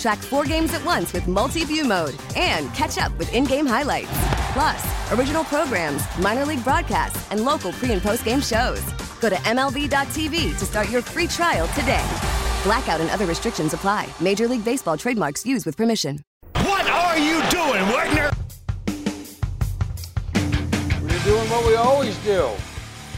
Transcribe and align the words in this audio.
Track 0.00 0.18
four 0.18 0.44
games 0.44 0.72
at 0.72 0.82
once 0.82 1.12
with 1.12 1.28
multi 1.28 1.62
view 1.62 1.84
mode 1.84 2.14
and 2.34 2.72
catch 2.72 2.96
up 2.96 3.16
with 3.18 3.30
in 3.34 3.44
game 3.44 3.66
highlights. 3.66 4.08
Plus, 4.54 5.12
original 5.12 5.44
programs, 5.44 6.02
minor 6.18 6.46
league 6.46 6.64
broadcasts, 6.64 7.30
and 7.30 7.44
local 7.44 7.70
pre 7.72 7.92
and 7.92 8.00
post 8.00 8.24
game 8.24 8.40
shows. 8.40 8.80
Go 9.20 9.28
to 9.28 9.36
MLB.tv 9.36 10.58
to 10.58 10.64
start 10.64 10.88
your 10.88 11.02
free 11.02 11.26
trial 11.26 11.68
today. 11.78 12.04
Blackout 12.62 13.02
and 13.02 13.10
other 13.10 13.26
restrictions 13.26 13.74
apply. 13.74 14.08
Major 14.20 14.48
League 14.48 14.64
Baseball 14.64 14.96
trademarks 14.96 15.44
used 15.44 15.66
with 15.66 15.76
permission. 15.76 16.24
What 16.54 16.86
are 16.88 17.18
you 17.18 17.42
doing, 17.50 17.84
Wagner? 17.92 18.30
We're 21.02 21.24
doing 21.24 21.50
what 21.50 21.66
we 21.66 21.74
always 21.74 22.16
do 22.24 22.48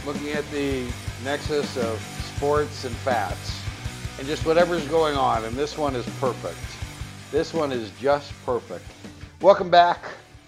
looking 0.05 0.31
at 0.31 0.49
the 0.51 0.85
nexus 1.23 1.77
of 1.77 1.97
sports 2.35 2.83
and 2.83 2.93
fats 2.97 3.63
and 4.19 4.27
just 4.27 4.45
whatever's 4.45 4.85
going 4.87 5.15
on. 5.15 5.45
And 5.45 5.55
this 5.55 5.77
one 5.77 5.95
is 5.95 6.05
perfect. 6.19 6.57
This 7.33 7.51
one 7.51 7.71
is 7.71 7.89
just 7.99 8.31
perfect. 8.45 8.85
Welcome 9.41 9.71
back. 9.71 10.03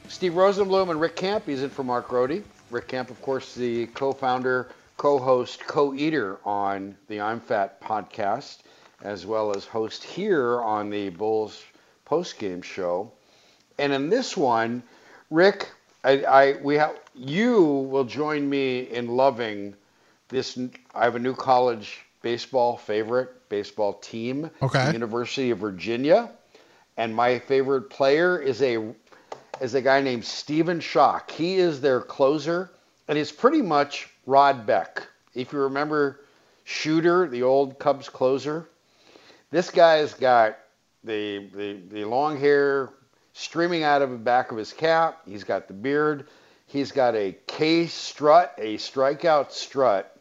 Steve 0.08 0.34
Rosenblum 0.34 0.92
and 0.92 1.02
Rick 1.02 1.16
Camp. 1.16 1.48
He's 1.48 1.64
in 1.64 1.72
for 1.72 1.84
Mark 1.84 2.08
Grote. 2.08 2.44
Rick 2.70 2.88
Camp, 2.88 3.10
of 3.10 3.20
course, 3.24 3.56
the 3.56 3.88
co 3.88 4.14
founder, 4.14 4.70
co 4.96 5.18
host, 5.18 5.66
co 5.66 5.96
eater 5.96 6.38
on 6.46 6.96
the 7.08 7.20
I'm 7.20 7.40
Fat 7.40 7.82
podcast, 7.82 8.60
as 9.02 9.26
well 9.26 9.58
as 9.58 9.66
host 9.66 10.04
here 10.04 10.62
on 10.62 10.92
the 10.92 11.10
Bulls 11.10 11.64
post 12.06 12.38
game 12.38 12.62
show. 12.62 13.12
And 13.80 13.92
in 13.92 14.12
this 14.12 14.38
one, 14.38 14.84
Rick, 15.32 15.72
I, 16.04 16.24
I 16.24 16.58
we 16.62 16.76
have 16.76 17.00
you 17.16 17.64
will 17.64 18.04
join 18.04 18.48
me 18.48 18.82
in 18.82 19.08
loving 19.08 19.74
this. 20.28 20.56
I 20.94 21.06
have 21.06 21.16
a 21.16 21.20
new 21.20 21.34
college 21.34 22.06
baseball 22.22 22.78
favorite 22.78 23.50
baseball 23.50 23.94
team, 23.94 24.52
Okay. 24.62 24.92
University 24.92 25.50
of 25.50 25.58
Virginia, 25.58 26.30
and 26.98 27.16
my 27.16 27.40
favorite 27.40 27.90
player 27.90 28.40
is 28.40 28.62
a 28.62 28.94
is 29.62 29.74
a 29.74 29.82
guy 29.82 30.02
named 30.02 30.26
Stephen 30.26 30.80
Schoch. 30.80 31.32
He 31.32 31.56
is 31.56 31.82
their 31.82 32.02
closer, 32.02 32.72
and 33.08 33.18
he's 33.18 33.32
pretty 33.32 33.62
much 33.62 34.10
Rod 34.26 34.66
Beck. 34.66 35.08
If 35.34 35.54
you 35.54 35.60
remember 35.60 36.22
Shooter, 36.64 37.28
the 37.28 37.44
old 37.44 37.80
Cubs 37.80 38.10
closer, 38.10 38.68
this 39.52 39.70
guy's 39.70 40.14
got 40.14 40.58
the, 41.04 41.48
the, 41.56 41.82
the 41.90 42.06
long 42.06 42.40
hair 42.40 42.90
streaming 43.34 43.84
out 43.84 44.02
of 44.02 44.10
the 44.10 44.18
back 44.18 44.52
of 44.52 44.58
his 44.58 44.74
cap. 44.74 45.22
He's 45.26 45.44
got 45.44 45.68
the 45.68 45.74
beard. 45.74 46.28
He's 46.68 46.92
got 46.92 47.16
a 47.16 47.38
K 47.48 47.88
strut, 47.88 48.54
a 48.58 48.78
strikeout 48.78 49.52
strut. 49.52 50.12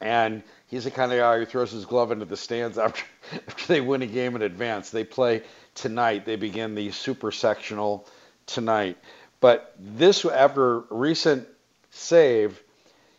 And 0.00 0.42
he's 0.68 0.84
the 0.84 0.90
kind 0.90 1.12
of 1.12 1.18
guy 1.18 1.38
who 1.38 1.44
throws 1.44 1.72
his 1.72 1.84
glove 1.84 2.12
into 2.12 2.24
the 2.24 2.36
stands 2.36 2.78
after, 2.78 3.04
after 3.46 3.66
they 3.66 3.80
win 3.80 4.02
a 4.02 4.06
game 4.06 4.36
in 4.36 4.42
advance. 4.42 4.90
They 4.90 5.04
play 5.04 5.42
tonight. 5.80 6.24
They 6.24 6.36
begin 6.36 6.74
the 6.74 6.90
super 6.90 7.32
sectional 7.32 8.06
tonight. 8.46 8.98
But 9.40 9.74
this, 9.78 10.24
after 10.24 10.80
recent 10.90 11.48
save, 11.90 12.62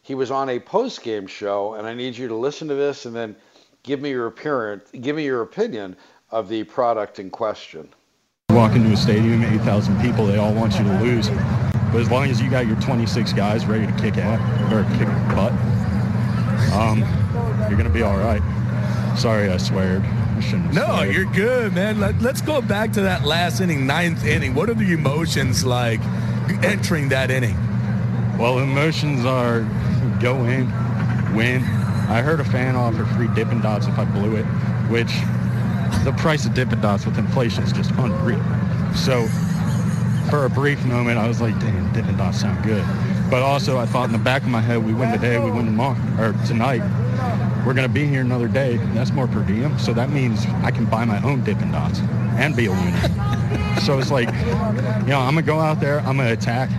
he 0.04 0.16
was 0.16 0.32
on 0.32 0.50
a 0.50 0.60
post 0.60 1.04
game 1.04 1.28
show, 1.28 1.74
and 1.74 1.88
I 1.88 1.94
need 1.94 2.16
you 2.16 2.28
to 2.28 2.36
listen 2.36 2.68
to 2.68 2.76
this 2.76 3.06
and 3.06 3.16
then 3.16 3.36
give 3.84 4.00
me 4.00 4.12
your 4.12 4.28
appearance, 4.28 4.90
give 4.92 5.16
me 5.16 5.26
your 5.26 5.42
opinion 5.42 5.96
of 6.30 6.48
the 6.48 6.64
product 6.64 7.20
in 7.20 7.30
question. 7.30 7.90
walk 8.52 8.76
into 8.76 8.92
a 8.92 8.98
stadium, 8.98 9.44
8,000 9.44 10.00
people, 10.02 10.28
they 10.28 10.38
all 10.38 10.54
want 10.54 10.78
you 10.78 10.84
to 10.84 11.00
lose. 11.00 11.30
But 11.92 12.02
as 12.02 12.10
long 12.10 12.30
as 12.30 12.42
you 12.42 12.50
got 12.50 12.68
your 12.68 12.80
26 12.80 13.34
guys 13.34 13.66
ready 13.66 13.86
to 13.86 13.94
kick 13.94 14.18
out 14.18 14.40
or 14.72 14.84
kick 14.98 15.08
butt, 15.36 15.52
um, 16.74 17.00
you're 17.68 17.78
gonna 17.78 17.90
be 17.90 18.04
all 18.04 18.18
right. 18.18 18.42
Sorry, 19.18 19.50
I 19.50 19.58
sweared. 19.58 20.04
No, 20.74 20.86
sweared. 20.86 21.16
you're 21.16 21.26
good, 21.26 21.74
man. 21.74 22.00
Let, 22.00 22.22
let's 22.22 22.42
go 22.42 22.62
back 22.62 22.92
to 22.94 23.02
that 23.02 23.24
last 23.26 23.62
inning, 23.62 23.86
ninth 23.86 24.26
inning. 24.26 24.54
What 24.54 24.70
are 24.70 24.74
the 24.74 24.94
emotions 24.94 25.66
like 25.66 26.02
entering 26.64 27.10
that 27.10 27.32
inning? 27.32 27.56
Well, 28.38 28.60
emotions 28.60 29.26
are 29.26 29.62
go 30.22 30.44
in, 30.46 30.66
win. 31.36 31.64
I 32.10 32.22
heard 32.22 32.40
a 32.40 32.44
fan 32.44 32.76
offer 32.76 33.06
free 33.06 33.28
Dippin' 33.36 33.62
Dots 33.62 33.88
if 33.88 33.98
I 33.98 34.06
blew 34.06 34.36
it, 34.36 34.44
which 34.90 35.12
the 36.04 36.14
price 36.18 36.46
of 36.46 36.54
Dippin' 36.54 36.82
Dots 36.82 37.06
with 37.06 37.18
inflation 37.18 37.64
is 37.64 37.72
just 37.72 37.92
unreal. 37.92 38.42
So 38.96 39.28
for 40.30 40.46
a 40.46 40.50
brief 40.50 40.84
moment, 40.86 41.18
I 41.18 41.28
was 41.28 41.42
like, 41.42 41.58
damn, 41.60 41.92
Dippin' 41.94 42.18
Dots 42.18 42.42
sound 42.42 42.64
good. 42.64 42.86
But 43.30 43.44
also, 43.44 43.78
I 43.78 43.86
thought 43.86 44.06
in 44.06 44.12
the 44.12 44.18
back 44.18 44.42
of 44.42 44.50
my 44.50 44.62
head, 44.62 44.84
we 44.84 44.94
win 44.94 45.12
today, 45.12 45.40
we 45.40 45.52
win 45.52 45.66
tomorrow, 45.66 45.98
or 46.20 46.34
tonight. 46.46 46.82
We're 47.66 47.74
going 47.74 47.88
to 47.88 47.94
be 47.94 48.08
here 48.08 48.22
another 48.22 48.48
day. 48.48 48.78
That's 48.94 49.12
more 49.12 49.28
per 49.28 49.44
diem. 49.44 49.78
So 49.78 49.94
that 49.94 50.10
means 50.10 50.46
I 50.64 50.72
can 50.72 50.86
buy 50.86 51.06
my 51.06 51.22
own 51.24 51.44
Dippin' 51.44 51.72
Dots 51.72 52.00
and 52.38 52.56
be 52.56 52.66
a 52.66 52.72
winner. 52.72 53.80
so 53.82 54.00
it's 54.00 54.12
like, 54.12 54.28
you 54.28 55.12
know, 55.12 55.20
I'm 55.20 55.34
going 55.34 55.36
to 55.36 55.42
go 55.44 55.60
out 55.60 55.80
there, 55.80 56.00
I'm 56.00 56.18
going 56.18 56.28
to 56.28 56.34
attack. 56.34 56.72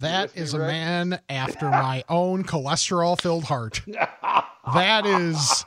That 0.00 0.36
is 0.36 0.52
a 0.52 0.58
man 0.58 1.20
after 1.28 1.70
my 1.70 2.02
own 2.08 2.42
cholesterol 2.42 3.20
filled 3.20 3.44
heart. 3.44 3.80
That 4.74 5.06
is 5.06 5.64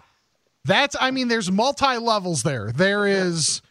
that's 0.66 0.96
I 1.00 1.12
mean 1.12 1.28
there's 1.28 1.52
multi 1.52 1.97
levels 1.97 2.44
there. 2.44 2.72
There 2.72 3.08
is 3.08 3.62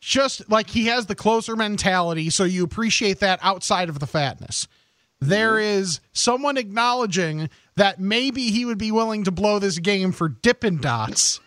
just 0.00 0.48
like 0.50 0.68
he 0.70 0.86
has 0.86 1.06
the 1.06 1.14
closer 1.14 1.56
mentality 1.56 2.30
so 2.30 2.44
you 2.44 2.62
appreciate 2.62 3.20
that 3.20 3.40
outside 3.42 3.88
of 3.88 3.98
the 3.98 4.06
fatness. 4.06 4.68
There 5.20 5.58
is 5.58 6.00
someone 6.12 6.56
acknowledging 6.56 7.48
that 7.76 8.00
maybe 8.00 8.50
he 8.50 8.64
would 8.64 8.78
be 8.78 8.92
willing 8.92 9.24
to 9.24 9.30
blow 9.30 9.58
this 9.58 9.78
game 9.78 10.12
for 10.12 10.28
Dippin' 10.28 10.78
Dots. 10.78 11.40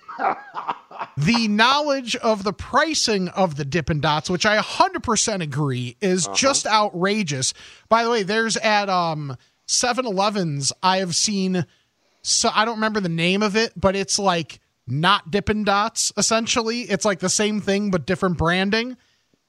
the 1.18 1.48
knowledge 1.48 2.16
of 2.18 2.44
the 2.44 2.54
pricing 2.54 3.30
of 3.30 3.56
the 3.56 3.66
Dippin' 3.66 4.02
Dots, 4.02 4.30
which 4.30 4.46
I 4.46 4.58
100% 4.58 5.42
agree, 5.42 5.96
is 6.02 6.28
just 6.34 6.66
outrageous. 6.66 7.54
By 7.90 8.04
the 8.04 8.10
way, 8.10 8.24
there's 8.24 8.58
at 8.58 8.90
um 8.90 9.38
7-Elevens 9.68 10.72
I 10.82 10.98
have 10.98 11.16
seen 11.16 11.66
so 12.22 12.50
I 12.54 12.66
don't 12.66 12.76
remember 12.76 13.00
the 13.00 13.10
name 13.10 13.42
of 13.42 13.56
it, 13.56 13.72
but 13.78 13.96
it's 13.96 14.20
like 14.20 14.60
not 14.86 15.32
Dippin' 15.32 15.64
Dots 15.64 16.12
essentially. 16.18 16.82
It's 16.82 17.06
like 17.06 17.20
the 17.20 17.30
same 17.30 17.62
thing 17.62 17.90
but 17.90 18.06
different 18.06 18.38
branding. 18.38 18.98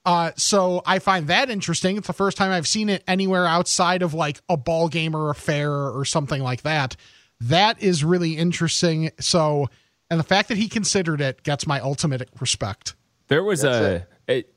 Uh, 0.08 0.32
so 0.36 0.80
I 0.86 1.00
find 1.00 1.26
that 1.26 1.50
interesting. 1.50 1.98
It's 1.98 2.06
the 2.06 2.14
first 2.14 2.38
time 2.38 2.50
I've 2.50 2.66
seen 2.66 2.88
it 2.88 3.04
anywhere 3.06 3.44
outside 3.44 4.00
of 4.00 4.14
like 4.14 4.40
a 4.48 4.56
ball 4.56 4.88
game 4.88 5.14
or 5.14 5.28
a 5.28 5.34
fair 5.34 5.70
or 5.70 6.06
something 6.06 6.40
like 6.40 6.62
that. 6.62 6.96
That 7.42 7.82
is 7.82 8.02
really 8.02 8.34
interesting. 8.34 9.10
So, 9.20 9.68
and 10.10 10.18
the 10.18 10.24
fact 10.24 10.48
that 10.48 10.56
he 10.56 10.66
considered 10.66 11.20
it 11.20 11.42
gets 11.42 11.66
my 11.66 11.78
ultimate 11.80 12.26
respect. 12.40 12.94
There 13.26 13.44
was 13.44 13.60
That's 13.60 14.06
a. 14.26 14.32
It, 14.32 14.54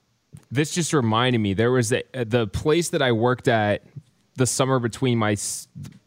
this 0.49 0.73
just 0.73 0.93
reminded 0.93 1.39
me. 1.39 1.53
There 1.53 1.73
was 1.73 1.91
a 1.91 2.03
the 2.13 2.47
place 2.47 2.87
that 2.91 3.01
I 3.01 3.11
worked 3.11 3.49
at 3.49 3.83
the 4.35 4.47
summer 4.47 4.79
between 4.79 5.17
my 5.17 5.35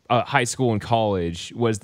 uh, 0.08 0.24
high 0.24 0.44
school 0.44 0.72
and 0.72 0.80
college 0.80 1.52
was 1.54 1.80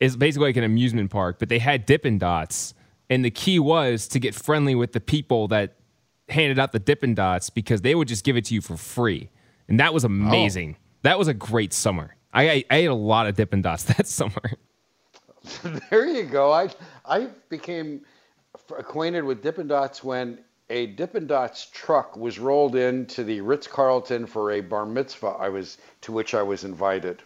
is 0.00 0.16
basically 0.16 0.48
like 0.48 0.56
an 0.56 0.64
amusement 0.64 1.10
park, 1.10 1.38
but 1.38 1.50
they 1.50 1.58
had 1.58 1.84
Dippin' 1.84 2.16
Dots, 2.16 2.72
and 3.10 3.22
the 3.22 3.30
key 3.30 3.58
was 3.58 4.08
to 4.08 4.18
get 4.18 4.34
friendly 4.34 4.74
with 4.74 4.92
the 4.92 5.00
people 5.00 5.48
that 5.48 5.74
handed 6.32 6.58
out 6.58 6.72
the 6.72 6.78
Dippin' 6.78 7.14
Dots 7.14 7.50
because 7.50 7.82
they 7.82 7.94
would 7.94 8.08
just 8.08 8.24
give 8.24 8.36
it 8.36 8.44
to 8.46 8.54
you 8.54 8.60
for 8.60 8.76
free, 8.76 9.30
and 9.68 9.78
that 9.80 9.94
was 9.94 10.04
oh. 10.04 10.08
amazing. 10.08 10.76
That 11.02 11.18
was 11.18 11.28
a 11.28 11.34
great 11.34 11.72
summer. 11.72 12.16
I 12.32 12.50
I, 12.50 12.64
I 12.70 12.76
ate 12.76 12.86
a 12.86 12.94
lot 12.94 13.26
of 13.26 13.36
Dippin' 13.36 13.62
Dots 13.62 13.84
that 13.94 14.06
summer. 14.06 14.52
there 15.90 16.06
you 16.06 16.24
go. 16.24 16.52
I 16.52 16.70
I 17.04 17.28
became 17.48 18.02
acquainted 18.76 19.24
with 19.24 19.42
Dippin' 19.42 19.68
Dots 19.68 20.02
when 20.02 20.38
a 20.70 20.86
Dippin' 20.86 21.26
Dots 21.26 21.66
truck 21.66 22.16
was 22.16 22.38
rolled 22.38 22.76
into 22.76 23.24
the 23.24 23.40
Ritz 23.40 23.66
Carlton 23.66 24.26
for 24.26 24.52
a 24.52 24.60
bar 24.60 24.86
mitzvah. 24.86 25.36
I 25.38 25.48
was 25.48 25.78
to 26.02 26.12
which 26.12 26.34
I 26.34 26.42
was 26.42 26.64
invited, 26.64 27.22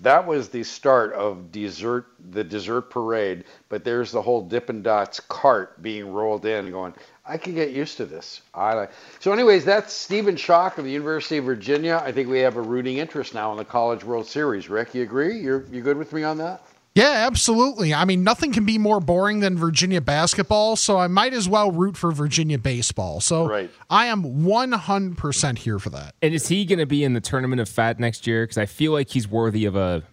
that 0.00 0.26
was 0.26 0.48
the 0.48 0.64
start 0.64 1.12
of 1.12 1.52
dessert, 1.52 2.06
the 2.30 2.42
dessert 2.42 2.90
parade. 2.90 3.44
But 3.68 3.84
there's 3.84 4.10
the 4.10 4.22
whole 4.22 4.42
Dippin' 4.42 4.82
Dots 4.82 5.20
cart 5.20 5.80
being 5.82 6.12
rolled 6.12 6.46
in, 6.46 6.70
going, 6.70 6.94
I 7.26 7.38
can 7.38 7.54
get 7.54 7.70
used 7.70 7.96
to 7.96 8.04
this. 8.04 8.42
I 8.52 8.74
like. 8.74 8.90
So, 9.18 9.32
anyways, 9.32 9.64
that's 9.64 9.92
Stephen 9.94 10.36
Schoch 10.36 10.76
of 10.76 10.84
the 10.84 10.90
University 10.90 11.38
of 11.38 11.44
Virginia. 11.44 12.02
I 12.04 12.12
think 12.12 12.28
we 12.28 12.40
have 12.40 12.56
a 12.56 12.60
rooting 12.60 12.98
interest 12.98 13.32
now 13.32 13.50
in 13.52 13.56
the 13.56 13.64
College 13.64 14.04
World 14.04 14.26
Series. 14.26 14.68
Rick, 14.68 14.94
you 14.94 15.02
agree? 15.02 15.38
You're 15.40 15.64
you 15.72 15.80
good 15.80 15.96
with 15.96 16.12
me 16.12 16.22
on 16.22 16.38
that? 16.38 16.62
Yeah, 16.94 17.26
absolutely. 17.26 17.92
I 17.92 18.04
mean, 18.04 18.22
nothing 18.22 18.52
can 18.52 18.64
be 18.64 18.78
more 18.78 19.00
boring 19.00 19.40
than 19.40 19.56
Virginia 19.56 20.00
basketball, 20.00 20.76
so 20.76 20.96
I 20.96 21.08
might 21.08 21.34
as 21.34 21.48
well 21.48 21.72
root 21.72 21.96
for 21.96 22.12
Virginia 22.12 22.56
baseball. 22.56 23.20
So 23.20 23.48
right. 23.48 23.70
I 23.90 24.06
am 24.06 24.22
100% 24.44 25.58
here 25.58 25.80
for 25.80 25.90
that. 25.90 26.14
And 26.22 26.32
is 26.32 26.46
he 26.46 26.64
going 26.64 26.78
to 26.78 26.86
be 26.86 27.02
in 27.02 27.14
the 27.14 27.20
tournament 27.20 27.60
of 27.60 27.68
fat 27.68 27.98
next 27.98 28.28
year? 28.28 28.44
Because 28.44 28.58
I 28.58 28.66
feel 28.66 28.92
like 28.92 29.08
he's 29.08 29.26
worthy 29.26 29.64
of 29.64 29.74
a 29.74 30.04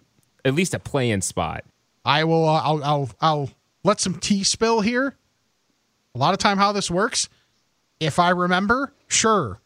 at 0.44 0.54
least 0.54 0.74
a 0.74 0.80
play-in 0.80 1.20
spot. 1.20 1.64
I 2.04 2.24
will. 2.24 2.48
Uh, 2.48 2.60
I'll, 2.60 2.84
I'll. 2.84 3.10
I'll 3.20 3.50
let 3.84 4.00
some 4.00 4.14
tea 4.14 4.42
spill 4.42 4.80
here. 4.80 5.16
A 6.14 6.18
lot 6.18 6.34
of 6.34 6.38
time, 6.38 6.58
how 6.58 6.72
this 6.72 6.90
works. 6.90 7.28
If 8.00 8.18
I 8.18 8.30
remember, 8.30 8.92
sure. 9.08 9.60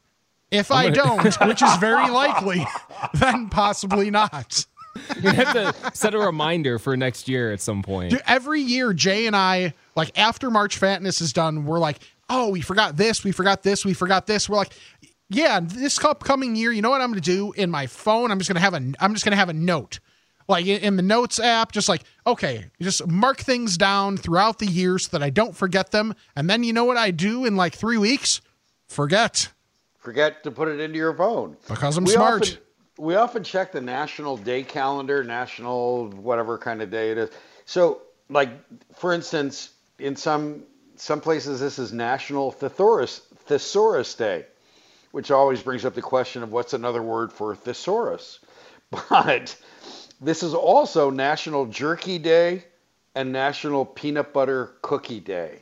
If 0.50 0.70
I 0.70 0.90
don't, 0.90 1.24
which 1.46 1.62
is 1.62 1.76
very 1.76 2.08
likely, 2.10 2.64
then 3.14 3.48
possibly 3.48 4.10
not. 4.10 4.64
you 5.20 5.30
have 5.30 5.52
to 5.52 5.96
set 5.96 6.14
a 6.14 6.18
reminder 6.18 6.78
for 6.78 6.96
next 6.96 7.28
year 7.28 7.52
at 7.52 7.60
some 7.60 7.82
point. 7.82 8.10
Dude, 8.10 8.22
every 8.26 8.60
year, 8.60 8.92
Jay 8.92 9.26
and 9.26 9.34
I, 9.34 9.74
like 9.96 10.16
after 10.18 10.50
March 10.50 10.78
Fatness 10.78 11.20
is 11.20 11.32
done, 11.32 11.66
we're 11.66 11.78
like, 11.78 11.98
oh, 12.30 12.50
we 12.50 12.60
forgot 12.60 12.96
this, 12.96 13.24
we 13.24 13.32
forgot 13.32 13.62
this, 13.62 13.84
we 13.84 13.92
forgot 13.92 14.26
this. 14.26 14.48
We're 14.48 14.56
like, 14.56 14.72
yeah, 15.28 15.60
this 15.60 16.02
upcoming 16.04 16.54
year, 16.54 16.72
you 16.72 16.82
know 16.82 16.90
what 16.90 17.00
I'm 17.00 17.10
going 17.10 17.20
to 17.20 17.30
do 17.30 17.52
in 17.52 17.70
my 17.70 17.86
phone? 17.86 18.30
I'm 18.30 18.38
just 18.38 18.48
going 18.48 18.56
to 18.56 18.60
have 18.60 18.74
a, 18.74 18.92
I'm 19.00 19.12
just 19.12 19.24
going 19.24 19.32
to 19.32 19.38
have 19.38 19.48
a 19.48 19.54
note, 19.54 19.98
like 20.48 20.66
in 20.66 20.96
the 20.96 21.02
notes 21.02 21.40
app, 21.40 21.72
just 21.72 21.88
like, 21.88 22.02
okay, 22.26 22.66
just 22.80 23.06
mark 23.06 23.38
things 23.38 23.76
down 23.76 24.16
throughout 24.16 24.58
the 24.58 24.66
year 24.66 24.98
so 24.98 25.10
that 25.10 25.22
I 25.22 25.30
don't 25.30 25.56
forget 25.56 25.90
them. 25.90 26.14
And 26.34 26.48
then 26.48 26.62
you 26.62 26.72
know 26.72 26.84
what 26.84 26.96
I 26.96 27.10
do 27.10 27.44
in 27.44 27.56
like 27.56 27.74
three 27.74 27.98
weeks? 27.98 28.40
Forget. 28.86 29.52
Forget 29.98 30.44
to 30.44 30.50
put 30.50 30.68
it 30.68 30.80
into 30.80 30.96
your 30.96 31.14
phone 31.14 31.56
because 31.68 31.96
I'm 31.96 32.04
we 32.04 32.12
smart. 32.12 32.42
Often, 32.42 32.58
we 32.98 33.14
often 33.16 33.44
check 33.44 33.72
the 33.72 33.80
national 33.80 34.36
day 34.36 34.62
calendar, 34.62 35.24
national 35.24 36.08
whatever 36.10 36.56
kind 36.58 36.80
of 36.80 36.90
day 36.90 37.10
it 37.10 37.18
is. 37.18 37.30
So, 37.64 38.02
like 38.28 38.50
for 38.94 39.12
instance, 39.12 39.70
in 39.98 40.16
some 40.16 40.62
some 40.96 41.20
places 41.20 41.60
this 41.60 41.78
is 41.78 41.92
National 41.92 42.50
Thesaurus 42.52 43.22
Thesaurus 43.46 44.14
Day, 44.14 44.46
which 45.12 45.30
always 45.30 45.62
brings 45.62 45.84
up 45.84 45.94
the 45.94 46.02
question 46.02 46.42
of 46.42 46.52
what's 46.52 46.72
another 46.72 47.02
word 47.02 47.32
for 47.32 47.54
thesaurus. 47.54 48.40
But 49.10 49.56
this 50.20 50.42
is 50.42 50.54
also 50.54 51.10
National 51.10 51.66
Jerky 51.66 52.18
Day 52.18 52.64
and 53.14 53.32
National 53.32 53.84
Peanut 53.84 54.32
Butter 54.32 54.74
Cookie 54.82 55.20
Day. 55.20 55.60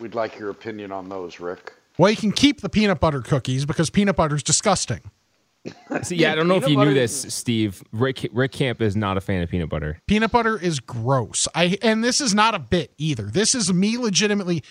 We'd 0.00 0.14
like 0.14 0.38
your 0.38 0.50
opinion 0.50 0.92
on 0.92 1.08
those, 1.08 1.40
Rick. 1.40 1.72
Well, 1.98 2.10
you 2.10 2.16
can 2.16 2.32
keep 2.32 2.60
the 2.60 2.68
peanut 2.68 3.00
butter 3.00 3.22
cookies 3.22 3.64
because 3.64 3.88
peanut 3.88 4.16
butter 4.16 4.36
is 4.36 4.42
disgusting. 4.42 5.00
See, 6.02 6.16
yeah, 6.16 6.32
I 6.32 6.34
don't 6.34 6.46
know 6.46 6.56
if 6.56 6.68
you 6.68 6.76
knew 6.76 6.94
this, 6.94 7.34
Steve. 7.34 7.82
Rick 7.92 8.28
Rick 8.32 8.52
Camp 8.52 8.80
is 8.80 8.94
not 8.94 9.16
a 9.16 9.20
fan 9.20 9.42
of 9.42 9.50
peanut 9.50 9.68
butter. 9.68 10.00
Peanut 10.06 10.30
butter 10.30 10.58
is 10.58 10.78
gross. 10.78 11.48
I 11.54 11.76
and 11.82 12.04
this 12.04 12.20
is 12.20 12.34
not 12.34 12.54
a 12.54 12.58
bit 12.58 12.92
either. 12.98 13.24
This 13.24 13.54
is 13.54 13.72
me 13.72 13.98
legitimately. 13.98 14.62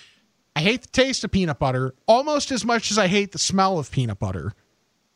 I 0.55 0.61
hate 0.61 0.83
the 0.83 0.87
taste 0.87 1.23
of 1.25 1.31
peanut 1.31 1.59
butter 1.59 1.93
almost 2.07 2.51
as 2.51 2.63
much 2.63 2.91
as 2.91 2.97
I 2.97 3.07
hate 3.07 3.33
the 3.33 3.39
smell 3.39 3.77
of 3.77 3.91
peanut 3.91 4.19
butter. 4.19 4.53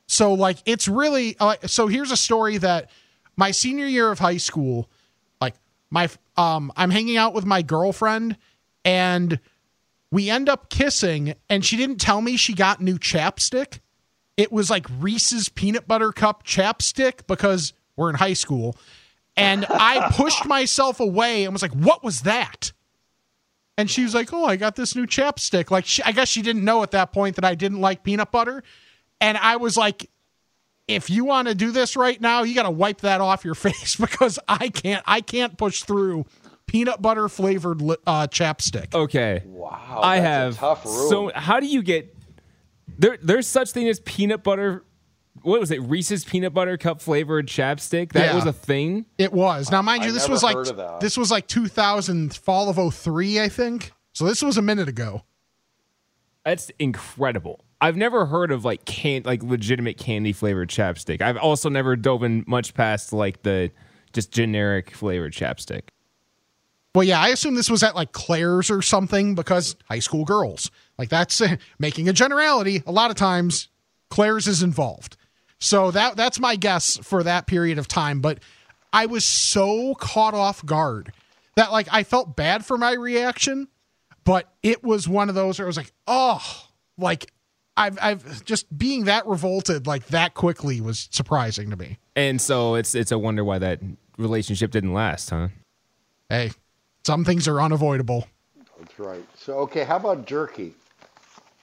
So 0.07 0.33
like 0.33 0.57
it's 0.65 0.87
really 0.87 1.37
uh, 1.39 1.55
so 1.65 1.87
here's 1.87 2.11
a 2.11 2.17
story 2.17 2.57
that 2.57 2.89
my 3.39 3.51
senior 3.51 3.87
year 3.87 4.11
of 4.11 4.19
high 4.19 4.37
school, 4.37 4.89
like 5.41 5.55
my 5.89 6.09
um 6.37 6.71
I'm 6.75 6.91
hanging 6.91 7.17
out 7.17 7.33
with 7.33 7.45
my 7.45 7.61
girlfriend 7.61 8.37
and 8.85 9.39
we 10.11 10.29
end 10.29 10.49
up 10.49 10.69
kissing 10.69 11.33
and 11.49 11.63
she 11.63 11.77
didn't 11.77 11.97
tell 12.01 12.21
me 12.21 12.37
she 12.37 12.53
got 12.53 12.81
new 12.81 12.99
chapstick 12.99 13.79
it 14.39 14.53
was 14.53 14.69
like 14.69 14.85
Reese's 15.01 15.49
peanut 15.49 15.85
butter 15.85 16.13
cup 16.13 16.45
chapstick 16.45 17.27
because 17.27 17.73
we're 17.97 18.09
in 18.09 18.15
high 18.15 18.31
school. 18.31 18.77
And 19.35 19.65
I 19.69 20.09
pushed 20.13 20.45
myself 20.45 21.01
away 21.01 21.43
and 21.43 21.51
was 21.51 21.61
like, 21.61 21.73
what 21.73 22.05
was 22.05 22.21
that? 22.21 22.71
And 23.77 23.91
she 23.91 24.01
was 24.01 24.15
like, 24.15 24.31
oh, 24.31 24.45
I 24.45 24.55
got 24.55 24.77
this 24.77 24.95
new 24.95 25.05
chapstick. 25.05 25.71
Like, 25.71 25.85
she, 25.85 26.01
I 26.03 26.13
guess 26.13 26.29
she 26.29 26.41
didn't 26.41 26.63
know 26.63 26.83
at 26.83 26.91
that 26.91 27.11
point 27.11 27.35
that 27.35 27.43
I 27.43 27.53
didn't 27.55 27.81
like 27.81 28.01
peanut 28.01 28.31
butter. 28.31 28.63
And 29.19 29.37
I 29.37 29.57
was 29.57 29.75
like, 29.75 30.09
if 30.89 31.09
you 31.09 31.23
want 31.25 31.47
to 31.47 31.55
do 31.55 31.71
this 31.71 31.95
right 31.95 32.19
now, 32.19 32.43
you 32.43 32.55
got 32.55 32.63
to 32.63 32.71
wipe 32.71 33.01
that 33.01 33.21
off 33.21 33.45
your 33.45 33.55
face 33.67 33.95
because 33.95 34.39
I 34.47 34.69
can't, 34.69 35.03
I 35.05 35.21
can't 35.21 35.57
push 35.57 35.83
through 35.83 36.25
peanut 36.65 37.01
butter 37.01 37.29
flavored 37.29 37.81
uh, 37.81 38.27
chapstick. 38.27 38.93
Okay. 38.93 39.43
Wow. 39.45 39.99
I 40.03 40.17
have. 40.17 40.55
So, 40.55 41.31
how 41.33 41.59
do 41.59 41.67
you 41.67 41.81
get 41.81 42.15
there, 42.97 43.17
there's 43.21 43.47
such 43.47 43.71
thing 43.71 43.87
as 43.87 43.99
peanut 44.01 44.43
butter. 44.43 44.83
What 45.41 45.61
was 45.61 45.71
it? 45.71 45.81
Reese's 45.83 46.25
peanut 46.25 46.53
butter 46.53 46.77
cup 46.77 47.01
flavored 47.01 47.47
chapstick. 47.47 48.11
That 48.11 48.25
yeah, 48.25 48.35
was 48.35 48.45
a 48.45 48.51
thing. 48.51 49.05
It 49.17 49.31
was. 49.31 49.71
Now, 49.71 49.81
mind 49.81 50.03
you, 50.03 50.11
this 50.11 50.27
was 50.27 50.43
like 50.43 50.57
this 50.99 51.17
was 51.17 51.31
like 51.31 51.47
2000 51.47 52.35
fall 52.35 52.69
of 52.69 52.93
03, 52.93 53.39
I 53.39 53.47
think. 53.47 53.93
So 54.11 54.25
this 54.25 54.41
was 54.41 54.57
a 54.57 54.61
minute 54.61 54.89
ago. 54.89 55.23
That's 56.43 56.71
incredible. 56.77 57.63
I've 57.81 57.95
never 57.95 58.25
heard 58.25 58.51
of 58.51 58.65
like 58.65 58.85
can 58.85 59.23
like 59.23 59.41
legitimate 59.41 59.97
candy 59.97 60.33
flavored 60.33 60.69
chapstick. 60.69 61.21
I've 61.21 61.37
also 61.37 61.69
never 61.69 61.95
dove 61.95 62.23
in 62.23 62.43
much 62.47 62.73
past 62.73 63.13
like 63.13 63.43
the 63.43 63.71
just 64.13 64.31
generic 64.31 64.91
flavored 64.91 65.33
chapstick. 65.33 65.83
Well, 66.95 67.03
yeah, 67.03 67.21
I 67.21 67.29
assume 67.29 67.55
this 67.55 67.69
was 67.69 67.83
at 67.83 67.95
like 67.95 68.11
Claire's 68.11 68.71
or 68.71 68.81
something 68.81 69.35
because 69.35 69.75
high 69.85 69.99
school 69.99 70.25
girls. 70.25 70.71
Like 70.97 71.09
that's 71.09 71.39
uh, 71.39 71.55
making 71.79 72.09
a 72.09 72.13
generality. 72.13 72.83
A 72.85 72.91
lot 72.91 73.11
of 73.11 73.15
times, 73.15 73.69
Claire's 74.09 74.47
is 74.47 74.63
involved. 74.63 75.15
So 75.59 75.91
that 75.91 76.17
that's 76.17 76.39
my 76.39 76.55
guess 76.55 76.97
for 76.97 77.23
that 77.23 77.47
period 77.47 77.77
of 77.77 77.87
time. 77.87 78.21
But 78.21 78.39
I 78.91 79.05
was 79.05 79.23
so 79.23 79.93
caught 79.95 80.33
off 80.33 80.65
guard 80.65 81.13
that 81.55 81.71
like 81.71 81.87
I 81.91 82.03
felt 82.03 82.35
bad 82.35 82.65
for 82.65 82.77
my 82.77 82.93
reaction, 82.93 83.67
but 84.23 84.51
it 84.63 84.83
was 84.83 85.07
one 85.07 85.29
of 85.29 85.35
those 85.35 85.59
where 85.59 85.65
I 85.65 85.67
was 85.67 85.77
like, 85.77 85.91
oh, 86.07 86.41
like 86.97 87.31
I've 87.79 87.97
I've 88.01 88.45
just 88.45 88.77
being 88.77 89.05
that 89.05 89.25
revolted 89.25 89.87
like 89.87 90.07
that 90.07 90.33
quickly 90.33 90.81
was 90.81 91.07
surprising 91.11 91.69
to 91.69 91.77
me. 91.77 91.97
And 92.15 92.41
so 92.41 92.75
it's 92.75 92.93
it's 92.93 93.11
a 93.11 93.17
wonder 93.17 93.43
why 93.43 93.57
that 93.59 93.79
relationship 94.17 94.71
didn't 94.71 94.93
last, 94.93 95.29
huh? 95.29 95.47
Hey, 96.27 96.51
some 97.05 97.23
things 97.23 97.47
are 97.47 97.61
unavoidable. 97.61 98.27
That's 98.79 98.99
right. 98.99 99.25
So, 99.35 99.53
okay, 99.59 99.83
how 99.83 99.95
about 99.95 100.25
jerky? 100.25 100.73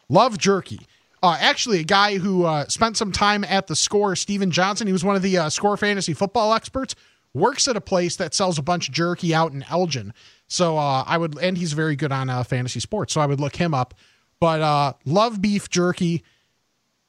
Love 0.08 0.38
jerky. 0.38 0.80
Uh, 1.22 1.36
actually, 1.40 1.80
a 1.80 1.84
guy 1.84 2.18
who 2.18 2.44
uh, 2.44 2.66
spent 2.68 2.96
some 2.96 3.12
time 3.12 3.44
at 3.44 3.66
the 3.66 3.76
score, 3.76 4.16
Steven 4.16 4.50
Johnson, 4.50 4.86
he 4.86 4.92
was 4.92 5.04
one 5.04 5.16
of 5.16 5.22
the 5.22 5.38
uh, 5.38 5.48
score 5.50 5.76
fantasy 5.76 6.14
football 6.14 6.52
experts, 6.54 6.94
works 7.34 7.68
at 7.68 7.76
a 7.76 7.80
place 7.80 8.16
that 8.16 8.34
sells 8.34 8.58
a 8.58 8.62
bunch 8.62 8.88
of 8.88 8.94
jerky 8.94 9.34
out 9.34 9.52
in 9.52 9.64
Elgin. 9.70 10.12
So 10.46 10.78
uh, 10.78 11.04
I 11.06 11.18
would, 11.18 11.38
and 11.38 11.56
he's 11.56 11.72
very 11.72 11.96
good 11.96 12.12
on 12.12 12.30
uh, 12.30 12.42
fantasy 12.44 12.80
sports. 12.80 13.12
So 13.12 13.20
I 13.20 13.26
would 13.26 13.40
look 13.40 13.56
him 13.56 13.74
up. 13.74 13.94
But 14.40 14.60
uh, 14.60 14.92
love 15.04 15.40
beef 15.40 15.70
jerky. 15.70 16.22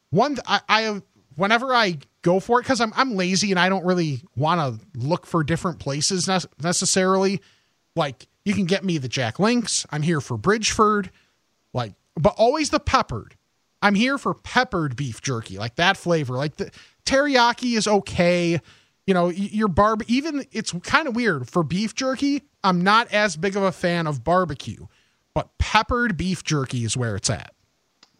One, 0.09 0.37
I, 0.45 0.61
I 0.69 1.01
whenever 1.35 1.73
I 1.73 1.99
go 2.21 2.39
for 2.39 2.59
it, 2.59 2.63
because 2.63 2.81
I'm, 2.81 2.93
I'm 2.95 3.15
lazy 3.15 3.51
and 3.51 3.59
I 3.59 3.69
don't 3.69 3.85
really 3.85 4.21
want 4.35 4.59
to 4.59 4.85
look 4.97 5.25
for 5.25 5.43
different 5.43 5.79
places 5.79 6.27
ne- 6.27 6.39
necessarily. 6.61 7.41
Like 7.95 8.27
you 8.45 8.53
can 8.53 8.65
get 8.65 8.83
me 8.83 8.97
the 8.97 9.07
Jack 9.07 9.39
Links. 9.39 9.85
I'm 9.91 10.01
here 10.01 10.21
for 10.21 10.37
Bridgeford, 10.37 11.09
like, 11.73 11.93
but 12.15 12.33
always 12.37 12.69
the 12.69 12.79
peppered. 12.79 13.35
I'm 13.81 13.95
here 13.95 14.17
for 14.17 14.33
peppered 14.33 14.95
beef 14.95 15.21
jerky, 15.21 15.57
like 15.57 15.75
that 15.75 15.97
flavor. 15.97 16.35
Like 16.35 16.55
the 16.55 16.71
teriyaki 17.05 17.77
is 17.77 17.87
okay. 17.87 18.59
You 19.05 19.13
know, 19.13 19.29
your 19.29 19.67
barb. 19.67 20.03
Even 20.07 20.45
it's 20.51 20.71
kind 20.83 21.07
of 21.07 21.15
weird 21.15 21.49
for 21.49 21.63
beef 21.63 21.93
jerky. 21.95 22.43
I'm 22.63 22.83
not 22.83 23.13
as 23.13 23.37
big 23.37 23.55
of 23.55 23.63
a 23.63 23.71
fan 23.71 24.07
of 24.07 24.23
barbecue, 24.23 24.87
but 25.37 25.57
peppered 25.59 26.17
beef 26.17 26.43
jerky 26.43 26.83
is 26.83 26.97
where 26.97 27.15
it's 27.15 27.29
at. 27.29 27.53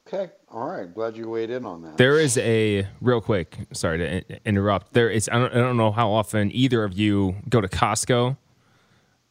Okay. 0.08 0.32
All 0.50 0.68
right. 0.68 0.94
Glad 0.94 1.18
you 1.18 1.28
weighed 1.30 1.50
in 1.50 1.66
on 1.66 1.82
that. 1.82 1.98
There 1.98 2.20
is 2.20 2.38
a 2.38 2.88
real 3.02 3.22
quick. 3.22 3.58
Sorry 3.74 3.98
to 3.98 4.48
interrupt. 4.48 4.94
There 4.94 5.10
is. 5.10 5.28
I 5.28 5.40
don't, 5.40 5.52
I 5.52 5.58
don't 5.58 5.78
know 5.78 5.92
how 5.92 6.12
often 6.12 6.52
either 6.54 6.84
of 6.84 6.94
you 6.94 7.36
go 7.50 7.60
to 7.60 7.68
Costco 7.68 8.38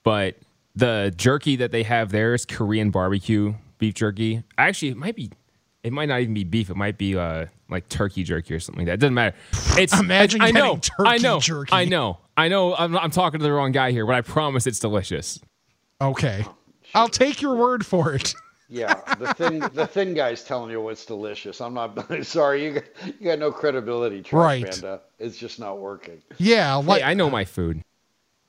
but 0.06 0.36
the 0.76 1.12
jerky 1.16 1.56
that 1.56 1.72
they 1.72 1.82
have 1.82 2.12
there 2.12 2.32
is 2.32 2.46
Korean 2.46 2.90
barbecue 2.90 3.54
beef 3.78 3.94
jerky. 3.94 4.44
Actually, 4.56 4.90
it 4.90 4.96
might 4.96 5.16
be. 5.16 5.32
It 5.82 5.92
might 5.92 6.08
not 6.08 6.20
even 6.20 6.32
be 6.32 6.44
beef. 6.44 6.70
It 6.70 6.76
might 6.76 6.96
be 6.96 7.16
uh, 7.16 7.46
like 7.68 7.88
turkey 7.88 8.22
jerky 8.22 8.54
or 8.54 8.60
something 8.60 8.82
like 8.82 8.86
that. 8.86 8.94
It 8.94 9.00
doesn't 9.00 9.14
matter. 9.14 9.36
It's 9.76 9.98
imagine 9.98 10.42
I, 10.42 10.48
I 10.48 10.50
know, 10.52 10.78
I 11.00 11.18
know, 11.18 11.40
jerky. 11.40 11.72
I 11.72 11.86
know, 11.86 12.18
I 12.36 12.46
know. 12.46 12.76
I'm, 12.76 12.96
I'm 12.96 13.10
talking 13.10 13.40
to 13.40 13.44
the 13.44 13.52
wrong 13.52 13.72
guy 13.72 13.90
here, 13.90 14.06
but 14.06 14.14
I 14.14 14.20
promise 14.20 14.68
it's 14.68 14.78
delicious. 14.78 15.40
Okay, 16.00 16.44
I'll 16.96 17.08
take 17.08 17.42
your 17.42 17.54
word 17.54 17.84
for 17.84 18.14
it. 18.14 18.34
Yeah, 18.68 19.00
the 19.16 19.32
thin 19.34 19.60
the 19.74 19.86
thin 19.86 20.14
guy's 20.14 20.42
telling 20.42 20.70
you 20.70 20.80
what's 20.80 21.04
delicious. 21.04 21.60
I'm 21.60 21.74
not 21.74 21.96
sorry, 22.22 22.64
you 22.64 22.72
got, 22.72 22.84
you 23.20 23.26
got 23.26 23.38
no 23.38 23.52
credibility, 23.52 24.22
Trash 24.22 24.42
Right. 24.42 24.68
Panda. 24.68 25.00
It's 25.18 25.36
just 25.36 25.60
not 25.60 25.78
working. 25.78 26.20
Yeah, 26.38 26.74
like 26.74 27.02
Hey, 27.02 27.10
I 27.10 27.14
know 27.14 27.30
my 27.30 27.44
food. 27.44 27.82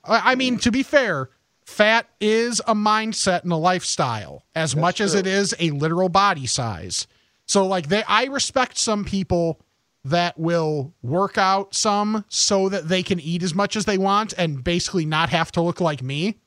I 0.04 0.32
I 0.32 0.34
mean, 0.34 0.58
to 0.58 0.72
be 0.72 0.82
fair, 0.82 1.30
fat 1.64 2.08
is 2.20 2.60
a 2.66 2.74
mindset 2.74 3.44
and 3.44 3.52
a 3.52 3.56
lifestyle 3.56 4.44
as 4.54 4.74
much 4.74 5.00
as 5.00 5.14
it 5.14 5.26
is 5.26 5.54
a 5.60 5.70
literal 5.70 6.08
body 6.08 6.46
size. 6.46 7.06
So, 7.46 7.66
like, 7.66 7.88
they, 7.88 8.02
I 8.02 8.24
respect 8.24 8.76
some 8.78 9.04
people 9.04 9.60
that 10.04 10.38
will 10.38 10.94
work 11.02 11.38
out 11.38 11.74
some 11.74 12.24
so 12.28 12.68
that 12.68 12.88
they 12.88 13.02
can 13.02 13.20
eat 13.20 13.42
as 13.42 13.54
much 13.54 13.76
as 13.76 13.84
they 13.84 13.98
want 13.98 14.34
and 14.36 14.64
basically 14.64 15.04
not 15.04 15.28
have 15.30 15.52
to 15.52 15.60
look 15.60 15.80
like 15.80 16.02
me. 16.02 16.38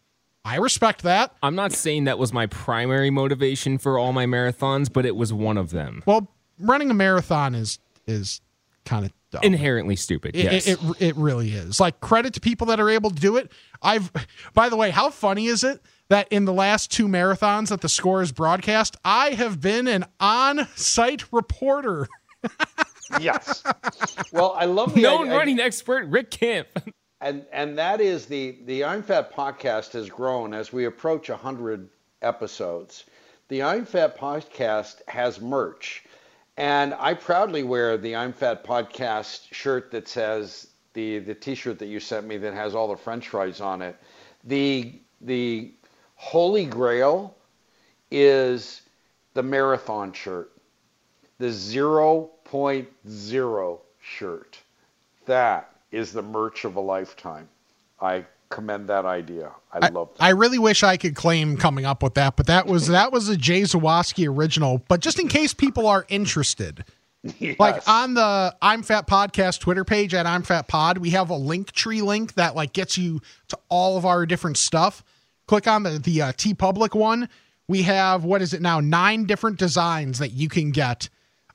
I 0.44 0.58
respect 0.58 1.04
that. 1.04 1.36
I'm 1.44 1.56
not 1.56 1.72
saying 1.72 2.06
that 2.06 2.18
was 2.18 2.34
my 2.34 2.48
primary 2.48 3.10
motivation 3.10 3.78
for 3.78 3.98
all 4.00 4.12
my 4.14 4.26
marathons, 4.26 4.92
but 4.92 5.06
it 5.06 5.16
was 5.16 5.32
one 5.32 5.58
of 5.58 5.70
them. 5.70 6.02
Well, 6.06 6.28
running 6.60 6.90
a 6.90 6.94
marathon 6.94 7.54
is 7.56 7.80
is 8.08 8.42
kind 8.86 9.06
of 9.06 9.12
dumb. 9.30 9.42
Inherently 9.44 9.96
stupid. 9.96 10.36
It, 10.36 10.44
yes. 10.44 10.68
it, 10.68 10.80
it 10.84 11.02
it 11.10 11.16
really 11.16 11.52
is. 11.52 11.80
Like 11.80 12.00
credit 12.00 12.34
to 12.34 12.40
people 12.40 12.68
that 12.68 12.80
are 12.80 12.90
able 12.90 13.12
to 13.12 13.20
do 13.20 13.38
it. 13.38 13.52
I've 13.82 14.12
by 14.54 14.70
the 14.70 14.76
way, 14.78 14.90
how 14.90 15.12
funny 15.12 15.46
is 15.46 15.64
it 15.64 15.80
that 16.10 16.28
in 16.32 16.46
the 16.46 16.54
last 16.54 16.92
two 16.92 17.08
marathons 17.08 17.70
that 17.70 17.82
the 17.82 17.90
score 17.90 18.22
is 18.22 18.32
broadcast, 18.32 18.98
I 19.06 19.30
have 19.32 19.62
been 19.62 19.88
an 19.88 20.06
on-site 20.20 21.32
reporter. 21.32 22.08
Yes. 23.20 23.62
well, 24.32 24.56
I 24.58 24.64
love 24.66 24.96
the 24.96 25.02
Known 25.02 25.24
idea- 25.24 25.38
running 25.38 25.60
expert 25.60 26.06
Rick 26.08 26.32
Camp. 26.32 26.68
and 27.22 27.46
and 27.52 27.78
that 27.78 28.00
is 28.02 28.26
the 28.26 28.58
the 28.66 28.84
I'm 28.84 29.04
Fat 29.04 29.32
podcast 29.34 29.94
has 29.94 30.10
grown 30.10 30.54
as 30.54 30.74
we 30.74 30.84
approach 30.86 31.30
100 31.30 31.88
episodes. 32.22 33.06
The 33.48 33.64
I'm 33.64 33.86
Fat 33.86 34.18
podcast 34.18 35.08
has 35.08 35.40
merch, 35.40 36.04
and 36.58 36.94
I 36.96 37.14
proudly 37.14 37.64
wear 37.64 37.98
the 37.98 38.16
I'm 38.16 38.34
Fat 38.34 38.64
podcast 38.64 39.54
shirt 39.54 39.92
that 39.92 40.08
says 40.08 40.68
the 40.94 41.20
the 41.20 41.36
T-shirt 41.36 41.78
that 41.80 41.88
you 41.88 42.00
sent 42.00 42.26
me 42.26 42.38
that 42.38 42.56
has 42.56 42.74
all 42.74 42.88
the 42.88 42.98
French 42.98 43.30
fries 43.30 43.62
on 43.62 43.84
it. 43.84 43.96
The 44.44 44.94
the 45.22 45.72
holy 46.16 46.66
grail 46.66 47.36
is 48.10 48.82
the 49.36 49.44
marathon 49.44 50.12
shirt, 50.12 50.52
the 51.38 51.48
0.0 51.48 53.80
shirt. 54.02 54.58
That 55.26 55.71
is 55.92 56.14
the 56.14 56.22
merch 56.22 56.66
of 56.66 56.76
a 56.76 56.80
lifetime. 56.80 57.48
I 58.00 58.26
commend 58.50 58.88
that 58.90 59.06
idea. 59.06 59.52
I, 59.72 59.90
love 59.90 60.10
that. 60.16 60.24
I 60.24 60.30
really 60.30 60.60
wish 60.60 60.84
I 60.84 60.98
could 60.98 61.16
claim 61.16 61.58
coming 61.58 61.86
up 61.86 62.04
with 62.04 62.14
that, 62.16 62.36
but 62.36 62.48
that 62.48 62.68
was 62.68 62.88
that 62.88 63.12
was 63.12 63.30
a 63.30 63.38
Jay 63.38 63.62
Zawaski 63.62 64.28
original. 64.28 64.84
But 64.88 65.00
just 65.00 65.20
in 65.20 65.28
case 65.28 65.54
people 65.54 65.88
are 65.88 66.06
interested, 66.10 66.84
like 67.60 67.88
on 67.88 68.14
the 68.14 68.56
I'm 68.62 68.84
Fat 68.84 69.08
Podcast 69.08 69.60
Twitter 69.60 69.84
page 69.84 70.14
at 70.14 70.26
I'm 70.26 70.44
Fat 70.44 70.68
Pod, 70.68 70.98
we 71.00 71.12
have 71.12 71.30
a 71.30 71.36
link 71.36 71.72
tree 71.72 72.02
link 72.02 72.34
that 72.36 72.56
like 72.56 72.74
gets 72.74 72.98
you 72.98 73.22
to 73.48 73.58
all 73.70 73.98
of 73.98 74.06
our 74.06 74.26
different 74.26 74.58
stuff. 74.58 75.04
Click 75.48 75.68
on 75.68 75.84
the 75.84 76.00
the 76.00 76.22
uh, 76.22 76.32
TeePublic 76.34 76.96
one. 76.96 77.30
We 77.68 77.84
have 77.84 78.24
what 78.24 78.42
is 78.42 78.54
it 78.54 78.62
now? 78.62 78.80
Nine 78.80 79.26
different 79.26 79.58
designs 79.58 80.20
that 80.20 80.32
you 80.32 80.50
can 80.50 80.72
get. 80.72 81.10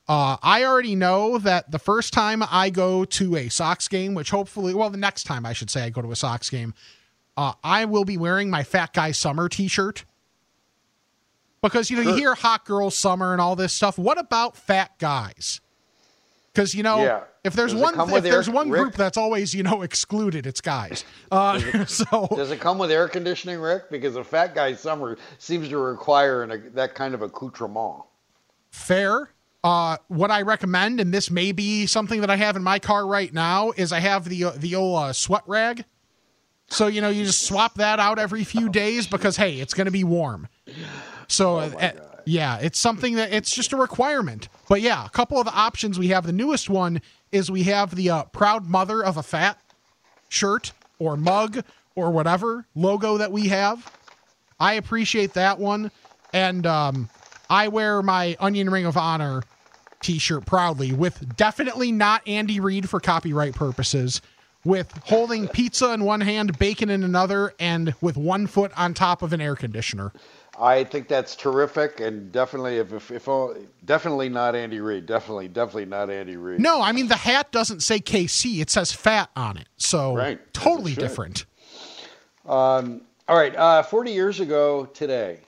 Uh, 0.09 0.37
I 0.41 0.63
already 0.63 0.95
know 0.95 1.37
that 1.39 1.69
the 1.69 1.79
first 1.79 2.13
time 2.13 2.41
I 2.49 2.69
go 2.69 3.03
to 3.03 3.35
a 3.35 3.49
Sox 3.49 3.87
game, 3.89 4.13
which 4.13 4.29
hopefully, 4.29 4.73
well, 4.73 4.89
the 4.89 4.97
next 4.97 5.23
time 5.23 5.45
I 5.45 5.51
should 5.53 5.69
say 5.69 5.83
I 5.83 5.89
go 5.89 6.01
to 6.01 6.11
a 6.11 6.15
Sox 6.15 6.49
game, 6.49 6.73
uh, 7.35 7.53
I 7.63 7.85
will 7.85 8.05
be 8.05 8.17
wearing 8.17 8.49
my 8.49 8.63
Fat 8.63 8.93
Guy 8.93 9.11
Summer 9.11 9.49
T-shirt 9.49 10.05
because 11.61 11.89
you 11.91 11.97
know 11.97 12.03
you 12.09 12.15
hear 12.15 12.35
hot 12.35 12.65
girl 12.65 12.89
summer 12.89 13.33
and 13.33 13.41
all 13.41 13.55
this 13.55 13.73
stuff. 13.73 13.97
What 13.97 14.17
about 14.17 14.55
fat 14.55 14.97
guys? 14.97 15.59
Because 16.53 16.73
you 16.73 16.83
know, 16.83 17.03
Yeah. 17.03 17.23
if 17.43 17.53
there's 17.53 17.73
Does 17.73 17.81
one 17.81 17.99
if 18.15 18.23
there's 18.23 18.47
air- 18.47 18.53
one 18.53 18.69
Rick? 18.69 18.81
group 18.81 18.93
that's 18.95 19.17
always 19.17 19.53
you 19.53 19.63
know 19.63 19.81
excluded, 19.81 20.47
it's 20.47 20.61
guys. 20.61 21.03
Uh, 21.31 21.59
so 21.87 22.27
Does 22.33 22.51
it 22.51 22.61
come 22.61 22.77
with 22.77 22.89
air 22.89 23.09
conditioning, 23.09 23.59
Rick? 23.59 23.89
Because 23.91 24.15
a 24.15 24.23
fat 24.23 24.55
guy 24.55 24.73
summer 24.73 25.17
seems 25.39 25.67
to 25.67 25.77
require 25.77 26.43
an, 26.43 26.71
that 26.75 26.95
kind 26.95 27.13
of 27.13 27.21
accoutrement. 27.21 28.03
fair. 28.71 29.31
Uh, 29.67 29.97
what 30.07 30.31
I 30.31 30.43
recommend, 30.43 31.01
and 31.01 31.13
this 31.13 31.29
may 31.29 31.51
be 31.51 31.87
something 31.87 32.21
that 32.21 32.29
I 32.29 32.37
have 32.37 32.55
in 32.55 32.63
my 32.63 32.79
car 32.79 33.05
right 33.05 33.33
now, 33.33 33.71
is 33.71 33.91
I 33.91 33.99
have 33.99 34.23
the 34.23 34.51
the 34.55 34.75
old 34.75 34.97
uh, 34.97 35.11
sweat 35.11 35.43
rag. 35.45 35.83
So 36.69 36.87
you 36.87 37.01
know, 37.01 37.09
you 37.09 37.25
just 37.25 37.45
swap 37.45 37.73
that 37.73 37.99
out 37.99 38.17
every 38.17 38.45
few 38.45 38.69
days 38.69 39.07
because 39.07 39.35
hey, 39.35 39.59
it's 39.59 39.73
going 39.73 39.83
to 39.83 39.91
be 39.91 40.05
warm. 40.05 40.47
So 41.27 41.57
uh, 41.57 41.91
yeah, 42.23 42.59
it's 42.59 42.79
something 42.79 43.15
that 43.15 43.33
it's 43.33 43.53
just 43.53 43.73
a 43.73 43.75
requirement. 43.75 44.47
But 44.69 44.79
yeah, 44.79 45.05
a 45.05 45.09
couple 45.09 45.37
of 45.37 45.45
the 45.45 45.53
options 45.53 45.99
we 45.99 46.07
have. 46.09 46.25
The 46.25 46.31
newest 46.31 46.69
one 46.69 47.01
is 47.33 47.51
we 47.51 47.63
have 47.63 47.93
the 47.93 48.09
uh, 48.09 48.23
proud 48.23 48.65
mother 48.67 49.03
of 49.03 49.17
a 49.17 49.23
fat 49.23 49.59
shirt 50.29 50.71
or 50.97 51.17
mug 51.17 51.61
or 51.93 52.11
whatever 52.11 52.65
logo 52.73 53.17
that 53.17 53.33
we 53.33 53.49
have. 53.49 53.91
I 54.61 54.75
appreciate 54.75 55.33
that 55.33 55.59
one. 55.59 55.91
And 56.31 56.65
um, 56.65 57.09
I 57.49 57.67
wear 57.67 58.01
my 58.01 58.37
Onion 58.39 58.69
Ring 58.69 58.85
of 58.85 58.95
Honor 58.95 59.43
t 60.01 60.17
shirt 60.19 60.45
proudly 60.45 60.93
with 60.93 61.35
definitely 61.35 61.91
not 61.91 62.21
Andy 62.27 62.59
Reid 62.59 62.89
for 62.89 62.99
copyright 62.99 63.55
purposes, 63.55 64.21
with 64.63 64.91
holding 65.05 65.47
pizza 65.47 65.93
in 65.93 66.03
one 66.03 66.21
hand, 66.21 66.57
bacon 66.59 66.89
in 66.89 67.03
another, 67.03 67.53
and 67.59 67.93
with 68.01 68.17
one 68.17 68.47
foot 68.47 68.71
on 68.77 68.93
top 68.93 69.21
of 69.21 69.33
an 69.33 69.39
air 69.41 69.55
conditioner. 69.55 70.11
I 70.59 70.83
think 70.85 71.07
that's 71.07 71.35
terrific, 71.35 71.99
and 71.99 72.31
definitely, 72.31 72.77
if, 72.77 72.91
if, 72.91 73.11
if 73.11 73.27
all- 73.27 73.55
definitely 73.85 74.27
not 74.27 74.55
Andy 74.55 74.79
Reid. 74.79 75.05
Definitely, 75.05 75.47
definitely 75.49 75.85
not 75.85 76.09
Andy 76.09 76.35
Reid. 76.35 76.59
No, 76.59 76.81
I 76.81 76.93
mean, 76.93 77.07
the 77.07 77.15
hat 77.15 77.51
doesn't 77.51 77.81
say 77.81 77.99
KC, 77.99 78.59
it 78.59 78.71
says 78.71 78.91
fat 78.91 79.29
on 79.35 79.57
it. 79.57 79.67
So 79.77 80.15
Right. 80.15 80.39
totally 80.53 80.93
should. 80.93 81.01
different. 81.01 81.45
All 82.45 82.89
right, 83.29 83.55
uh, 83.55 83.83
40 83.83 84.11
years 84.11 84.39
ago 84.39 84.85
today, 84.85 85.41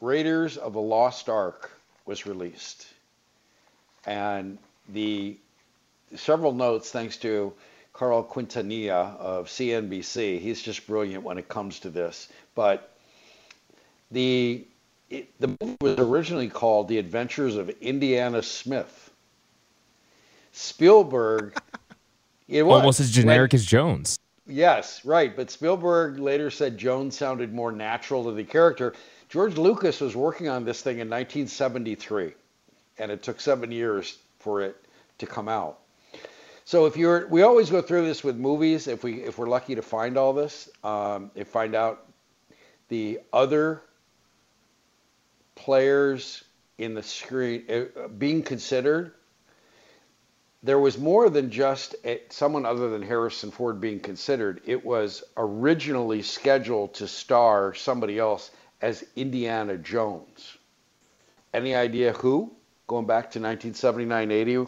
Raiders 0.00 0.56
of 0.56 0.72
the 0.72 0.80
Lost 0.80 1.28
Ark 1.28 1.70
was 2.06 2.26
released. 2.26 2.86
And 4.06 4.58
the 4.88 5.36
several 6.14 6.52
notes 6.52 6.90
thanks 6.90 7.16
to 7.18 7.52
Carl 7.92 8.24
Quintanilla 8.24 9.16
of 9.18 9.48
CNBC. 9.48 10.40
He's 10.40 10.62
just 10.62 10.86
brilliant 10.86 11.24
when 11.24 11.38
it 11.38 11.48
comes 11.48 11.80
to 11.80 11.90
this. 11.90 12.28
But 12.54 12.96
the 14.10 14.64
it, 15.10 15.28
the 15.40 15.56
movie 15.60 15.76
was 15.80 15.98
originally 15.98 16.48
called 16.48 16.88
The 16.88 16.98
Adventures 16.98 17.56
of 17.56 17.70
Indiana 17.80 18.42
Smith. 18.42 19.10
Spielberg 20.52 21.56
it 22.48 22.62
was 22.62 22.80
Almost 22.80 23.00
as 23.00 23.10
generic 23.10 23.54
as 23.54 23.64
Jones. 23.64 24.18
Yes, 24.46 25.04
right. 25.04 25.34
But 25.34 25.50
Spielberg 25.50 26.18
later 26.18 26.50
said 26.50 26.78
Jones 26.78 27.16
sounded 27.16 27.52
more 27.52 27.72
natural 27.72 28.24
to 28.24 28.32
the 28.32 28.44
character. 28.44 28.94
George 29.28 29.56
Lucas 29.56 30.00
was 30.00 30.14
working 30.14 30.48
on 30.48 30.64
this 30.64 30.82
thing 30.82 30.98
in 30.98 31.08
1973, 31.10 32.32
and 32.98 33.10
it 33.10 33.22
took 33.22 33.40
seven 33.40 33.70
years 33.70 34.18
for 34.38 34.62
it 34.62 34.76
to 35.18 35.26
come 35.26 35.48
out. 35.48 35.78
So 36.64 36.86
if 36.86 36.96
you're, 36.96 37.28
we 37.28 37.42
always 37.42 37.70
go 37.70 37.80
through 37.80 38.06
this 38.06 38.24
with 38.24 38.36
movies. 38.36 38.88
If 38.88 39.04
we, 39.04 39.22
if 39.22 39.38
we're 39.38 39.48
lucky 39.48 39.76
to 39.76 39.82
find 39.82 40.16
all 40.16 40.32
this, 40.32 40.68
um, 40.82 41.30
and 41.36 41.46
find 41.46 41.76
out 41.76 42.04
the 42.88 43.20
other 43.32 43.82
players 45.54 46.42
in 46.78 46.94
the 46.94 47.04
screen 47.04 47.64
uh, 47.70 48.08
being 48.08 48.42
considered, 48.42 49.12
there 50.64 50.80
was 50.80 50.98
more 50.98 51.30
than 51.30 51.52
just 51.52 51.94
a, 52.04 52.20
someone 52.30 52.66
other 52.66 52.90
than 52.90 53.00
Harrison 53.02 53.52
Ford 53.52 53.80
being 53.80 54.00
considered. 54.00 54.60
It 54.66 54.84
was 54.84 55.22
originally 55.36 56.22
scheduled 56.22 56.94
to 56.94 57.06
star 57.06 57.74
somebody 57.74 58.18
else 58.18 58.50
as 58.82 59.04
Indiana 59.14 59.76
Jones. 59.76 60.58
Any 61.54 61.76
idea 61.76 62.12
who? 62.12 62.55
Going 62.86 63.06
back 63.06 63.24
to 63.32 63.40
1979 63.40 64.30
80, 64.30 64.66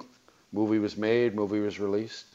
movie 0.53 0.79
was 0.79 0.97
made, 0.97 1.35
movie 1.35 1.61
was 1.61 1.79
released. 1.79 2.27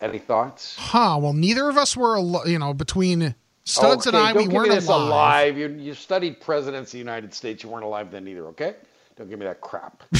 Any 0.00 0.18
thoughts? 0.18 0.76
Huh. 0.78 1.18
Well, 1.20 1.32
neither 1.32 1.68
of 1.68 1.78
us 1.78 1.96
were, 1.96 2.16
al- 2.18 2.46
you 2.46 2.58
know, 2.58 2.74
between 2.74 3.34
Studs 3.64 4.06
oh, 4.06 4.10
and 4.10 4.16
Okay, 4.18 4.26
I, 4.26 4.32
don't 4.34 4.42
we 4.42 4.44
give 4.44 4.52
weren't 4.52 4.68
me 4.68 4.74
this 4.74 4.88
alive. 4.88 5.06
alive. 5.08 5.58
You, 5.58 5.68
you 5.68 5.94
studied 5.94 6.40
presidents 6.40 6.90
of 6.90 6.92
the 6.92 6.98
United 6.98 7.32
States. 7.32 7.62
You 7.62 7.70
weren't 7.70 7.84
alive 7.84 8.10
then 8.10 8.28
either, 8.28 8.46
okay? 8.48 8.74
Don't 9.16 9.30
give 9.30 9.38
me 9.38 9.46
that 9.46 9.62
crap. 9.62 10.02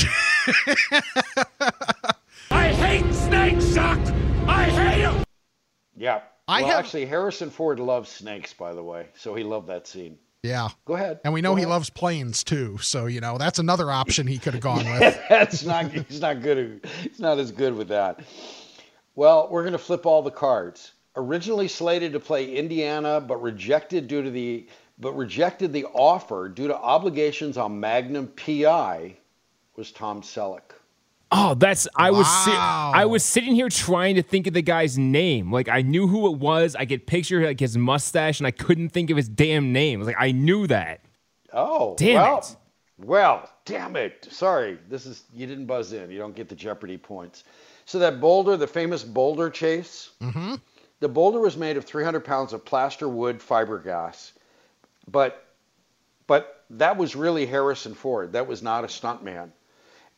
I 2.51 2.69
hate 2.69 3.13
snakes, 3.13 3.75
Chuck! 3.75 3.99
I 4.47 4.65
hate 4.65 5.03
them! 5.03 5.25
yeah. 5.97 6.23
I 6.49 6.63
well, 6.63 6.71
have- 6.71 6.85
actually, 6.85 7.05
Harrison 7.07 7.51
Ford 7.51 7.79
loves 7.81 8.09
snakes, 8.09 8.55
by 8.55 8.73
the 8.73 8.83
way, 8.83 9.09
so 9.15 9.35
he 9.35 9.43
loved 9.43 9.67
that 9.69 9.87
scene. 9.87 10.19
Yeah. 10.45 10.69
Go 10.85 10.95
ahead. 10.95 11.21
And 11.25 11.33
we 11.33 11.41
know 11.41 11.53
Go 11.53 11.57
he 11.57 11.63
ahead. 11.63 11.71
loves 11.71 11.89
planes 11.89 12.45
too. 12.45 12.77
So, 12.83 13.07
you 13.07 13.21
know, 13.23 13.39
that's 13.39 13.59
another 13.59 13.91
option 13.91 14.27
he 14.27 14.37
could 14.37 14.53
have 14.53 14.63
gone 14.63 14.85
with. 14.85 15.19
That's 15.31 15.65
not. 15.65 15.91
He's 15.91 16.21
not 16.21 16.43
good. 16.43 16.87
He's 17.03 17.19
not 17.19 17.39
as 17.39 17.51
good 17.51 17.75
with 17.75 17.89
that. 17.89 18.21
Well, 19.15 19.49
we're 19.51 19.63
going 19.63 19.73
to 19.73 19.79
flip 19.79 20.05
all 20.05 20.21
the 20.21 20.31
cards. 20.31 20.93
Originally 21.17 21.67
slated 21.67 22.13
to 22.13 22.21
play 22.21 22.57
Indiana, 22.57 23.23
but 23.23 23.41
rejected 23.41 24.07
due 24.07 24.23
to 24.23 24.31
the 24.31 24.67
but 24.99 25.17
rejected 25.17 25.73
the 25.73 25.87
offer 25.87 26.49
due 26.51 26.69
to 26.69 26.77
obligations 26.77 27.57
on 27.57 27.81
Magnum 27.81 28.29
PI 28.37 29.17
was 29.77 29.93
Tom 29.93 30.21
Selleck. 30.21 30.73
Oh, 31.37 31.55
that's 31.55 31.89
I 31.97 32.11
was 32.13 32.27
si- 32.45 32.53
I 32.53 33.05
was 33.07 33.25
sitting 33.25 33.55
here 33.55 33.69
trying 33.69 34.15
to 34.15 34.23
think 34.23 34.47
of 34.47 34.55
the 34.55 34.63
guy's 34.63 34.97
name. 34.97 35.51
Like 35.53 35.69
I 35.69 35.83
knew 35.83 36.07
who 36.07 36.33
it 36.33 36.39
was. 36.39 36.77
I 36.77 36.87
could 36.87 37.07
picture 37.07 37.45
like 37.45 37.59
his 37.61 37.77
mustache, 37.77 38.39
and 38.41 38.47
I 38.47 38.51
couldn't 38.53 38.91
think 38.91 39.11
of 39.11 39.17
his 39.17 39.29
damn 39.29 39.73
name. 39.73 40.01
Like 40.03 40.17
I 40.19 40.31
knew 40.33 40.67
that. 40.69 41.01
Oh, 41.53 41.95
Damn 41.97 42.15
well, 42.23 42.39
it. 42.39 42.57
Well, 42.99 43.51
damn 43.65 43.97
it. 43.97 44.27
Sorry, 44.31 44.79
this 44.89 45.07
is 45.07 45.25
you 45.35 45.47
didn't 45.47 45.67
buzz 45.67 45.93
in. 45.93 46.11
You 46.11 46.19
don't 46.19 46.35
get 46.37 46.49
the 46.49 46.55
Jeopardy 46.55 46.97
points. 46.99 47.45
So 47.87 47.99
that 47.99 48.21
boulder, 48.21 48.57
the 48.57 48.67
famous 48.67 49.03
boulder 49.05 49.51
chase, 49.51 50.11
Mm-hmm. 50.21 50.55
the 51.01 51.09
boulder 51.09 51.41
was 51.41 51.57
made 51.57 51.77
of 51.77 51.85
300 51.85 52.21
pounds 52.25 52.53
of 52.53 52.65
plaster 52.65 53.09
wood 53.09 53.41
fiberglass, 53.41 54.33
but 55.11 55.45
but 56.27 56.65
that 56.71 56.97
was 56.97 57.15
really 57.15 57.45
Harrison 57.47 57.95
Ford. 57.95 58.33
That 58.33 58.47
was 58.47 58.63
not 58.63 58.85
a 58.85 58.87
stuntman. 58.87 59.51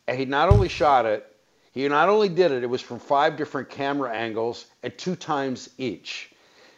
And 0.09 0.19
he 0.19 0.25
not 0.25 0.49
only 0.49 0.69
shot 0.69 1.05
it, 1.07 1.27
he 1.73 1.87
not 1.89 2.09
only 2.09 2.29
did 2.29 2.53
it. 2.53 2.63
It 2.63 2.69
was 2.71 2.81
from 2.81 2.99
five 2.99 3.37
different 3.37 3.69
camera 3.71 4.15
angles 4.15 4.67
and 4.83 4.97
two 4.97 5.17
times 5.17 5.69
each. 5.79 6.31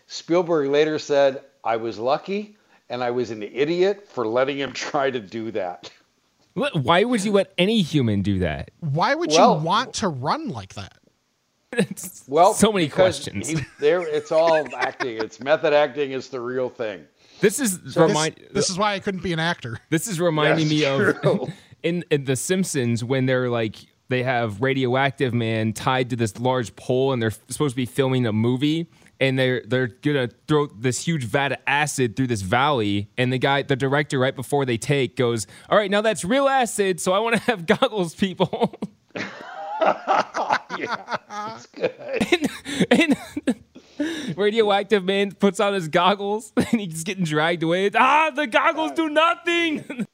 Spielberg 0.07 0.71
later 0.71 0.99
said, 0.99 1.43
"I 1.65 1.77
was 1.77 1.99
lucky." 1.99 2.57
And 2.91 3.05
I 3.05 3.11
was 3.11 3.31
an 3.31 3.43
idiot 3.43 4.09
for 4.09 4.27
letting 4.27 4.59
him 4.59 4.73
try 4.89 5.11
to 5.11 5.21
do 5.21 5.51
that. 5.51 5.91
Why 6.55 7.05
would 7.05 7.23
you 7.23 7.33
let 7.33 7.53
any 7.59 7.83
human 7.83 8.23
do 8.23 8.39
that? 8.39 8.71
Why 8.81 9.15
would 9.15 9.31
Well- 9.31 9.59
you 9.59 9.65
want 9.65 9.93
to 9.97 10.09
run 10.09 10.49
like 10.49 10.75
that? 10.75 10.95
Well, 12.27 12.55
so 12.55 12.73
many 12.73 12.89
questions. 12.89 13.49
he- 13.49 13.59
there, 13.79 14.01
it's 14.01 14.33
all 14.33 14.67
acting. 14.77 15.19
It's 15.19 15.39
method 15.39 15.75
acting. 15.75 16.13
is 16.13 16.29
the 16.31 16.41
real 16.41 16.71
thing. 16.71 17.05
This 17.41 17.61
is 17.61 17.79
This, 17.83 17.97
remind. 17.97 18.37
this 18.53 18.71
is 18.71 18.79
why 18.79 18.95
I 18.95 18.99
couldn't 19.01 19.23
be 19.23 19.33
an 19.35 19.39
actor. 19.39 19.79
This 19.91 20.09
is 20.09 20.19
reminding 20.19 20.67
me 20.69 20.81
That's 20.81 21.19
of 21.19 21.21
true. 21.21 21.49
In, 21.83 22.05
in 22.11 22.25
The 22.25 22.37
Simpsons 22.37 23.05
when 23.05 23.27
they're 23.27 23.49
like 23.49 23.77
they 24.09 24.23
have 24.23 24.63
radioactive 24.63 25.35
man 25.35 25.73
tied 25.73 26.11
to 26.11 26.17
this 26.17 26.39
large 26.39 26.75
pole 26.77 27.13
and 27.13 27.21
they're 27.21 27.31
supposed 27.31 27.73
to 27.73 27.77
be 27.77 27.87
filming 27.87 28.27
a 28.27 28.33
movie 28.33 28.91
and 29.21 29.39
they're 29.39 29.63
they're 29.67 29.89
gonna 29.89 30.29
throw 30.47 30.67
this 30.67 31.05
huge 31.05 31.25
vat 31.25 31.53
of 31.53 31.59
acid 31.67 32.17
through 32.17 32.27
this 32.27 32.43
valley 32.43 33.11
and 33.19 33.33
the 33.33 33.39
guy 33.39 33.63
the 33.63 33.77
director 33.77 34.19
right 34.19 34.37
before 34.37 34.65
they 34.65 34.77
take 34.77 35.17
goes 35.17 35.47
all 35.69 35.77
right 35.77 35.91
now 35.91 36.01
that's 36.01 36.25
real 36.25 36.49
acid 36.49 37.01
so 37.01 37.13
I 37.13 37.19
want 37.19 37.37
to 37.37 37.43
have 37.43 37.67
goggles 37.81 38.15
people. 38.15 38.75
Yeah, 40.77 41.17
it's 41.57 41.67
good. 41.67 41.95
and, 42.91 43.17
and 43.49 44.37
radioactive 44.37 45.05
man 45.05 45.33
puts 45.33 45.61
on 45.61 45.73
his 45.73 45.89
goggles 45.89 46.53
and 46.57 46.81
he's 46.81 47.05
getting 47.05 47.25
dragged 47.25 47.63
away. 47.63 47.91
Ah 47.95 48.31
the 48.35 48.47
goggles 48.47 48.93
do 48.93 49.09
nothing 49.09 50.07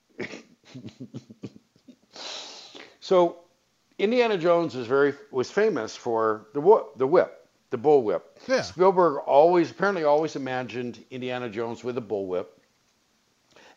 So, 3.04 3.37
Indiana 3.99 4.38
Jones 4.38 4.75
is 4.75 4.87
very 4.87 5.12
was 5.30 5.50
famous 5.50 5.94
for 5.94 6.46
the 6.54 6.87
the 6.96 7.06
whip, 7.06 7.46
the 7.68 7.76
bull 7.76 8.02
whip. 8.02 8.38
Yeah. 8.49 8.62
Spielberg 8.62 9.18
always 9.26 9.70
apparently 9.70 10.04
always 10.04 10.37
imagined 10.37 11.04
Indiana 11.11 11.50
Jones 11.50 11.84
with 11.84 11.99
a 11.99 12.00
bull 12.00 12.26
whip, 12.26 12.58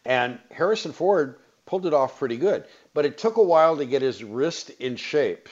and 0.06 0.40
Harrison 0.50 0.94
Ford 0.94 1.40
pulled 1.66 1.86
it 1.86 1.94
off 1.94 2.18
pretty 2.18 2.38
good. 2.38 2.64
But 2.94 3.06
it 3.06 3.18
took 3.18 3.36
a 3.36 3.44
while 3.44 3.76
to 3.76 3.86
get 3.86 4.02
his 4.02 4.24
wrist 4.24 4.70
in 4.80 4.96
shape, 4.96 5.50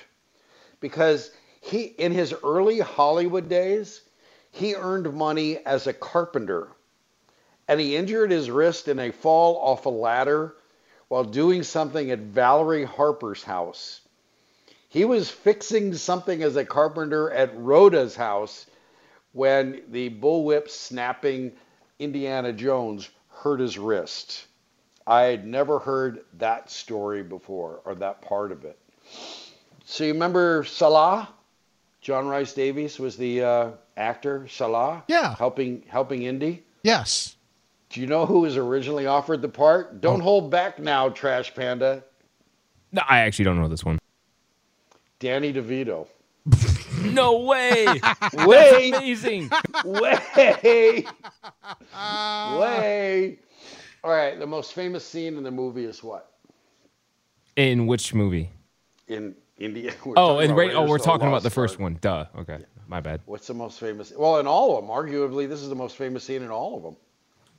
because 0.80 1.32
he 1.60 1.82
in 1.84 2.14
his 2.14 2.34
early 2.46 2.80
Hollywood 2.80 3.50
days, 3.50 4.04
he 4.52 4.76
earned 4.76 5.14
money 5.14 5.58
as 5.66 5.86
a 5.86 5.92
carpenter, 5.92 6.70
and 7.68 7.82
he 7.82 7.98
injured 7.98 8.32
his 8.32 8.50
wrist 8.50 8.88
in 8.88 9.00
a 9.00 9.12
fall 9.12 9.58
off 9.58 9.86
a 9.86 9.90
ladder 9.90 10.56
while 11.08 11.24
doing 11.24 11.64
something 11.64 12.12
at 12.12 12.20
Valerie 12.20 12.86
Harper's 12.86 13.44
house. 13.44 14.02
He 14.90 15.06
was 15.06 15.30
fixing 15.30 15.94
something 15.94 16.42
as 16.42 16.56
a 16.56 16.66
carpenter 16.66 17.30
at 17.32 17.58
Rhoda's 17.58 18.16
house 18.16 18.66
when 19.34 19.82
the 19.90 20.10
bullwhip 20.10 20.70
snapping 20.70 21.52
Indiana 22.00 22.54
Jones 22.54 23.10
hurt 23.30 23.60
his 23.60 23.78
wrist. 23.78 24.46
I 25.06 25.24
had 25.24 25.46
never 25.46 25.80
heard 25.80 26.26
that 26.38 26.72
story 26.72 27.22
before 27.24 27.82
or 27.86 27.96
that 27.96 28.22
part 28.22 28.52
of 28.52 28.66
it. 28.66 28.80
So 29.86 30.04
you 30.04 30.14
remember 30.14 30.64
Sallah? 30.64 31.30
John 32.02 32.28
Rhys-Davies 32.28 33.00
was 33.00 33.18
the 33.18 33.44
uh, 33.44 33.72
actor 33.98 34.48
Sallah. 34.48 35.04
Yeah. 35.08 35.36
Helping 35.36 35.84
helping 35.88 36.24
Indy. 36.24 36.64
Yes. 36.84 37.35
Do 37.96 38.02
you 38.02 38.08
know 38.08 38.26
who 38.26 38.42
was 38.42 38.58
originally 38.58 39.06
offered 39.06 39.42
the 39.42 39.48
part? 39.48 40.02
Don't 40.02 40.20
oh. 40.20 40.24
hold 40.26 40.52
back 40.52 40.80
now, 40.80 41.08
Trash 41.08 41.56
Panda. 41.56 42.04
no 42.92 43.02
I 43.08 43.20
actually 43.20 43.46
don't 43.46 43.58
know 43.58 43.70
this 43.70 43.86
one 43.86 44.00
Danny 45.20 45.54
DeVito. 45.54 46.06
no 47.14 47.40
way 47.44 47.86
Wait, 48.40 48.94
amazing 48.94 49.50
way, 49.86 51.06
way. 51.94 53.40
All 54.04 54.12
right, 54.12 54.38
the 54.40 54.46
most 54.46 54.74
famous 54.74 55.06
scene 55.06 55.38
in 55.38 55.44
the 55.44 55.52
movie 55.52 55.86
is 55.86 56.04
what? 56.04 56.34
In 57.56 57.88
which 57.88 58.14
movie? 58.14 58.52
In 59.08 59.36
India. 59.58 59.94
Oh, 60.18 60.40
and 60.40 60.52
oh, 60.52 60.86
we're 60.86 60.98
talking 60.98 61.30
about 61.30 61.44
the 61.44 61.50
first 61.50 61.80
one. 61.80 61.98
Duh. 62.02 62.26
Okay, 62.40 62.60
my 62.90 63.00
bad. 63.00 63.22
What's 63.26 63.48
the 63.48 63.54
most 63.54 63.80
famous? 63.80 64.12
Well, 64.14 64.40
in 64.40 64.48
all 64.48 64.78
of 64.78 64.84
them, 64.84 64.94
arguably, 64.94 65.48
this 65.48 65.62
is 65.62 65.70
the 65.70 65.76
most 65.76 65.96
famous 65.96 66.26
scene 66.26 66.44
in 66.44 66.52
all 66.52 66.76
of 66.76 66.84
them. 66.84 66.98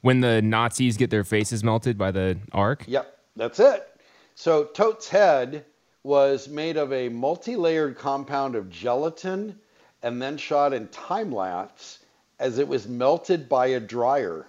When 0.03 0.21
the 0.21 0.41
Nazis 0.43 0.97
get 0.97 1.11
their 1.11 1.25
faces 1.25 1.65
melted 1.65 1.99
by 1.99 2.11
the 2.11 2.39
arc. 2.53 2.85
Yep, 2.87 3.19
that's 3.37 3.59
it. 3.61 3.89
So 4.35 4.65
Toht's 4.65 5.09
head 5.09 5.65
was 6.03 6.49
made 6.49 6.77
of 6.77 6.93
a 6.93 7.09
multi-layered 7.09 7.97
compound 7.99 8.55
of 8.55 8.71
gelatin 8.71 9.59
and 10.03 10.23
then 10.23 10.37
shot 10.37 10.73
in 10.73 10.87
time 10.89 11.33
lapse 11.33 12.01
as 12.39 12.59
it 12.59 12.69
was 12.69 12.87
melted 12.87 13.49
by 13.49 13.67
a 13.69 13.81
dryer. 13.81 14.47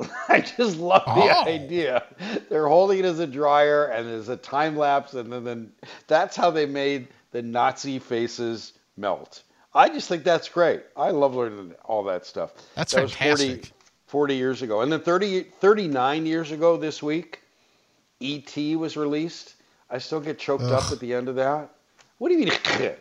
I 0.28 0.40
just 0.40 0.78
love 0.78 1.04
the 1.04 1.36
Oh. 1.36 1.44
idea. 1.46 2.04
They're 2.48 2.66
holding 2.68 3.00
it 3.00 3.04
as 3.04 3.18
a 3.18 3.26
dryer 3.26 3.86
and 3.86 4.08
there's 4.08 4.28
a 4.30 4.36
time 4.36 4.76
lapse 4.76 5.12
and 5.14 5.30
then, 5.32 5.44
then 5.44 5.72
that's 6.06 6.34
how 6.36 6.50
they 6.50 6.66
made 6.66 7.08
the 7.32 7.42
Nazi 7.42 7.98
faces 7.98 8.72
melt. 8.96 9.42
I 9.74 9.88
just 9.90 10.08
think 10.08 10.24
that's 10.24 10.48
great. 10.48 10.82
I 10.96 11.10
love 11.10 11.36
learning 11.36 11.74
all 11.84 12.02
that 12.04 12.26
stuff. 12.26 12.52
That's 12.74 12.92
that 12.94 13.02
was 13.02 13.12
40, 13.12 13.28
fantastic. 13.28 13.72
40 14.10 14.34
years 14.34 14.60
ago. 14.62 14.80
And 14.80 14.90
then 14.90 15.00
30, 15.00 15.42
39 15.42 16.26
years 16.26 16.50
ago 16.50 16.76
this 16.76 17.00
week, 17.00 17.40
E.T. 18.18 18.74
was 18.76 18.96
released. 18.96 19.54
I 19.88 19.98
still 19.98 20.20
get 20.20 20.38
choked 20.38 20.64
up 20.64 20.90
at 20.90 20.98
the 20.98 21.14
end 21.14 21.28
of 21.28 21.36
that. 21.36 21.70
What 22.18 22.28
do 22.28 22.34
you 22.34 22.44
mean? 22.44 22.52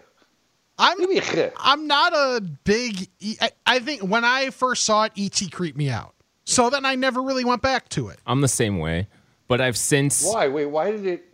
I'm 0.78 0.98
What 0.98 1.10
do 1.10 1.13
you 1.13 1.22
mean? 1.22 1.52
I'm 1.58 1.88
not 1.88 2.13
a 2.13 2.41
big. 2.63 3.08
E- 3.19 3.38
I, 3.41 3.50
I 3.65 3.80
think 3.80 4.04
when 4.04 4.24
I 4.24 4.52
first 4.52 4.86
saw 4.86 5.04
it, 5.06 5.12
ET 5.17 5.41
creeped 5.52 5.78
me 5.78 5.89
out. 5.89 6.13
So 6.45 6.69
then 6.69 6.86
I 6.86 6.95
never 6.95 7.22
really 7.22 7.43
went 7.43 7.62
back 7.62 7.89
to 7.89 8.08
it. 8.10 8.19
I'm 8.26 8.41
the 8.41 8.48
same 8.48 8.80
way, 8.80 9.08
but 9.48 9.62
I've 9.62 9.78
since. 9.78 10.24
Why? 10.24 10.48
Wait, 10.48 10.67
why 10.67 10.91
did 10.91 11.06
it 11.06 11.26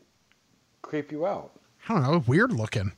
creep 0.82 1.12
you 1.12 1.26
out? 1.26 1.52
I 1.88 1.94
don't 1.94 2.04
know, 2.04 2.24
weird 2.26 2.52
looking. 2.52 2.94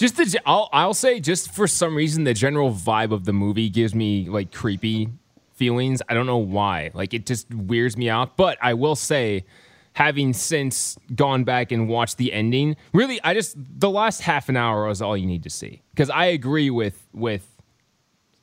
Just 0.00 0.16
the, 0.16 0.40
I'll, 0.46 0.70
I'll 0.72 0.94
say, 0.94 1.20
just 1.20 1.52
for 1.52 1.66
some 1.66 1.94
reason, 1.94 2.24
the 2.24 2.32
general 2.32 2.72
vibe 2.72 3.12
of 3.12 3.26
the 3.26 3.34
movie 3.34 3.68
gives 3.68 3.94
me 3.94 4.30
like 4.30 4.50
creepy 4.50 5.10
feelings. 5.52 6.00
I 6.08 6.14
don't 6.14 6.24
know 6.24 6.38
why. 6.38 6.90
Like 6.94 7.12
it 7.12 7.26
just 7.26 7.54
weirds 7.54 7.98
me 7.98 8.08
out. 8.08 8.38
But 8.38 8.56
I 8.62 8.72
will 8.72 8.96
say, 8.96 9.44
having 9.92 10.32
since 10.32 10.96
gone 11.14 11.44
back 11.44 11.70
and 11.70 11.86
watched 11.86 12.16
the 12.16 12.32
ending, 12.32 12.76
really, 12.94 13.20
I 13.22 13.34
just 13.34 13.56
the 13.58 13.90
last 13.90 14.22
half 14.22 14.48
an 14.48 14.56
hour 14.56 14.86
was 14.86 15.02
all 15.02 15.18
you 15.18 15.26
need 15.26 15.42
to 15.42 15.50
see 15.50 15.82
because 15.90 16.08
I 16.08 16.24
agree 16.24 16.70
with 16.70 17.06
with 17.12 17.46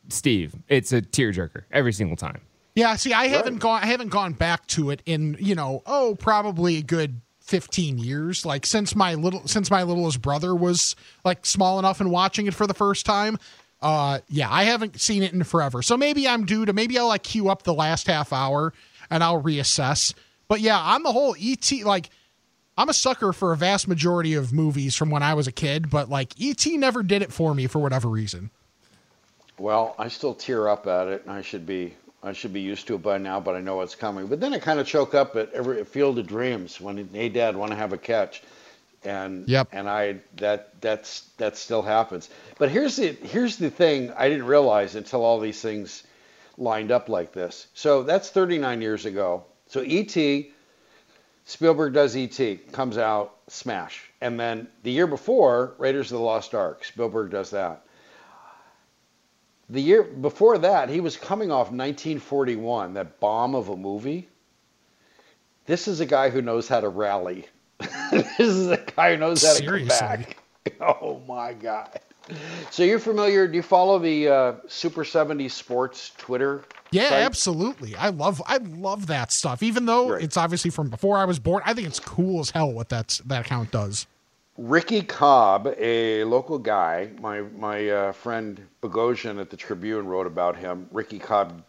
Steve. 0.10 0.54
It's 0.67 0.93
a 0.93 1.02
tearjerker 1.02 1.63
every 1.72 1.91
single 1.91 2.17
time. 2.17 2.41
Yeah, 2.76 2.96
see, 2.98 3.13
I 3.13 3.30
haven't 3.30 3.58
gone. 3.58 3.82
I 3.82 3.88
haven't 3.88 4.10
gone 4.10 4.34
back 4.34 4.67
to 4.67 4.91
it 4.91 5.02
in 5.08 5.38
you 5.39 5.56
know, 5.56 5.82
oh, 5.88 6.15
probably 6.20 6.78
a 6.78 6.84
good 6.84 7.20
fifteen 7.48 7.98
years. 7.98 8.46
Like 8.46 8.66
since 8.66 8.96
my 8.96 9.16
little, 9.16 9.48
since 9.48 9.72
my 9.72 9.84
littlest 9.84 10.22
brother 10.22 10.54
was 10.54 10.96
like 11.24 11.46
small 11.46 11.80
enough 11.80 12.00
and 12.00 12.12
watching 12.12 12.46
it 12.48 12.54
for 12.54 12.68
the 12.68 12.74
first 12.74 13.06
time. 13.06 13.38
Uh, 13.82 14.20
yeah, 14.28 14.52
I 14.52 14.64
haven't 14.64 15.00
seen 15.00 15.22
it 15.22 15.34
in 15.34 15.44
forever. 15.44 15.82
So 15.82 15.98
maybe 15.98 16.28
I'm 16.28 16.46
due 16.46 16.66
to. 16.66 16.74
Maybe 16.74 16.98
I'll 16.98 17.08
like 17.08 17.24
queue 17.24 17.50
up 17.50 17.64
the 17.64 17.74
last 17.74 18.08
half 18.08 18.34
hour 18.34 18.74
and 19.10 19.24
I'll 19.24 19.42
reassess. 19.42 20.14
But 20.48 20.62
yeah, 20.62 20.78
on 20.78 21.04
the 21.04 21.12
whole, 21.12 21.36
ET 21.40 21.72
like. 21.84 22.10
I'm 22.80 22.90
a 22.90 22.94
sucker 22.94 23.34
for 23.34 23.54
a 23.54 23.58
vast 23.58 23.88
majority 23.88 24.36
of 24.36 24.54
movies 24.54 24.94
from 24.94 25.10
when 25.10 25.24
I 25.24 25.34
was 25.34 25.48
a 25.48 25.52
kid, 25.52 25.90
but 25.90 26.10
like 26.12 26.40
ET 26.40 26.64
never 26.74 27.02
did 27.02 27.24
it 27.24 27.34
for 27.34 27.56
me 27.56 27.66
for 27.66 27.80
whatever 27.80 28.08
reason. 28.08 28.52
Well, 29.58 29.96
I 29.98 30.10
still 30.10 30.36
tear 30.36 30.68
up 30.68 30.86
at 30.86 31.08
it, 31.08 31.24
and 31.24 31.32
I 31.32 31.42
should 31.42 31.66
be 31.66 31.96
I 32.28 32.34
should 32.34 32.54
be 32.54 32.62
used 32.62 32.88
to 32.88 32.96
it 32.96 33.02
by 33.02 33.18
now, 33.18 33.40
but 33.40 33.56
I 33.56 33.62
know 33.62 33.82
it's 33.82 33.96
coming. 33.96 34.28
But 34.28 34.40
then 34.40 34.54
I 34.54 34.60
kind 34.60 34.80
of 34.80 34.86
choke 34.88 35.16
up 35.16 35.36
at 35.36 35.54
every 35.54 35.84
Field 35.86 36.20
of 36.20 36.28
Dreams 36.28 36.80
when 36.82 37.10
hey 37.13 37.30
Dad 37.30 37.56
want 37.56 37.72
to 37.72 37.78
have 37.78 37.94
a 37.94 37.98
catch, 37.98 38.44
and 39.04 39.48
Yep. 39.48 39.70
and 39.72 39.90
I 39.90 40.18
that 40.38 40.82
that's 40.82 41.22
that 41.38 41.58
still 41.58 41.82
happens. 41.82 42.30
But 42.58 42.70
here's 42.70 42.98
the 42.98 43.13
here's 43.13 43.58
the 43.58 43.70
thing 43.70 44.12
I 44.16 44.30
didn't 44.30 44.46
realize 44.46 44.96
until 44.96 45.24
all 45.24 45.40
these 45.40 45.62
things, 45.62 46.04
lined 46.58 46.92
up 46.92 47.08
like 47.08 47.34
this. 47.34 47.68
So 47.74 48.04
that's 48.04 48.30
39 48.30 48.82
years 48.82 49.06
ago. 49.06 49.46
So 49.68 49.82
E.T. 49.82 50.52
Spielberg 51.46 51.94
does 51.94 52.18
E.T. 52.18 52.58
comes 52.74 52.98
out 52.98 53.36
smash, 53.48 54.12
and 54.20 54.40
then 54.40 54.68
the 54.84 54.92
year 54.92 55.08
before 55.08 55.76
Raiders 55.78 56.12
of 56.12 56.18
the 56.18 56.24
Lost 56.24 56.54
Ark, 56.54 56.84
Spielberg 56.84 57.32
does 57.32 57.52
that. 57.52 57.86
The 59.69 59.82
year 59.82 60.03
before 60.03 60.58
that, 60.60 60.89
he 60.89 61.01
was 61.01 61.17
coming 61.17 61.51
off 61.51 61.67
1941, 61.71 62.93
that 62.93 63.19
bomb 63.19 63.53
of 63.56 63.69
a 63.69 63.75
movie. 63.75 64.30
This 65.65 65.88
is 65.89 65.99
a 65.99 66.06
guy 66.06 66.30
who 66.30 66.41
knows 66.41 66.67
how 66.69 66.80
to 66.80 66.88
rally. 66.89 67.45
this 68.12 68.39
is 68.39 68.67
a 68.67 68.77
guy 68.95 69.13
who 69.13 69.17
knows 69.19 69.43
how 69.45 69.51
to 69.51 69.58
Seriously. 69.58 69.97
come 69.99 70.08
back. 70.21 70.38
Oh 70.82 71.21
my 71.27 71.53
God. 71.53 71.97
So 72.71 72.84
you're 72.84 72.99
familiar? 72.99 73.47
Do 73.47 73.56
you 73.56 73.62
follow 73.62 73.99
the 73.99 74.27
uh, 74.27 74.53
Super 74.67 75.06
70 75.06 75.47
Sports 75.47 76.12
Twitter? 76.17 76.65
Yeah, 76.91 77.08
site? 77.08 77.21
absolutely. 77.21 77.95
I 77.95 78.10
love 78.10 78.41
I 78.45 78.58
love 78.58 79.08
that 79.08 79.32
stuff. 79.32 79.63
Even 79.63 79.86
though 79.86 80.10
Right. 80.12 80.21
it's 80.21 80.36
obviously 80.36 80.69
from 80.71 80.89
before 80.89 81.17
I 81.17 81.23
was 81.23 81.39
born, 81.39 81.63
I 81.65 81.73
think 81.73 81.88
it's 81.88 82.01
cool 82.01 82.41
as 82.41 82.49
hell 82.49 82.69
what 82.73 82.89
that's 82.89 83.19
that 83.19 83.45
account 83.45 83.71
does. 83.71 84.08
Ricky 84.60 85.04
Cobb, 85.04 85.72
a 85.78 86.24
local 86.24 86.58
guy, 86.58 87.12
my 87.22 87.41
my 87.41 87.89
uh, 87.89 88.12
friend 88.12 88.60
Bogosian 88.82 89.39
at 89.39 89.52
the 89.52 89.58
Tribune 89.58 90.08
wrote 90.08 90.26
about 90.26 90.58
him. 90.58 90.88
Ricky 90.91 91.20
Cobb 91.20 91.63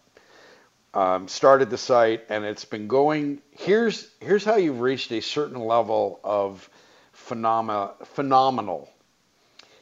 um, 0.95 1.29
started 1.29 1.69
the 1.69 1.77
site, 1.77 2.25
and 2.31 2.47
it's 2.47 2.65
been 2.65 2.89
going. 2.89 3.43
Here's 3.51 4.09
here's 4.21 4.43
how 4.43 4.57
you've 4.57 4.81
reached 4.81 5.13
a 5.13 5.21
certain 5.21 5.61
level 5.61 6.19
of 6.25 6.71
phenomena, 7.13 7.91
phenomenal. 8.05 8.89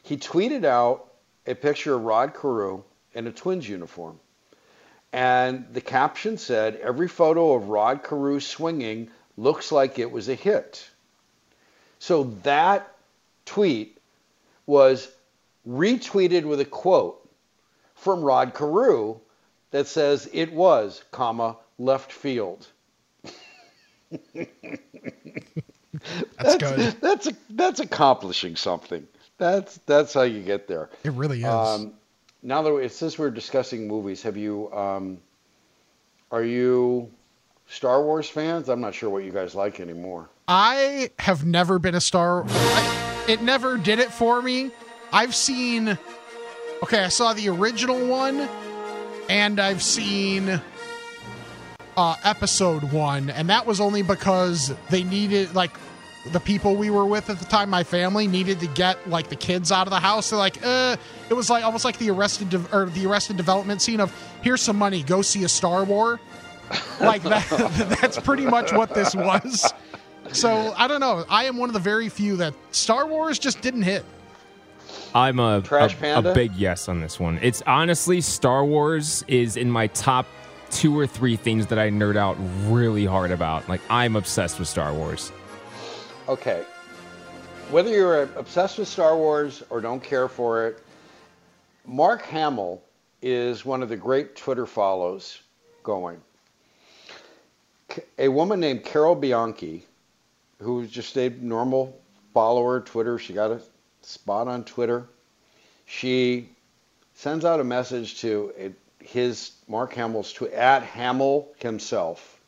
He 0.03 0.17
tweeted 0.17 0.65
out 0.65 1.09
a 1.45 1.55
picture 1.55 1.95
of 1.95 2.03
Rod 2.03 2.33
Carew 2.33 2.83
in 3.13 3.25
a 3.25 3.31
Twins 3.31 3.69
uniform, 3.69 4.19
and 5.13 5.65
the 5.71 5.79
caption 5.79 6.37
said, 6.37 6.75
"Every 6.75 7.07
photo 7.07 7.53
of 7.53 7.69
Rod 7.69 8.03
Carew 8.03 8.41
swinging 8.41 9.11
looks 9.37 9.71
like 9.71 9.97
it 9.97 10.11
was 10.11 10.27
a 10.27 10.35
hit." 10.35 10.89
So 11.99 12.35
that 12.43 12.95
tweet 13.47 13.97
was 14.67 15.11
retweeted 15.67 16.43
with 16.43 16.59
a 16.59 16.65
quote 16.65 17.27
from 17.95 18.21
Rod 18.21 18.53
Carew 18.53 19.19
that 19.71 19.87
says 19.87 20.29
it 20.31 20.53
was, 20.53 21.03
comma, 21.11 21.57
left 21.79 22.11
field. 22.11 22.67
That's, 26.37 26.57
good. 26.57 26.95
That's 27.01 27.27
a, 27.27 27.33
that's 27.49 27.79
accomplishing 27.79 28.55
something. 28.55 29.07
That's 29.39 29.79
that's 29.85 30.13
how 30.13 30.21
you 30.23 30.41
get 30.41 30.67
there. 30.67 30.89
It 31.03 31.11
really 31.13 31.39
is. 31.39 31.45
Um, 31.45 31.93
now 32.43 32.61
that 32.61 32.71
we, 32.71 32.87
since 32.87 33.17
we're 33.17 33.31
discussing 33.31 33.87
movies, 33.87 34.21
have 34.21 34.37
you 34.37 34.71
um, 34.73 35.17
are 36.31 36.43
you 36.43 37.11
Star 37.67 38.03
Wars 38.03 38.29
fans? 38.29 38.69
I'm 38.69 38.81
not 38.81 38.93
sure 38.93 39.09
what 39.09 39.23
you 39.23 39.31
guys 39.31 39.55
like 39.55 39.79
anymore. 39.79 40.29
I 40.47 41.09
have 41.19 41.45
never 41.45 41.79
been 41.79 41.95
a 41.95 42.01
star. 42.01 42.45
I, 42.47 43.06
it 43.27 43.41
never 43.41 43.77
did 43.77 43.99
it 43.99 44.11
for 44.11 44.41
me. 44.41 44.71
I've 45.11 45.35
seen. 45.35 45.97
Okay, 46.83 47.03
I 47.03 47.07
saw 47.09 47.33
the 47.33 47.49
original 47.49 48.07
one, 48.07 48.47
and 49.29 49.59
I've 49.59 49.81
seen 49.81 50.61
uh, 51.97 52.15
episode 52.23 52.91
one, 52.91 53.29
and 53.31 53.49
that 53.49 53.65
was 53.65 53.81
only 53.81 54.03
because 54.03 54.73
they 54.89 55.03
needed 55.03 55.55
like 55.55 55.71
the 56.31 56.39
people 56.39 56.75
we 56.75 56.89
were 56.89 57.05
with 57.05 57.29
at 57.29 57.39
the 57.39 57.45
time, 57.45 57.69
my 57.69 57.83
family 57.83 58.27
needed 58.27 58.59
to 58.59 58.67
get 58.67 59.09
like 59.09 59.29
the 59.29 59.35
kids 59.35 59.71
out 59.71 59.87
of 59.87 59.91
the 59.91 59.99
house. 59.99 60.29
They're 60.29 60.39
like, 60.39 60.59
uh, 60.63 60.97
it 61.29 61.33
was 61.33 61.49
like 61.49 61.63
almost 61.63 61.85
like 61.85 61.97
the 61.97 62.09
arrested 62.11 62.49
De- 62.49 62.75
or 62.75 62.87
the 62.87 63.05
arrested 63.05 63.37
development 63.37 63.81
scene 63.81 63.99
of 63.99 64.13
here's 64.41 64.61
some 64.61 64.77
money, 64.77 65.03
go 65.03 65.21
see 65.21 65.43
a 65.43 65.49
Star 65.49 65.83
War. 65.83 66.19
like 66.99 67.23
that. 67.23 67.47
that's 68.01 68.19
pretty 68.19 68.45
much 68.45 68.73
what 68.73 68.93
this 68.93 69.15
was. 69.15 69.73
So 70.33 70.73
I 70.77 70.87
don't 70.87 70.99
know. 70.99 71.25
I 71.29 71.45
am 71.45 71.57
one 71.57 71.69
of 71.69 71.73
the 71.73 71.79
very 71.79 72.09
few 72.09 72.35
that 72.37 72.53
Star 72.71 73.07
Wars 73.07 73.39
just 73.39 73.61
didn't 73.61 73.83
hit. 73.83 74.05
I'm 75.15 75.39
a, 75.39 75.61
Trash 75.61 75.93
a, 75.93 75.97
Panda? 75.97 76.31
a 76.31 76.33
big 76.33 76.53
yes 76.55 76.87
on 76.89 76.99
this 76.99 77.19
one. 77.19 77.39
It's 77.41 77.61
honestly 77.65 78.21
Star 78.21 78.65
Wars 78.65 79.23
is 79.27 79.57
in 79.57 79.71
my 79.71 79.87
top 79.87 80.27
two 80.69 80.97
or 80.97 81.07
three 81.07 81.35
things 81.35 81.67
that 81.67 81.79
I 81.79 81.89
nerd 81.89 82.17
out 82.17 82.37
really 82.69 83.05
hard 83.05 83.31
about. 83.31 83.67
Like 83.69 83.81
I'm 83.89 84.15
obsessed 84.15 84.59
with 84.59 84.67
Star 84.67 84.93
Wars. 84.93 85.31
Okay. 86.27 86.63
Whether 87.71 87.89
you're 87.91 88.23
obsessed 88.35 88.77
with 88.77 88.87
Star 88.87 89.17
Wars 89.17 89.63
or 89.69 89.81
don't 89.81 90.03
care 90.03 90.27
for 90.27 90.67
it, 90.67 90.83
Mark 91.85 92.21
Hamill 92.23 92.81
is 93.21 93.65
one 93.65 93.81
of 93.81 93.89
the 93.89 93.97
great 93.97 94.35
Twitter 94.35 94.65
follows 94.65 95.41
going. 95.83 96.21
A 98.19 98.27
woman 98.27 98.59
named 98.59 98.83
Carol 98.83 99.15
Bianchi, 99.15 99.85
who's 100.59 100.89
just 100.89 101.15
a 101.17 101.29
normal 101.29 101.99
follower 102.33 102.81
Twitter, 102.81 103.17
she 103.19 103.33
got 103.33 103.51
a 103.51 103.61
spot 104.01 104.47
on 104.47 104.63
Twitter. 104.63 105.07
She 105.85 106.49
sends 107.15 107.45
out 107.45 107.59
a 107.59 107.63
message 107.63 108.21
to 108.21 108.73
his 108.99 109.51
Mark 109.67 109.93
Hamill's 109.93 110.33
tw- 110.33 110.43
at 110.53 110.83
Hamill 110.83 111.47
himself, 111.59 112.39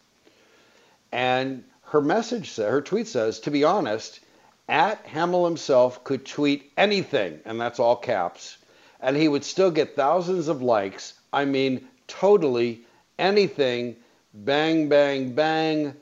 and 1.11 1.63
her 1.83 2.01
message 2.01 2.55
her 2.57 2.81
tweet 2.81 3.07
says, 3.07 3.39
to 3.41 3.51
be 3.51 3.63
honest, 3.63 4.19
at 4.67 5.03
Hamill 5.07 5.45
himself 5.45 6.03
could 6.03 6.25
tweet 6.25 6.71
anything, 6.77 7.39
and 7.45 7.59
that's 7.59 7.79
all 7.79 7.95
caps, 7.95 8.57
and 8.99 9.15
he 9.17 9.27
would 9.27 9.43
still 9.43 9.71
get 9.71 9.95
thousands 9.95 10.47
of 10.47 10.61
likes. 10.61 11.13
I 11.33 11.45
mean, 11.45 11.87
totally 12.07 12.81
anything. 13.17 13.95
Bang, 14.33 14.89
bang, 14.89 15.33
bang. 15.33 15.95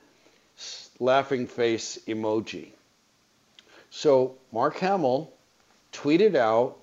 S- 0.97 1.01
Laughing 1.01 1.47
face 1.47 1.99
emoji. 2.07 2.69
So 3.89 4.35
Mark 4.51 4.77
Hamill 4.79 5.31
tweeted 5.93 6.35
out, 6.35 6.77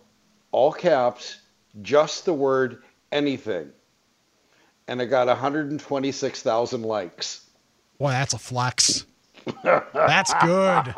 all 0.53 0.73
caps, 0.73 1.41
just 1.83 2.25
the 2.25 2.33
word 2.33 2.83
anything. 3.13 3.71
And 4.89 5.01
it 5.01 5.07
got 5.07 5.27
126,000 5.29 6.83
likes. 6.83 7.47
Boy, 7.99 8.11
that's 8.11 8.35
a 8.35 8.39
flex. 8.39 9.07
That's 9.63 10.33
good. 10.43 10.95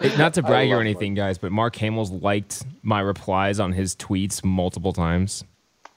It- 0.00 0.18
not 0.18 0.34
to 0.34 0.42
brag 0.42 0.68
or 0.68 0.72
love 0.76 0.80
anything, 0.80 1.14
guys, 1.14 1.38
but 1.38 1.52
Mark 1.52 1.76
Hamill's 1.76 2.10
liked 2.10 2.64
my 2.82 3.00
replies 3.00 3.60
on 3.60 3.72
his 3.72 3.94
tweets 3.94 4.44
multiple 4.44 4.92
times. 4.92 5.44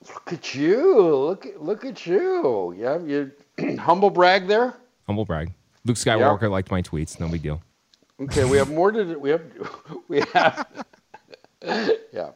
Look 0.08 0.34
at 0.34 0.54
you. 0.54 1.16
Look 1.16 1.46
at, 1.48 1.64
look 1.64 1.86
at 1.86 2.06
you. 2.06 2.76
Yeah, 2.78 3.00
you 3.00 3.32
humble 3.80 4.12
brag 4.12 4.48
there. 4.48 4.76
Humble 5.08 5.26
brag. 5.26 5.54
Luke 5.86 5.98
Skywalker 5.98 6.50
liked 6.50 6.72
my 6.72 6.82
tweets. 6.82 7.20
No 7.20 7.28
big 7.28 7.44
deal. 7.44 7.62
Okay, 8.20 8.46
we 8.46 8.58
have 8.58 8.72
more 8.72 8.92
to 8.92 9.16
we 9.16 9.30
have 9.30 9.44
we 10.08 10.22
have 10.34 10.68
yeah 12.14 12.32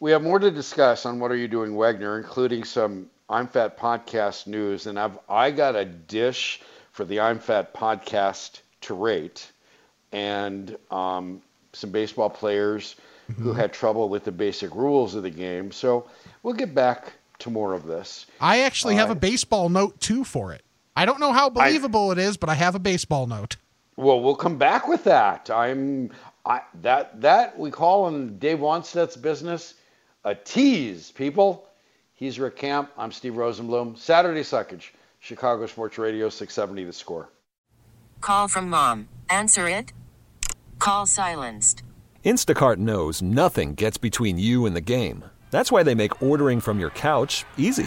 we 0.00 0.10
have 0.10 0.22
more 0.22 0.38
to 0.38 0.50
discuss 0.50 1.06
on 1.06 1.18
what 1.18 1.30
are 1.30 1.36
you 1.36 1.48
doing, 1.48 1.76
Wagner, 1.76 2.18
including 2.18 2.64
some 2.64 3.10
I'm 3.28 3.46
Fat 3.46 3.78
podcast 3.78 4.46
news, 4.46 4.86
and 4.86 4.98
I've 4.98 5.18
I 5.28 5.50
got 5.50 5.76
a 5.76 5.84
dish 5.84 6.60
for 6.92 7.04
the 7.04 7.20
I'm 7.20 7.38
Fat 7.38 7.74
podcast 7.74 8.60
to 8.82 8.94
rate, 8.94 9.50
and 10.12 10.76
um, 10.90 11.42
some 11.72 11.90
baseball 11.90 12.30
players 12.30 12.96
who 13.36 13.52
had 13.52 13.74
trouble 13.74 14.08
with 14.08 14.24
the 14.24 14.32
basic 14.32 14.74
rules 14.74 15.14
of 15.14 15.22
the 15.22 15.30
game. 15.30 15.70
So 15.70 16.08
we'll 16.42 16.54
get 16.54 16.74
back 16.74 17.12
to 17.40 17.50
more 17.50 17.74
of 17.74 17.86
this. 17.86 18.26
I 18.40 18.60
actually 18.60 18.94
have 18.94 19.10
a 19.10 19.14
baseball 19.14 19.68
note 19.68 20.00
too 20.00 20.24
for 20.24 20.52
it. 20.52 20.64
I 20.98 21.06
don't 21.06 21.20
know 21.20 21.32
how 21.32 21.48
believable 21.48 22.10
it 22.10 22.18
is, 22.18 22.36
but 22.36 22.50
I 22.50 22.54
have 22.54 22.74
a 22.74 22.80
baseball 22.80 23.28
note. 23.28 23.56
Well, 23.94 24.20
we'll 24.20 24.34
come 24.34 24.58
back 24.58 24.88
with 24.88 25.04
that. 25.04 25.48
I'm 25.48 26.10
I 26.44 26.62
that 26.82 27.20
that 27.20 27.56
we 27.56 27.70
call 27.70 28.08
in 28.08 28.36
Dave 28.40 28.58
Wannstedt's 28.58 29.16
business 29.16 29.74
a 30.24 30.34
tease, 30.34 31.12
people. 31.12 31.68
He's 32.14 32.40
Rick 32.40 32.56
Camp. 32.56 32.90
I'm 32.98 33.12
Steve 33.12 33.34
Rosenblum. 33.34 33.96
Saturday 33.96 34.40
Suckage, 34.40 34.90
Chicago 35.20 35.66
Sports 35.66 35.98
Radio 35.98 36.28
670 36.28 36.82
The 36.82 36.92
Score. 36.92 37.28
Call 38.20 38.48
from 38.48 38.68
mom. 38.68 39.08
Answer 39.30 39.68
it. 39.68 39.92
Call 40.80 41.06
silenced. 41.06 41.84
Instacart 42.24 42.78
knows 42.78 43.22
nothing 43.22 43.76
gets 43.76 43.98
between 43.98 44.36
you 44.36 44.66
and 44.66 44.74
the 44.74 44.80
game. 44.80 45.24
That's 45.52 45.70
why 45.70 45.84
they 45.84 45.94
make 45.94 46.20
ordering 46.20 46.58
from 46.58 46.80
your 46.80 46.90
couch 46.90 47.44
easy. 47.56 47.86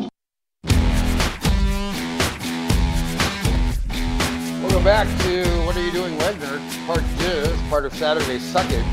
Welcome 4.83 5.07
back 5.13 5.23
to 5.25 5.45
What 5.67 5.77
Are 5.77 5.85
You 5.85 5.91
Doing, 5.91 6.17
Wagner? 6.17 6.59
Part 6.87 7.03
two, 7.19 7.55
part 7.69 7.85
of 7.85 7.93
Saturday's 7.93 8.41
Suckage. 8.51 8.83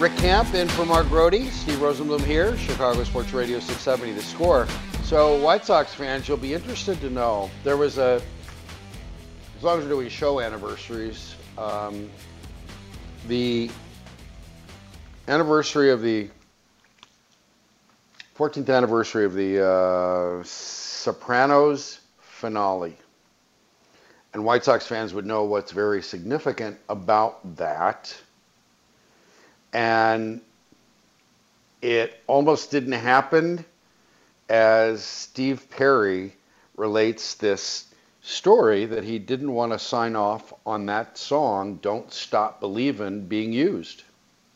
Rick 0.00 0.16
Camp 0.18 0.54
in 0.54 0.68
for 0.68 0.86
Mark 0.86 1.08
Grote, 1.08 1.34
Steve 1.50 1.78
Rosenblum 1.78 2.24
here, 2.24 2.56
Chicago 2.56 3.02
Sports 3.02 3.32
Radio 3.32 3.58
670 3.58 4.12
The 4.12 4.22
Score. 4.22 4.68
So, 5.02 5.42
White 5.42 5.64
Sox 5.64 5.92
fans, 5.92 6.28
you'll 6.28 6.36
be 6.36 6.54
interested 6.54 7.00
to 7.00 7.10
know 7.10 7.50
there 7.64 7.76
was 7.76 7.98
a, 7.98 8.22
as 9.56 9.64
long 9.64 9.78
as 9.78 9.84
we're 9.84 9.90
doing 9.90 10.08
show 10.08 10.38
anniversaries, 10.38 11.34
um, 11.58 12.08
the 13.26 13.68
anniversary 15.26 15.90
of 15.90 16.02
the 16.02 16.30
14th 18.38 18.72
anniversary 18.72 19.24
of 19.24 19.34
the 19.34 19.66
uh, 19.66 20.44
Sopranos 20.44 21.98
finale. 22.20 22.96
And 24.32 24.44
White 24.44 24.64
Sox 24.64 24.86
fans 24.86 25.12
would 25.12 25.26
know 25.26 25.44
what's 25.44 25.72
very 25.72 26.02
significant 26.02 26.78
about 26.88 27.56
that. 27.56 28.16
And 29.72 30.40
it 31.82 32.20
almost 32.26 32.70
didn't 32.70 32.92
happen 32.92 33.64
as 34.48 35.02
Steve 35.02 35.66
Perry 35.70 36.32
relates 36.76 37.34
this 37.34 37.86
story 38.22 38.86
that 38.86 39.04
he 39.04 39.18
didn't 39.18 39.52
want 39.52 39.72
to 39.72 39.78
sign 39.78 40.14
off 40.14 40.52
on 40.66 40.86
that 40.86 41.16
song, 41.16 41.76
Don't 41.82 42.12
Stop 42.12 42.60
Believin', 42.60 43.26
being 43.26 43.52
used. 43.52 44.02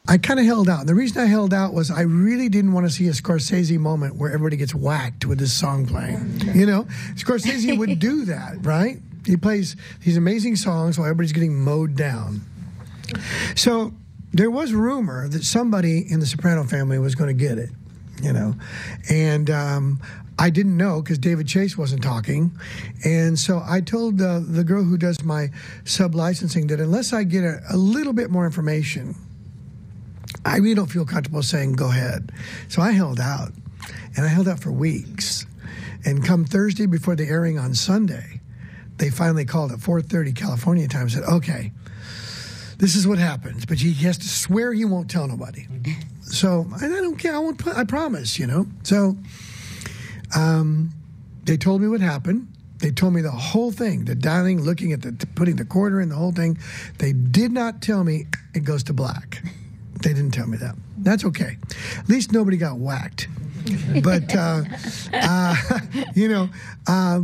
I 0.06 0.18
kind 0.18 0.38
of 0.38 0.44
held 0.44 0.68
out. 0.68 0.87
The 0.87 0.94
reason 0.94 1.22
I 1.22 1.26
held 1.26 1.54
out 1.54 1.72
was 1.72 1.90
I 1.90 2.02
really 2.02 2.50
didn't 2.50 2.72
want 2.72 2.87
to 2.87 2.92
see 2.92 3.08
a 3.08 3.12
Scorsese 3.12 3.78
moment 3.78 4.16
where 4.16 4.30
everybody 4.30 4.58
gets 4.58 4.74
whacked 4.74 5.24
with 5.24 5.38
this 5.38 5.58
song 5.58 5.87
playing. 5.87 6.42
You 6.54 6.66
know, 6.66 6.84
Scorsese 7.14 7.78
would 7.78 7.98
do 8.00 8.26
that, 8.26 8.64
right? 8.66 8.98
He 9.26 9.37
plays 9.37 9.76
these 10.04 10.16
amazing 10.16 10.56
songs 10.56 10.98
while 10.98 11.06
everybody's 11.06 11.32
getting 11.32 11.54
mowed 11.54 11.96
down. 11.96 12.42
So 13.54 13.92
there 14.32 14.50
was 14.50 14.72
rumor 14.72 15.28
that 15.28 15.44
somebody 15.44 16.04
in 16.10 16.20
the 16.20 16.26
Soprano 16.26 16.64
family 16.64 16.98
was 16.98 17.14
going 17.14 17.28
to 17.28 17.34
get 17.34 17.58
it, 17.58 17.70
you 18.22 18.32
know, 18.32 18.54
and 19.08 19.48
um, 19.50 20.00
I 20.38 20.50
didn't 20.50 20.76
know 20.76 21.00
because 21.00 21.18
David 21.18 21.46
Chase 21.46 21.78
wasn't 21.78 22.02
talking, 22.02 22.50
and 23.04 23.38
so 23.38 23.62
I 23.64 23.80
told 23.80 24.18
the 24.18 24.64
girl 24.66 24.82
who 24.82 24.96
does 24.96 25.22
my 25.22 25.50
sub 25.84 26.14
licensing 26.14 26.66
that 26.68 26.80
unless 26.80 27.12
I 27.12 27.22
get 27.24 27.44
a, 27.44 27.60
a 27.70 27.76
little 27.76 28.12
bit 28.12 28.30
more 28.30 28.44
information, 28.44 29.14
I 30.44 30.56
really 30.56 30.74
don't 30.74 30.90
feel 30.90 31.06
comfortable 31.06 31.42
saying 31.42 31.74
go 31.74 31.90
ahead. 31.90 32.32
So 32.68 32.82
I 32.82 32.90
held 32.90 33.20
out, 33.20 33.52
and 34.16 34.26
I 34.26 34.28
held 34.28 34.48
out 34.48 34.58
for 34.58 34.72
weeks, 34.72 35.46
and 36.04 36.24
come 36.24 36.44
Thursday 36.44 36.87
before 36.87 37.14
the 37.14 37.26
airing 37.26 37.58
on 37.58 37.74
Sunday 37.74 38.40
they 38.98 39.11
finally 39.11 39.44
called 39.44 39.72
at 39.72 39.78
4:30 39.80 40.33
California 40.35 40.88
time 40.88 41.02
and 41.02 41.12
said, 41.12 41.24
"Okay, 41.24 41.72
this 42.78 42.94
is 42.94 43.07
what 43.07 43.18
happens, 43.18 43.64
but 43.66 43.78
he 43.78 43.92
has 44.04 44.18
to 44.18 44.28
swear 44.28 44.72
he 44.72 44.85
won't 44.85 45.11
tell 45.11 45.26
nobody." 45.26 45.66
So 46.22 46.66
I 46.76 46.88
don't 46.88 47.18
care. 47.18 47.35
I 47.35 47.38
won't. 47.38 47.66
I 47.66 47.85
promise. 47.85 48.38
You 48.38 48.46
know. 48.46 48.66
So 48.83 49.16
um, 50.37 50.90
they 51.44 51.57
told 51.57 51.80
me 51.80 51.88
what 51.88 52.00
happened. 52.00 52.48
They 52.78 52.90
told 52.90 53.14
me 53.14 53.22
the 53.22 53.30
whole 53.30 53.72
thing, 53.72 54.04
the 54.04 54.14
dialing, 54.14 54.61
looking 54.61 54.92
at 54.92 55.02
the 55.02 55.12
putting 55.35 55.57
the 55.57 55.64
quarter 55.64 56.00
in, 56.00 56.09
the 56.09 56.16
whole 56.16 56.33
thing. 56.33 56.59
They 56.98 57.12
did 57.12 57.52
not 57.52 57.83
tell 57.83 58.04
me 58.04 58.26
it 58.54 58.64
goes 58.64 58.83
to 58.85 58.92
black. 58.92 59.42
They 60.02 60.12
didn't 60.12 60.33
tell 60.33 60.46
me 60.46 60.59
that. 60.59 60.74
That's 60.98 61.24
okay. 61.24 61.57
At 61.98 62.09
least 62.09 62.33
nobody 62.33 62.57
got 62.57 62.78
whacked. 62.78 63.28
But 64.02 64.35
uh, 64.35 64.64
uh, 65.12 65.57
you 66.14 66.28
know. 66.28 66.48
Uh, 66.87 67.22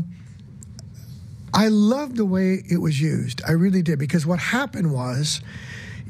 I 1.52 1.68
loved 1.68 2.16
the 2.16 2.24
way 2.24 2.62
it 2.70 2.78
was 2.78 3.00
used. 3.00 3.42
I 3.46 3.52
really 3.52 3.82
did 3.82 3.98
because 3.98 4.26
what 4.26 4.38
happened 4.38 4.92
was 4.92 5.40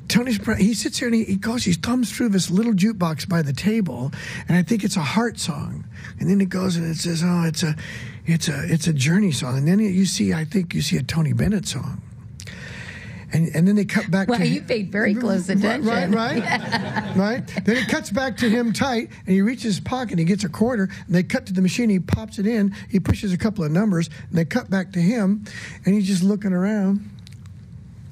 Tony's 0.09 0.39
he 0.59 0.75
sits 0.75 0.99
here 0.99 1.09
and 1.09 1.15
he, 1.15 1.25
he 1.25 1.37
goes, 1.37 1.65
he 1.65 1.73
thumbs 1.73 2.13
through 2.13 2.31
this 2.31 2.51
little 2.51 2.73
jukebox 2.73 3.29
by 3.29 3.43
the 3.43 3.53
table, 3.53 4.11
and 4.49 4.57
I 4.57 4.63
think 4.63 4.83
it's 4.83 4.97
a 4.97 5.03
heart 5.03 5.39
song, 5.39 5.85
and 6.19 6.29
then 6.29 6.41
it 6.41 6.49
goes 6.49 6.77
and 6.77 6.91
it 6.91 6.97
says, 6.97 7.23
oh, 7.25 7.45
it's 7.45 7.63
a, 7.63 7.77
it's 8.27 8.49
a, 8.49 8.65
it's 8.73 8.89
a 8.89 8.93
journey 8.93 9.31
song, 9.31 9.59
and 9.59 9.69
then 9.69 9.79
you 9.79 10.07
see, 10.07 10.35
I 10.35 10.45
think 10.45 10.75
you 10.75 10.83
see 10.83 10.97
a 10.97 11.03
Tony 11.03 11.33
Bennett 11.33 11.69
song. 11.69 12.03
And, 13.33 13.55
and 13.55 13.69
then 13.69 13.77
they 13.77 13.85
cut 13.85 14.11
back 14.11 14.29
well, 14.29 14.39
to 14.39 14.47
you 14.47 14.63
paid 14.63 14.91
very 14.91 15.15
close 15.15 15.49
attention. 15.49 15.89
Right, 15.89 16.11
right, 16.11 17.17
right. 17.17 17.65
Then 17.65 17.77
it 17.77 17.89
cuts 17.89 18.11
back 18.11 18.37
to 18.39 18.51
him 18.51 18.73
tight, 18.73 19.11
and 19.27 19.35
he 19.35 19.41
reaches 19.41 19.77
his 19.77 19.81
pocket, 19.81 20.13
and 20.13 20.19
he 20.19 20.25
gets 20.25 20.45
a 20.45 20.49
quarter, 20.49 20.89
and 21.07 21.15
they 21.15 21.23
cut 21.23 21.47
to 21.47 21.53
the 21.53 21.63
machine, 21.63 21.91
he 21.91 22.01
pops 22.01 22.39
it 22.39 22.47
in, 22.47 22.75
he 22.89 22.99
pushes 22.99 23.33
a 23.33 23.39
couple 23.39 23.63
of 23.63 23.71
numbers, 23.71 24.11
and 24.29 24.39
they 24.39 24.45
cut 24.45 24.69
back 24.69 24.93
to 24.93 25.01
him, 25.01 25.45
and 25.85 25.95
he's 25.95 26.07
just 26.07 26.23
looking 26.23 26.53
around. 26.53 27.09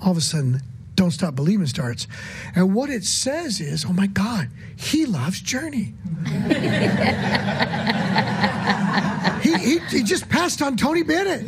All 0.01 0.13
of 0.13 0.17
a 0.17 0.21
sudden, 0.21 0.61
Don't 0.95 1.11
Stop 1.11 1.35
Believing 1.35 1.67
starts. 1.67 2.07
And 2.55 2.75
what 2.75 2.89
it 2.89 3.05
says 3.05 3.61
is, 3.61 3.85
oh 3.85 3.93
my 3.93 4.07
God, 4.07 4.49
he 4.77 5.07
loves 5.07 5.41
Journey. 5.41 5.95
he, 9.43 9.55
he, 9.55 9.79
he 9.91 10.03
just 10.05 10.29
passed 10.29 10.63
on 10.63 10.77
Tony 10.77 11.03
Bennett. 11.03 11.45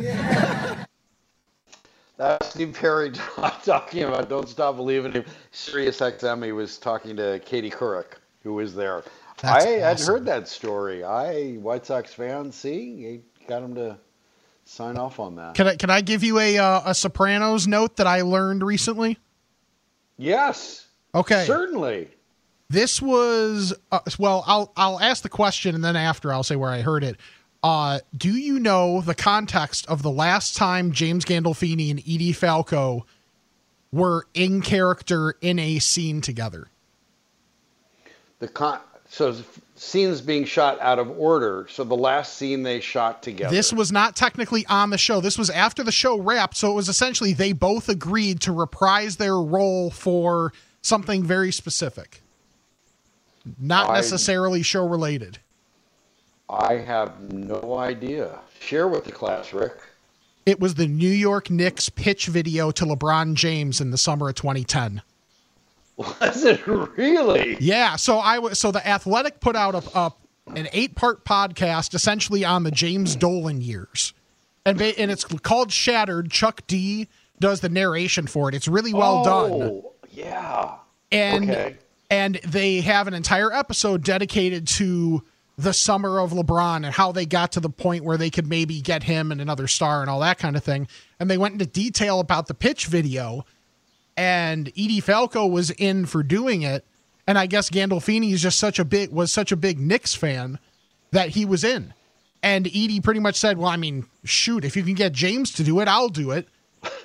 That's 2.21 2.49
Steve 2.51 2.77
Perry 2.79 3.11
talking 3.63 4.03
about 4.03 4.29
Don't 4.29 4.47
Stop 4.47 4.75
Believing 4.75 5.11
Him. 5.11 5.25
Sirius 5.49 5.99
XM, 5.99 6.45
he 6.45 6.51
was 6.51 6.77
talking 6.77 7.15
to 7.15 7.41
Katie 7.43 7.71
Couric, 7.71 8.13
who 8.43 8.53
was 8.53 8.75
there. 8.75 9.03
That's 9.41 9.65
I 9.65 9.69
had 9.69 9.99
heard 9.99 10.25
that 10.25 10.47
story. 10.47 11.03
I, 11.03 11.53
White 11.53 11.83
Sox 11.83 12.13
fan, 12.13 12.51
see, 12.51 12.95
he 12.95 13.21
got 13.47 13.63
him 13.63 13.73
to 13.73 13.97
sign 14.65 14.97
off 14.97 15.19
on 15.19 15.35
that. 15.37 15.55
Can 15.55 15.67
I 15.67 15.75
can 15.75 15.89
I 15.89 16.01
give 16.01 16.23
you 16.23 16.37
a 16.37 16.59
uh, 16.59 16.81
a 16.85 16.93
Sopranos 16.93 17.65
note 17.65 17.95
that 17.95 18.05
I 18.05 18.21
learned 18.21 18.61
recently? 18.61 19.17
Yes. 20.19 20.85
Okay. 21.15 21.45
Certainly. 21.45 22.07
This 22.69 23.01
was 23.01 23.73
uh, 23.91 23.99
well. 24.19 24.43
I'll 24.45 24.71
I'll 24.77 24.99
ask 24.99 25.23
the 25.23 25.29
question 25.29 25.73
and 25.73 25.83
then 25.83 25.95
after 25.95 26.31
I'll 26.31 26.43
say 26.43 26.55
where 26.55 26.69
I 26.69 26.81
heard 26.81 27.03
it. 27.03 27.17
Uh, 27.63 27.99
do 28.17 28.31
you 28.35 28.59
know 28.59 29.01
the 29.01 29.13
context 29.13 29.85
of 29.87 30.01
the 30.01 30.09
last 30.09 30.55
time 30.55 30.91
James 30.91 31.25
Gandolfini 31.25 31.91
and 31.91 31.99
Edie 31.99 32.33
Falco 32.33 33.05
were 33.91 34.25
in 34.33 34.61
character 34.61 35.35
in 35.41 35.59
a 35.59 35.77
scene 35.79 36.21
together? 36.21 36.69
The 38.39 38.47
con- 38.47 38.79
So 39.09 39.35
scenes 39.75 40.21
being 40.21 40.45
shot 40.45 40.79
out 40.81 40.97
of 40.97 41.09
order. 41.19 41.67
So 41.69 41.83
the 41.83 41.95
last 41.95 42.35
scene 42.37 42.63
they 42.63 42.79
shot 42.79 43.21
together. 43.21 43.53
This 43.53 43.71
was 43.71 43.91
not 43.91 44.15
technically 44.15 44.65
on 44.67 44.89
the 44.89 44.97
show. 44.97 45.21
This 45.21 45.37
was 45.37 45.49
after 45.51 45.83
the 45.83 45.91
show 45.91 46.17
wrapped. 46.19 46.57
So 46.57 46.71
it 46.71 46.75
was 46.75 46.89
essentially 46.89 47.33
they 47.33 47.51
both 47.51 47.89
agreed 47.89 48.41
to 48.41 48.51
reprise 48.51 49.17
their 49.17 49.37
role 49.37 49.91
for 49.91 50.53
something 50.81 51.23
very 51.23 51.51
specific, 51.51 52.21
not 53.59 53.89
I- 53.91 53.95
necessarily 53.97 54.63
show 54.63 54.87
related. 54.87 55.37
I 56.51 56.75
have 56.75 57.31
no 57.31 57.77
idea. 57.77 58.39
Share 58.59 58.87
with 58.87 59.05
the 59.05 59.11
class, 59.11 59.53
Rick. 59.53 59.73
It 60.45 60.59
was 60.59 60.75
the 60.75 60.87
New 60.87 61.09
York 61.09 61.49
Knicks 61.49 61.87
pitch 61.87 62.27
video 62.27 62.71
to 62.71 62.85
LeBron 62.85 63.35
James 63.35 63.79
in 63.79 63.91
the 63.91 63.97
summer 63.97 64.29
of 64.29 64.35
2010. 64.35 65.01
Was 65.97 66.43
it 66.43 66.65
really? 66.67 67.57
Yeah. 67.59 67.95
So 67.95 68.17
I 68.17 68.39
was 68.39 68.59
so 68.59 68.71
the 68.71 68.85
Athletic 68.85 69.39
put 69.39 69.55
out 69.55 69.75
a, 69.75 69.97
a 69.97 70.13
an 70.55 70.67
eight 70.73 70.95
part 70.95 71.23
podcast 71.25 71.93
essentially 71.93 72.43
on 72.43 72.63
the 72.63 72.71
James 72.71 73.15
Dolan 73.15 73.61
years, 73.61 74.13
and 74.65 74.77
ba- 74.77 74.97
and 74.99 75.11
it's 75.11 75.23
called 75.23 75.71
Shattered. 75.71 76.31
Chuck 76.31 76.61
D 76.65 77.07
does 77.39 77.59
the 77.61 77.69
narration 77.69 78.25
for 78.27 78.49
it. 78.49 78.55
It's 78.55 78.67
really 78.67 78.93
well 78.93 79.19
oh, 79.19 79.23
done. 79.23 79.51
Oh, 79.61 79.93
yeah. 80.11 80.75
and 81.11 81.49
Okay. 81.49 81.77
and 82.09 82.35
they 82.47 82.81
have 82.81 83.07
an 83.07 83.13
entire 83.13 83.53
episode 83.53 84.03
dedicated 84.03 84.67
to 84.69 85.23
the 85.61 85.73
summer 85.73 86.19
of 86.19 86.31
LeBron 86.31 86.77
and 86.77 86.87
how 86.87 87.11
they 87.11 87.25
got 87.25 87.51
to 87.53 87.59
the 87.59 87.69
point 87.69 88.03
where 88.03 88.17
they 88.17 88.29
could 88.29 88.47
maybe 88.47 88.81
get 88.81 89.03
him 89.03 89.31
and 89.31 89.39
another 89.39 89.67
star 89.67 90.01
and 90.01 90.09
all 90.09 90.19
that 90.19 90.39
kind 90.39 90.55
of 90.55 90.63
thing. 90.63 90.87
And 91.19 91.29
they 91.29 91.37
went 91.37 91.53
into 91.53 91.65
detail 91.65 92.19
about 92.19 92.47
the 92.47 92.53
pitch 92.53 92.87
video, 92.87 93.45
and 94.17 94.69
Edie 94.69 94.99
Falco 94.99 95.45
was 95.45 95.69
in 95.71 96.05
for 96.05 96.23
doing 96.23 96.63
it. 96.63 96.85
And 97.27 97.37
I 97.37 97.45
guess 97.45 97.69
Gandolfini 97.69 98.33
is 98.33 98.41
just 98.41 98.59
such 98.59 98.79
a 98.79 98.85
big 98.85 99.11
was 99.11 99.31
such 99.31 99.51
a 99.51 99.55
big 99.55 99.79
Knicks 99.79 100.15
fan 100.15 100.57
that 101.11 101.29
he 101.29 101.45
was 101.45 101.63
in. 101.63 101.93
And 102.41 102.65
Edie 102.67 102.99
pretty 102.99 103.19
much 103.19 103.35
said, 103.35 103.57
"Well, 103.57 103.69
I 103.69 103.77
mean, 103.77 104.07
shoot, 104.23 104.65
if 104.65 104.75
you 104.75 104.83
can 104.83 104.95
get 104.95 105.13
James 105.13 105.51
to 105.53 105.63
do 105.63 105.79
it, 105.79 105.87
I'll 105.87 106.09
do 106.09 106.31
it." 106.31 106.47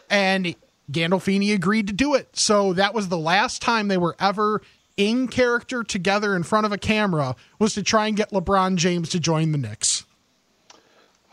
And 0.09 0.55
Gandolfini 0.91 1.53
agreed 1.53 1.87
to 1.89 1.93
do 1.93 2.15
it. 2.15 2.37
So 2.37 2.73
that 2.73 2.95
was 2.95 3.09
the 3.09 3.19
last 3.19 3.61
time 3.61 3.89
they 3.89 3.99
were 3.99 4.17
ever 4.19 4.63
in 4.97 5.29
character 5.29 5.85
together 5.85 6.35
in 6.35 6.43
front 6.43 6.67
of 6.67 6.73
a 6.73 6.79
camera 6.79 7.37
was 7.59 7.75
to 7.75 7.83
try 7.83 8.07
and 8.07 8.17
get 8.17 8.31
LeBron 8.31 8.77
James 8.77 9.09
to 9.11 9.21
join 9.21 9.53
the 9.53 9.59
Knicks. 9.59 10.05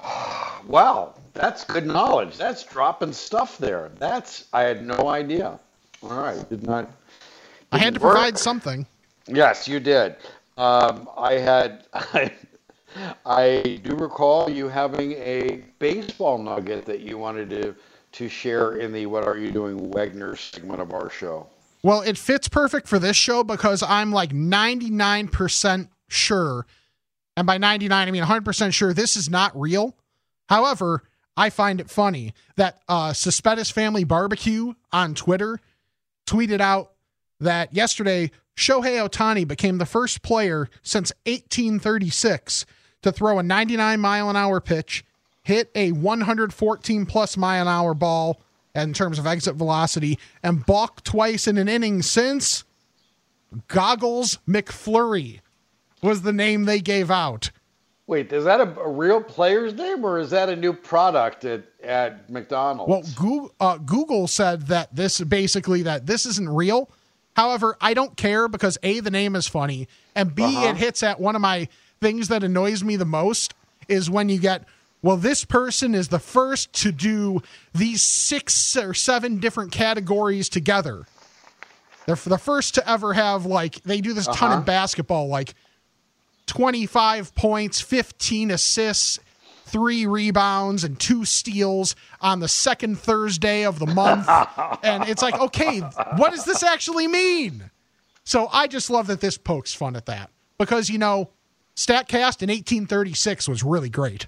Wow, 0.65 1.15
that's 1.33 1.65
good 1.65 1.85
knowledge. 1.85 2.37
That's 2.37 2.63
dropping 2.63 3.11
stuff 3.11 3.57
there. 3.57 3.91
That's 3.99 4.45
I 4.53 4.61
had 4.61 4.85
no 4.85 5.09
idea. 5.09 5.59
All 6.01 6.17
right, 6.17 6.49
did 6.49 6.63
not. 6.63 6.89
I 7.73 7.79
had 7.79 7.95
to 7.95 7.99
work. 7.99 8.13
provide 8.13 8.37
something. 8.37 8.85
Yes, 9.27 9.67
you 9.67 9.81
did. 9.81 10.15
Um, 10.57 11.09
I 11.17 11.33
had. 11.33 11.85
I, 11.93 12.31
I 13.25 13.81
do 13.83 13.95
recall 13.95 14.49
you 14.49 14.67
having 14.67 15.13
a 15.13 15.63
baseball 15.79 16.37
nugget 16.37 16.85
that 16.85 17.01
you 17.01 17.17
wanted 17.17 17.49
to 17.49 17.75
to 18.13 18.29
share 18.29 18.77
in 18.77 18.93
the 18.93 19.05
"What 19.07 19.27
Are 19.27 19.37
You 19.37 19.51
Doing" 19.51 19.91
Wagner 19.91 20.35
segment 20.35 20.79
of 20.79 20.93
our 20.93 21.09
show. 21.09 21.47
Well, 21.83 22.01
it 22.01 22.17
fits 22.17 22.47
perfect 22.47 22.87
for 22.87 22.97
this 22.97 23.17
show 23.17 23.43
because 23.43 23.83
I'm 23.83 24.11
like 24.11 24.31
99% 24.31 25.89
sure, 26.07 26.65
and 27.35 27.45
by 27.45 27.57
99 27.57 28.07
I 28.07 28.11
mean 28.11 28.23
100% 28.23 28.73
sure 28.73 28.93
this 28.93 29.17
is 29.17 29.29
not 29.29 29.59
real. 29.59 29.95
However, 30.47 31.03
I 31.35 31.49
find 31.49 31.81
it 31.81 31.89
funny 31.89 32.33
that 32.55 32.81
uh, 32.87 33.09
Suspettus 33.11 33.71
Family 33.71 34.03
Barbecue 34.03 34.73
on 34.91 35.13
Twitter 35.13 35.59
tweeted 36.25 36.61
out 36.61 36.93
that 37.39 37.73
yesterday 37.73 38.31
Shohei 38.55 39.05
Ohtani 39.05 39.47
became 39.47 39.77
the 39.77 39.85
first 39.85 40.21
player 40.21 40.69
since 40.83 41.11
1836 41.25 42.65
to 43.01 43.11
throw 43.11 43.39
a 43.39 43.43
99 43.43 43.99
mile 43.99 44.29
an 44.29 44.35
hour 44.35 44.61
pitch, 44.61 45.03
hit 45.43 45.69
a 45.75 45.91
114 45.91 47.05
plus 47.05 47.35
mile 47.35 47.63
an 47.63 47.67
hour 47.67 47.93
ball 47.93 48.39
in 48.75 48.93
terms 48.93 49.19
of 49.19 49.27
exit 49.27 49.55
velocity, 49.55 50.17
and 50.41 50.65
balked 50.65 51.05
twice 51.05 51.47
in 51.47 51.57
an 51.57 51.67
inning 51.69 52.01
since 52.01 52.63
Goggles 53.67 54.39
McFlurry 54.47 55.39
was 56.01 56.23
the 56.23 56.33
name 56.33 56.65
they 56.65 56.79
gave 56.79 57.11
out. 57.11 57.51
Wait, 58.07 58.33
is 58.33 58.43
that 58.43 58.59
a, 58.59 58.79
a 58.81 58.89
real 58.89 59.21
player's 59.23 59.73
name 59.73 60.03
or 60.03 60.19
is 60.19 60.31
that 60.31 60.49
a 60.49 60.55
new 60.55 60.73
product 60.73 61.45
at, 61.45 61.63
at 61.81 62.29
McDonald's? 62.29 62.89
Well, 62.89 63.03
Google, 63.15 63.55
uh, 63.59 63.77
Google 63.77 64.27
said 64.27 64.67
that 64.67 64.93
this 64.93 65.21
basically 65.21 65.83
that 65.83 66.05
this 66.05 66.25
isn't 66.25 66.49
real. 66.49 66.89
However, 67.35 67.77
I 67.79 67.93
don't 67.93 68.17
care 68.17 68.47
because 68.47 68.77
a 68.83 68.99
the 68.99 69.09
name 69.09 69.35
is 69.35 69.47
funny, 69.47 69.87
and 70.15 70.35
b 70.35 70.43
Uh-huh. 70.43 70.67
it 70.69 70.75
hits 70.77 71.01
at 71.01 71.19
one 71.19 71.35
of 71.35 71.41
my 71.41 71.67
things 72.01 72.27
that 72.27 72.43
annoys 72.43 72.83
me 72.83 72.95
the 72.97 73.05
most 73.05 73.53
is 73.87 74.09
when 74.09 74.27
you 74.29 74.37
get 74.39 74.65
well 75.03 75.17
this 75.17 75.45
person 75.45 75.93
is 75.93 76.07
the 76.07 76.17
first 76.19 76.73
to 76.81 76.91
do 76.91 77.41
these 77.75 78.01
six 78.01 78.75
or 78.75 78.95
seven 78.95 79.37
different 79.37 79.71
categories 79.71 80.49
together. 80.49 81.05
They're 82.07 82.15
the 82.15 82.37
first 82.39 82.73
to 82.75 82.89
ever 82.89 83.13
have 83.13 83.45
like 83.45 83.83
they 83.83 84.01
do 84.01 84.13
this 84.13 84.25
ton 84.25 84.49
Uh-huh. 84.49 84.57
in 84.59 84.63
basketball 84.65 85.27
like 85.27 85.53
25 86.47 87.33
points, 87.35 87.79
15 87.79 88.51
assists, 88.51 89.19
three 89.65 90.05
rebounds, 90.05 90.83
and 90.83 90.99
two 90.99 91.23
steals 91.25 91.95
on 92.21 92.39
the 92.41 92.47
second 92.49 92.99
Thursday 92.99 93.63
of 93.63 93.79
the 93.79 93.85
month. 93.87 94.27
and 94.83 95.07
it's 95.07 95.21
like, 95.21 95.39
okay, 95.39 95.79
what 96.17 96.31
does 96.31 96.43
this 96.45 96.61
actually 96.63 97.07
mean? 97.07 97.71
So 98.25 98.49
I 98.51 98.67
just 98.67 98.89
love 98.89 99.07
that 99.07 99.21
this 99.21 99.37
pokes 99.37 99.73
fun 99.73 99.95
at 99.95 100.05
that 100.07 100.29
because, 100.57 100.89
you 100.89 100.97
know, 100.97 101.29
StatCast 101.75 102.41
in 102.43 102.49
1836 102.49 103.47
was 103.47 103.63
really 103.63 103.89
great 103.89 104.27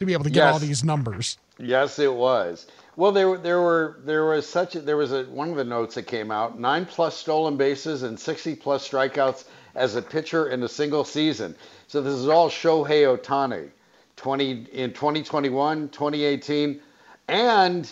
to 0.00 0.06
be 0.06 0.12
able 0.12 0.24
to 0.24 0.30
get 0.30 0.40
Yes. 0.44 0.52
all 0.52 0.58
these 0.58 0.84
numbers. 0.84 1.38
Yes, 1.58 1.98
it 1.98 2.12
was. 2.12 2.66
Well, 2.96 3.12
there 3.12 3.36
there 3.38 3.60
were 3.60 3.98
there 4.04 4.24
was 4.26 4.46
such 4.46 4.74
a, 4.74 4.80
there 4.80 4.96
was 4.96 5.12
a 5.12 5.24
one 5.24 5.50
of 5.50 5.56
the 5.56 5.64
notes 5.64 5.94
that 5.94 6.06
came 6.06 6.30
out 6.30 6.58
nine 6.58 6.84
plus 6.86 7.16
stolen 7.16 7.56
bases 7.56 8.02
and 8.02 8.18
sixty 8.18 8.54
plus 8.54 8.86
strikeouts 8.88 9.44
as 9.74 9.94
a 9.96 10.02
pitcher 10.02 10.48
in 10.50 10.62
a 10.62 10.68
single 10.68 11.04
season. 11.04 11.54
So 11.86 12.02
this 12.02 12.14
is 12.14 12.28
all 12.28 12.48
Shohei 12.50 13.16
Ohtani, 13.16 13.70
twenty 14.16 14.66
in 14.72 14.92
2021, 14.92 15.88
2018, 15.88 16.80
and 17.28 17.90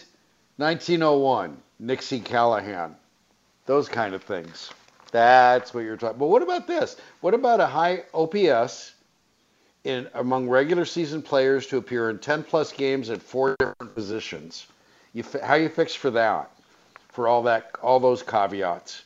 1901, 0.57 1.57
Nixey 1.83 2.23
Callahan, 2.23 2.95
those 3.67 3.89
kind 3.89 4.15
of 4.15 4.23
things. 4.23 4.71
That's 5.13 5.73
what 5.73 5.81
you're 5.81 5.97
talking. 5.97 6.19
But 6.19 6.27
what 6.29 6.43
about 6.43 6.67
this? 6.67 6.97
What 7.23 7.33
about 7.35 7.61
a 7.61 7.67
high 7.67 8.05
OPS 8.13 8.93
in 9.85 10.09
among 10.15 10.49
regular 10.49 10.85
season 10.85 11.23
players 11.23 11.67
to 11.69 11.79
appear 11.79 12.11
in 12.11 12.19
10 12.19 12.43
plus 12.43 12.73
games 12.73 13.11
at 13.11 13.23
four 13.23 13.57
different 13.59 13.95
positions. 13.95 14.67
You 15.13 15.23
fi- 15.23 15.41
how 15.45 15.55
you 15.55 15.69
fix 15.69 15.95
for 15.95 16.11
that? 16.11 16.51
For 17.09 17.27
all 17.27 17.43
that 17.45 17.73
all 17.83 17.99
those 17.99 18.23
caveats. 18.23 19.03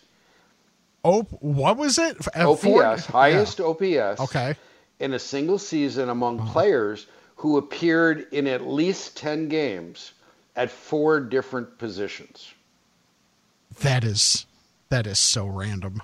Oh, 1.04 1.22
what 1.40 1.76
was 1.76 1.98
it? 1.98 2.16
At 2.34 2.46
OPS, 2.46 2.62
four- 2.62 2.96
highest 3.12 3.58
Yeah. 3.58 3.66
OPS 3.66 4.20
Okay. 4.20 4.54
in 5.00 5.12
a 5.14 5.18
single 5.18 5.58
season 5.58 6.08
among 6.08 6.40
uh-huh. 6.40 6.52
players 6.52 7.06
who 7.36 7.56
appeared 7.56 8.26
in 8.32 8.46
at 8.46 8.66
least 8.66 9.16
10 9.16 9.48
games 9.48 10.12
at 10.56 10.70
four 10.70 11.20
different 11.20 11.78
positions. 11.78 12.52
That 13.80 14.04
is 14.04 14.46
that 14.88 15.06
is 15.06 15.18
so 15.18 15.46
random. 15.46 16.02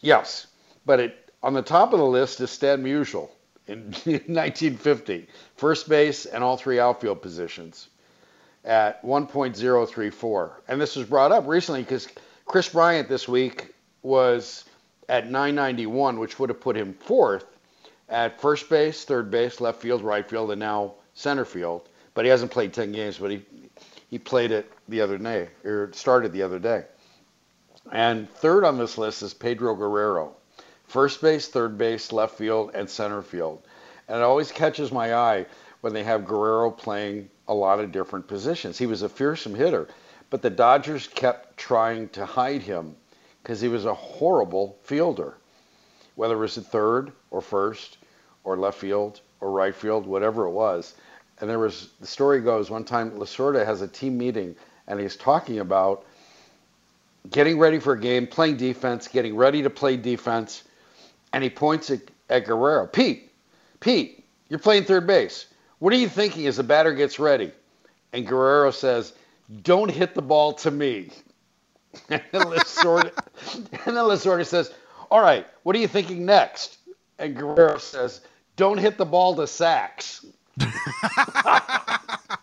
Yes, 0.00 0.46
but 0.86 1.00
it, 1.00 1.30
on 1.42 1.52
the 1.52 1.62
top 1.62 1.92
of 1.92 1.98
the 1.98 2.06
list 2.06 2.40
is 2.40 2.50
Stan 2.50 2.82
Musial 2.82 3.28
in 3.66 3.78
1950, 4.04 5.26
first 5.56 5.88
base 5.88 6.26
and 6.26 6.42
all 6.42 6.56
three 6.56 6.78
outfield 6.78 7.22
positions 7.22 7.88
at 8.64 9.02
1.034. 9.02 10.52
And 10.68 10.80
this 10.80 10.96
was 10.96 11.06
brought 11.06 11.32
up 11.32 11.46
recently 11.46 11.82
because 11.82 12.08
Kris 12.46 12.68
Bryant 12.68 13.08
this 13.08 13.28
week 13.28 13.74
was 14.02 14.64
at 15.08 15.26
991, 15.26 16.18
which 16.18 16.38
would 16.38 16.48
have 16.48 16.60
put 16.60 16.76
him 16.76 16.94
fourth 16.94 17.44
at 18.08 18.40
first 18.40 18.68
base, 18.68 19.04
third 19.04 19.30
base, 19.30 19.60
left 19.60 19.80
field, 19.80 20.02
right 20.02 20.28
field, 20.28 20.50
and 20.50 20.60
now 20.60 20.94
center 21.14 21.44
field. 21.44 21.88
But 22.14 22.24
he 22.24 22.30
hasn't 22.30 22.50
played 22.50 22.72
10 22.72 22.92
games, 22.92 23.18
but 23.18 23.30
he, 23.30 23.42
he 24.10 24.18
played 24.18 24.50
it 24.52 24.70
the 24.88 25.00
other 25.00 25.16
day, 25.16 25.48
or 25.64 25.90
started 25.94 26.32
the 26.32 26.42
other 26.42 26.58
day. 26.58 26.84
And 27.90 28.30
third 28.30 28.64
on 28.64 28.78
this 28.78 28.98
list 28.98 29.22
is 29.22 29.32
Pedro 29.34 29.74
Guerrero. 29.74 30.34
First 30.92 31.22
base, 31.22 31.48
third 31.48 31.78
base, 31.78 32.12
left 32.12 32.36
field, 32.36 32.72
and 32.74 32.86
center 32.86 33.22
field. 33.22 33.62
And 34.08 34.18
it 34.18 34.22
always 34.22 34.52
catches 34.52 34.92
my 34.92 35.14
eye 35.14 35.46
when 35.80 35.94
they 35.94 36.04
have 36.04 36.26
Guerrero 36.26 36.70
playing 36.70 37.30
a 37.48 37.54
lot 37.54 37.80
of 37.80 37.92
different 37.92 38.28
positions. 38.28 38.76
He 38.76 38.84
was 38.84 39.00
a 39.00 39.08
fearsome 39.08 39.54
hitter, 39.54 39.88
but 40.28 40.42
the 40.42 40.50
Dodgers 40.50 41.06
kept 41.06 41.56
trying 41.56 42.10
to 42.10 42.26
hide 42.26 42.60
him 42.60 42.94
because 43.42 43.58
he 43.58 43.68
was 43.68 43.86
a 43.86 43.94
horrible 43.94 44.76
fielder. 44.82 45.38
Whether 46.16 46.34
it 46.34 46.40
was 46.40 46.58
at 46.58 46.66
third 46.66 47.12
or 47.30 47.40
first 47.40 47.96
or 48.44 48.58
left 48.58 48.78
field 48.78 49.22
or 49.40 49.50
right 49.50 49.74
field, 49.74 50.06
whatever 50.06 50.44
it 50.44 50.50
was. 50.50 50.94
And 51.40 51.48
there 51.48 51.58
was, 51.58 51.88
the 52.00 52.06
story 52.06 52.42
goes, 52.42 52.68
one 52.68 52.84
time 52.84 53.12
Lasorda 53.12 53.64
has 53.64 53.80
a 53.80 53.88
team 53.88 54.18
meeting 54.18 54.56
and 54.86 55.00
he's 55.00 55.16
talking 55.16 55.60
about 55.60 56.04
getting 57.30 57.58
ready 57.58 57.78
for 57.78 57.94
a 57.94 57.98
game, 57.98 58.26
playing 58.26 58.58
defense, 58.58 59.08
getting 59.08 59.36
ready 59.36 59.62
to 59.62 59.70
play 59.70 59.96
defense, 59.96 60.64
and 61.32 61.42
he 61.42 61.50
points 61.50 61.90
at, 61.90 62.00
at 62.30 62.44
Guerrero. 62.46 62.86
Pete, 62.86 63.32
Pete, 63.80 64.24
you're 64.48 64.58
playing 64.58 64.84
third 64.84 65.06
base. 65.06 65.46
What 65.78 65.92
are 65.92 65.96
you 65.96 66.08
thinking 66.08 66.46
as 66.46 66.56
the 66.56 66.62
batter 66.62 66.92
gets 66.92 67.18
ready? 67.18 67.52
And 68.12 68.26
Guerrero 68.26 68.70
says, 68.70 69.14
"Don't 69.62 69.90
hit 69.90 70.14
the 70.14 70.22
ball 70.22 70.52
to 70.54 70.70
me." 70.70 71.10
And 72.08 72.22
then 72.32 72.42
Lasorda, 72.44 73.12
and 73.54 73.96
then 73.96 74.04
Lasorda 74.04 74.46
says, 74.46 74.72
"All 75.10 75.20
right, 75.20 75.46
what 75.62 75.76
are 75.76 75.78
you 75.78 75.88
thinking 75.88 76.24
next?" 76.24 76.78
And 77.18 77.36
Guerrero 77.36 77.76
says, 77.78 78.22
"Don't 78.56 78.78
hit 78.78 78.96
the 78.96 79.04
ball 79.04 79.36
to 79.36 79.46
Sax." 79.46 80.24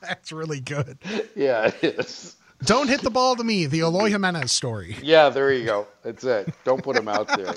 That's 0.01 0.31
really 0.31 0.59
good. 0.59 0.99
Yeah, 1.35 1.71
it 1.81 1.99
is. 1.99 2.35
Don't 2.63 2.89
hit 2.89 3.01
the 3.01 3.09
ball 3.09 3.35
to 3.37 3.43
me, 3.43 3.65
the 3.65 3.79
Eloy 3.79 4.09
Jimenez 4.09 4.51
story. 4.51 4.97
Yeah, 5.01 5.29
there 5.29 5.51
you 5.53 5.65
go. 5.65 5.87
That's 6.03 6.23
it. 6.25 6.53
Don't 6.65 6.83
put 6.83 6.97
him 6.97 7.07
out 7.07 7.27
there. 7.27 7.55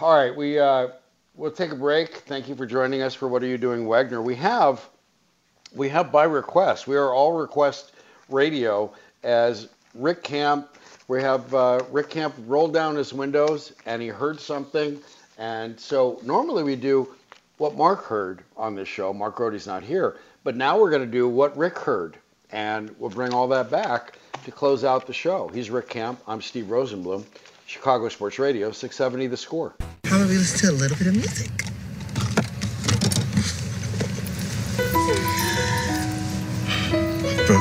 All 0.00 0.14
right, 0.14 0.34
we 0.34 0.60
uh, 0.60 0.90
we'll 1.34 1.50
take 1.50 1.72
a 1.72 1.74
break. 1.74 2.18
Thank 2.18 2.48
you 2.48 2.54
for 2.54 2.66
joining 2.66 3.02
us 3.02 3.14
for 3.14 3.26
What 3.26 3.42
Are 3.42 3.48
You 3.48 3.58
Doing, 3.58 3.84
Wagner. 3.84 4.22
We 4.22 4.36
have 4.36 4.88
we 5.74 5.88
have 5.88 6.12
by 6.12 6.22
request. 6.22 6.86
We 6.86 6.94
are 6.94 7.12
all 7.12 7.32
request 7.32 7.94
radio 8.28 8.92
as 9.24 9.68
Rick 9.96 10.22
Camp. 10.22 10.68
We 11.08 11.20
have 11.22 11.52
uh, 11.52 11.80
Rick 11.90 12.10
Camp 12.10 12.36
rolled 12.46 12.72
down 12.72 12.94
his 12.94 13.12
windows 13.12 13.72
and 13.86 14.00
he 14.00 14.06
heard 14.06 14.38
something. 14.38 15.00
And 15.36 15.78
so 15.80 16.20
normally 16.22 16.62
we 16.62 16.76
do 16.76 17.12
what 17.56 17.74
Mark 17.76 18.04
heard 18.04 18.44
on 18.56 18.76
this 18.76 18.86
show. 18.86 19.12
Mark 19.12 19.34
Grote's 19.34 19.66
not 19.66 19.82
here, 19.82 20.16
but 20.44 20.54
now 20.54 20.78
we're 20.78 20.90
going 20.90 21.04
to 21.04 21.10
do 21.10 21.28
what 21.28 21.56
Rick 21.56 21.76
heard, 21.76 22.16
and 22.52 22.94
we'll 23.00 23.10
bring 23.10 23.34
all 23.34 23.48
that 23.48 23.68
back 23.68 24.16
to 24.44 24.52
close 24.52 24.84
out 24.84 25.08
the 25.08 25.12
show. 25.12 25.48
He's 25.48 25.70
Rick 25.70 25.88
Camp. 25.88 26.20
I'm 26.28 26.40
Steve 26.40 26.66
Rosenbloom. 26.66 27.24
Chicago 27.68 28.08
Sports 28.08 28.38
Radio, 28.38 28.72
670 28.72 29.26
The 29.26 29.36
Score. 29.36 29.74
How 30.04 30.16
about 30.16 30.28
we 30.30 30.38
listen 30.38 30.70
to 30.70 30.74
a 30.74 30.78
little 30.80 30.96
bit 30.96 31.06
of 31.08 31.14
music? 31.14 31.50
Bro. 37.46 37.58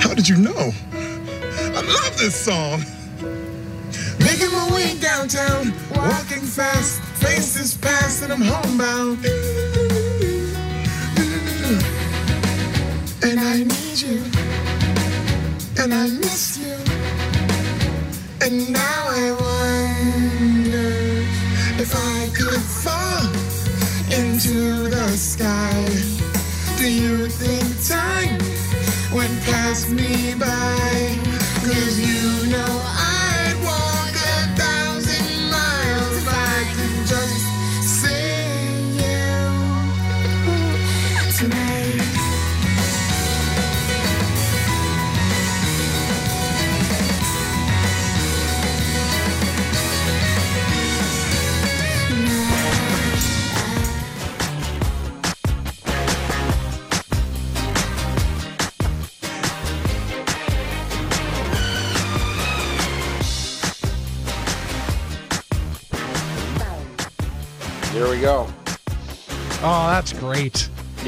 How 0.00 0.12
did 0.12 0.28
you 0.28 0.36
know? 0.36 0.70
I 0.92 1.80
love 1.80 2.18
this 2.18 2.36
song. 2.36 2.84
Making 4.18 4.52
my 4.52 4.70
way 4.74 4.98
downtown, 5.00 5.72
walking 5.96 6.42
fast, 6.42 7.00
faces 7.24 7.74
past, 7.78 8.22
and 8.22 8.34
I'm 8.34 8.42
homebound. 8.42 9.24
And 13.22 13.40
I 13.40 13.64
need 13.64 14.02
you, 14.02 14.39
and 15.82 15.94
I 15.94 16.08
miss 16.08 16.58
you, 16.58 16.76
and 18.42 18.70
now 18.70 19.02
I 19.08 19.32
wonder 19.40 20.90
if 21.80 21.94
I 21.96 22.28
could 22.36 22.60
fall 22.60 23.24
into 24.12 24.90
the 24.90 25.08
sky. 25.16 25.69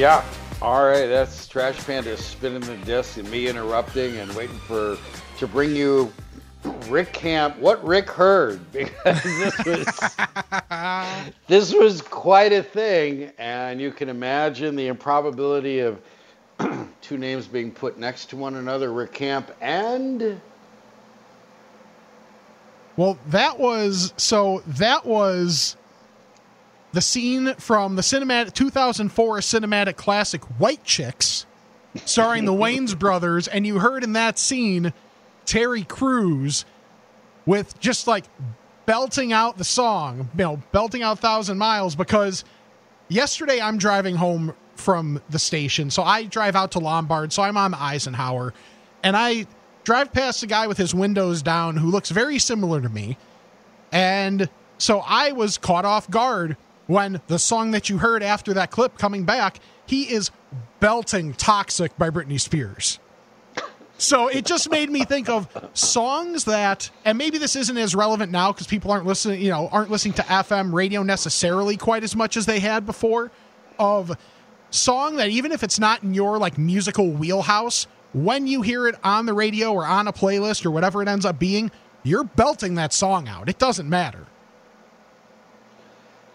Yeah. 0.03 0.25
All 0.61 0.85
right. 0.85 1.07
That's 1.07 1.47
Trash 1.47 1.79
Panda 1.87 2.17
spinning 2.17 2.63
the 2.63 2.77
disc 2.79 3.19
and 3.19 3.31
me 3.31 3.47
interrupting 3.47 4.17
and 4.17 4.35
waiting 4.35 4.59
for 4.59 4.99
to 5.39 5.47
bring 5.47 5.77
you 5.77 6.13
Rick 6.89 7.13
Camp. 7.13 7.57
What 7.61 7.85
Rick 7.87 8.11
heard 8.11 8.73
because 8.73 9.23
this 9.23 9.65
was 9.65 10.17
this 11.47 11.73
was 11.73 12.03
quite 12.03 12.53
a 12.53 12.65
thing, 12.65 13.31
and 13.39 13.81
you 13.81 13.93
can 13.93 14.09
imagine 14.09 14.75
the 14.75 14.89
improbability 14.89 15.79
of 15.79 16.01
two 17.01 17.17
names 17.17 17.47
being 17.47 17.71
put 17.71 17.97
next 17.97 18.31
to 18.31 18.37
one 18.37 18.57
another: 18.57 18.93
Rick 18.93 19.13
Camp 19.13 19.53
and 19.61 20.41
Well, 22.97 23.17
that 23.29 23.61
was 23.61 24.15
so 24.17 24.65
that 24.67 25.07
was 25.07 25.77
the 26.93 27.01
scene 27.01 27.55
from 27.55 27.97
the 27.97 28.03
cinematic 28.03 28.55
2004 28.55 29.39
cinematic 29.39 29.97
classic 29.97 30.43
White 30.59 30.85
Chicks 30.85 31.47
starring 32.05 32.45
the 32.45 32.53
Wayans 32.53 32.99
brothers 32.99 33.49
and 33.49 33.67
you 33.67 33.79
heard 33.79 34.05
in 34.05 34.15
that 34.15 34.39
scene 34.39 34.93
Terry 35.45 35.85
Crews 35.85 36.65
with 37.47 37.79
just 37.81 38.07
like 38.07 38.25
belting 38.87 39.33
out 39.33 39.59
the 39.59 39.65
song, 39.65 40.31
you 40.37 40.45
know, 40.45 40.63
belting 40.73 41.03
out 41.03 41.17
1000 41.23 41.59
miles 41.59 41.95
because 41.95 42.45
yesterday 43.09 43.61
I'm 43.61 43.79
driving 43.79 44.17
home 44.17 44.55
from 44.77 45.21
the 45.31 45.39
station. 45.39 45.91
So 45.91 46.03
I 46.03 46.25
drive 46.25 46.57
out 46.57 46.73
to 46.73 46.79
Lombard, 46.79 47.33
so 47.33 47.43
I'm 47.43 47.57
on 47.57 47.75
Eisenhower 47.75 48.55
and 49.03 49.17
I 49.17 49.47
drive 49.85 50.13
past 50.13 50.43
a 50.43 50.47
guy 50.47 50.67
with 50.67 50.79
his 50.79 50.95
windows 50.95 51.43
down 51.43 51.77
who 51.77 51.91
looks 51.91 52.11
very 52.11 52.39
similar 52.39 52.81
to 52.81 52.89
me. 52.89 53.19
And 53.91 54.49
so 54.79 55.03
I 55.07 55.33
was 55.33 55.59
caught 55.59 55.85
off 55.85 56.11
guard 56.11 56.57
when 56.87 57.21
the 57.29 57.39
song 57.39 57.71
that 57.73 57.89
you 57.89 57.99
heard 57.99 58.23
after 58.23 58.55
that 58.55 58.71
clip 58.71 58.99
coming 58.99 59.25
back, 59.25 59.59
he 59.87 60.13
is 60.13 60.31
belting 60.81 61.35
Toxic 61.35 61.97
by 61.97 62.11
Britney 62.11 62.41
Spears. 62.41 62.99
So 63.99 64.27
it 64.27 64.45
just 64.45 64.69
made 64.69 64.91
me 64.91 65.05
think 65.05 65.29
of 65.29 65.47
songs 65.75 66.47
that, 66.47 66.91
and 67.05 67.17
maybe 67.17 67.39
this 67.39 67.55
isn't 67.55 67.77
as 67.77 67.95
relevant 67.95 68.33
now 68.33 68.51
because 68.51 68.67
people 68.67 68.91
aren't 68.91 69.07
listening, 69.07 69.41
you 69.41 69.51
know, 69.51 69.69
aren't 69.69 69.93
listening 69.93 70.15
to 70.15 70.23
FM 70.23 70.73
radio 70.73 71.05
necessarily 71.05 71.77
quite 71.77 72.03
as 72.03 72.17
much 72.17 72.37
as 72.37 72.45
they 72.45 72.59
had 72.59 72.85
before. 72.85 73.31
Of 73.79 74.17
song 74.71 75.17
that 75.17 75.29
even 75.29 75.53
if 75.53 75.63
it's 75.63 75.79
not 75.79 76.03
in 76.03 76.15
your 76.15 76.39
like 76.39 76.59
musical 76.59 77.11
wheelhouse, 77.13 77.87
when 78.13 78.49
you 78.49 78.63
hear 78.63 78.89
it 78.89 78.97
on 79.05 79.27
the 79.27 79.35
radio 79.35 79.73
or 79.73 79.87
on 79.87 80.09
a 80.09 80.13
playlist 80.13 80.67
or 80.67 80.73
whatever 80.73 81.01
it 81.01 81.09
ends 81.09 81.25
up 81.25 81.39
being, 81.39 81.71
you're 82.03 82.25
belting 82.25 82.75
that 82.75 82.93
song 82.93 83.29
out. 83.29 83.49
It 83.49 83.59
doesn't 83.59 83.89
matter. 83.89 84.27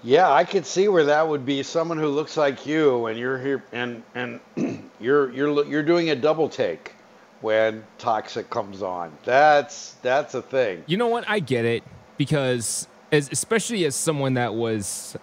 Yeah, 0.04 0.32
I 0.32 0.43
could 0.43 0.66
see 0.66 0.88
where 0.88 1.06
that 1.06 1.28
would 1.28 1.45
be 1.45 1.64
someone 1.64 1.98
who 1.98 2.08
looks 2.08 2.38
like 2.38 2.66
you, 2.66 3.08
and 3.08 3.18
you're 3.18 3.39
here, 3.39 3.64
and 3.72 4.04
and 4.16 4.39
you're 5.00 5.32
you're 5.32 5.66
you're 5.66 5.84
doing 5.84 6.10
a 6.12 6.16
double 6.16 6.50
take 6.50 6.93
when 7.41 7.84
Toxic 7.98 8.50
comes 8.50 8.82
on. 8.82 9.12
That's 9.26 9.93
that's 10.04 10.36
a 10.36 10.41
thing. 10.41 10.84
You 10.88 10.98
know 10.98 11.08
what? 11.08 11.26
I 11.28 11.39
get 11.39 11.66
it 11.66 11.84
because, 12.18 12.88
as 13.12 13.30
especially 13.32 13.86
as 13.86 13.95
someone 13.95 14.36
that 14.36 14.54
was, 14.54 15.18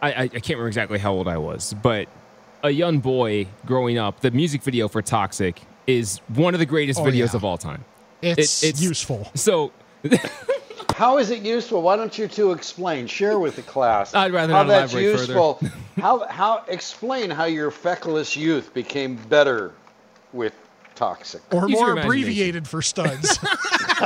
I, 0.00 0.12
I 0.12 0.22
I 0.22 0.28
can't 0.28 0.50
remember 0.50 0.68
exactly 0.68 0.98
how 0.98 1.12
old 1.12 1.26
I 1.28 1.38
was, 1.38 1.74
but 1.82 2.08
a 2.62 2.70
young 2.70 3.00
boy 3.00 3.46
growing 3.66 3.98
up, 3.98 4.20
the 4.20 4.30
music 4.30 4.62
video 4.62 4.88
for 4.88 5.02
Toxic 5.02 5.60
is 5.86 6.18
one 6.28 6.54
of 6.54 6.60
the 6.60 6.66
greatest 6.66 7.00
Oh, 7.00 7.04
videos 7.04 7.32
yeah. 7.32 7.36
of 7.36 7.44
all 7.44 7.58
time. 7.58 7.84
It's, 8.20 8.62
useful. 8.82 9.30
So 9.34 9.72
How 10.98 11.18
is 11.18 11.30
it 11.30 11.42
useful? 11.42 11.80
Why 11.80 11.94
don't 11.94 12.18
you 12.18 12.26
two 12.26 12.50
explain? 12.50 13.06
Share 13.06 13.38
with 13.38 13.54
the 13.54 13.62
class. 13.62 14.16
I'd 14.16 14.32
rather 14.32 14.52
how 14.52 14.64
not 14.64 14.68
that's 14.68 14.92
elaborate 14.92 15.20
useful. 15.20 15.60
how 15.96 16.26
how 16.26 16.64
explain 16.66 17.30
how 17.30 17.44
your 17.44 17.70
feckless 17.70 18.36
youth 18.36 18.74
became 18.74 19.14
better 19.14 19.74
with 20.32 20.54
toxic 20.96 21.40
Or 21.54 21.68
Use 21.68 21.78
more 21.78 21.96
abbreviated 21.96 22.66
for 22.66 22.82
studs. 22.82 23.38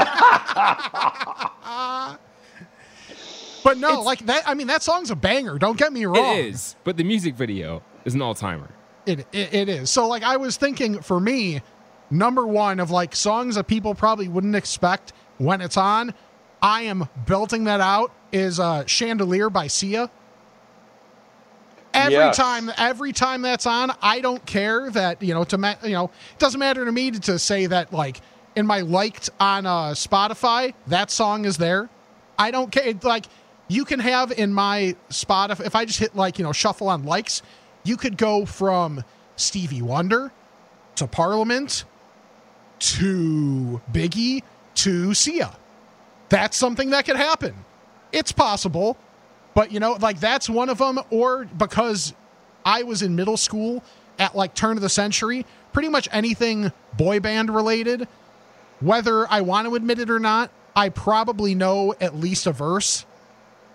but 3.65 3.79
no, 3.79 4.03
like 4.03 4.27
that. 4.27 4.43
I 4.47 4.53
mean, 4.53 4.67
that 4.67 4.83
song's 4.83 5.11
a 5.11 5.17
banger. 5.17 5.59
Don't 5.59 5.79
get 5.79 5.95
me 5.95 6.05
wrong. 6.05 6.37
it 6.37 6.45
is, 6.45 6.77
but 6.85 6.99
the 6.99 7.05
music 7.05 7.37
video 7.37 7.83
is 8.05 8.15
an 8.15 8.21
all 8.21 8.35
timer. 8.35 8.69
It, 9.07 9.21
it 9.33 9.55
it 9.55 9.69
is. 9.71 9.89
So 9.89 10.07
like 10.09 10.25
I 10.25 10.37
was 10.37 10.59
thinking 10.59 11.01
for 11.01 11.19
me, 11.19 11.63
number 12.11 12.47
one 12.47 12.81
of 12.81 12.91
like 12.91 13.17
songs 13.17 13.55
that 13.55 13.67
people 13.67 13.95
probably 13.95 14.29
wouldn't 14.29 14.57
expect 14.57 15.15
when 15.39 15.63
it's 15.63 15.79
on, 15.79 16.13
I 16.63 16.83
am 16.83 17.09
belting 17.27 17.65
that 17.65 17.81
out 17.81 18.13
is 18.31 18.59
uh 18.61 18.87
Chandelier 18.87 19.51
by 19.51 19.67
Sia. 19.67 20.11
Every 21.95 22.13
Yes. 22.13 22.37
time 22.37 22.71
every 22.79 23.13
time 23.13 23.43
that's 23.43 23.67
on, 23.67 23.93
I 24.01 24.21
don't 24.21 24.45
care 24.47 24.89
that, 24.91 25.23
you 25.23 25.35
know, 25.35 25.45
to 25.45 25.59
ma- 25.59 25.75
you 25.83 25.91
know, 25.91 26.05
it 26.05 26.39
doesn't 26.39 26.59
matter 26.59 26.85
to 26.85 26.93
me 26.93 27.11
to, 27.11 27.21
to 27.21 27.39
say 27.39 27.67
that 27.67 27.93
like 27.93 28.21
in 28.57 28.67
my 28.67 28.81
liked 28.81 29.29
on 29.41 29.67
uh, 29.67 29.91
Spotify, 29.91 30.73
that 30.87 31.11
song 31.11 31.45
is 31.45 31.59
there. 31.59 31.91
I 32.39 32.51
don't 32.51 32.73
care. 32.73 32.95
Like 33.03 33.27
you 33.69 33.85
can 33.85 34.01
have 34.01 34.33
in 34.33 34.55
my 34.55 34.97
Spotify, 35.11 35.67
if 35.67 35.75
I 35.75 35.85
just 35.85 35.99
hit 35.99 36.17
like 36.17 36.39
you 36.39 36.45
know 36.45 36.53
shuffle 36.53 36.89
on 36.89 37.05
likes, 37.05 37.43
you 37.85 37.99
could 37.99 38.17
go 38.17 38.47
from 38.47 39.05
Stevie 39.37 39.83
Wonder 39.83 40.33
to 40.97 41.07
Parliament 41.07 41.85
to 42.79 43.81
Biggie 43.93 44.43
to 44.77 45.13
Sia. 45.13 45.55
That's 46.33 46.57
something 46.57 46.91
that 46.91 47.05
could 47.05 47.17
happen. 47.17 47.55
It's 48.11 48.33
possible, 48.33 48.97
but 49.55 49.71
you 49.71 49.81
know, 49.81 49.99
like 50.01 50.19
that's 50.19 50.49
one 50.49 50.71
of 50.71 50.79
them. 50.79 50.99
Or 51.11 51.45
because 51.45 52.15
I 52.65 52.85
was 52.85 53.03
in 53.03 53.15
middle 53.15 53.37
school 53.37 53.85
at 54.19 54.35
like 54.35 54.55
turn 54.55 54.79
of 54.79 54.81
the 54.81 54.89
century, 54.89 55.45
pretty 55.75 55.91
much 55.91 56.09
anything 56.11 56.73
boy 56.97 57.21
band 57.21 57.55
related, 57.55 58.09
whether 58.81 59.31
I 59.31 59.43
want 59.43 59.69
to 59.69 59.75
admit 59.75 59.99
it 59.99 60.09
or 60.09 60.19
not, 60.19 60.51
I 60.75 60.89
probably 60.89 61.55
know 61.55 61.95
at 62.01 62.17
least 62.17 62.47
a 62.47 62.53
verse 62.53 63.05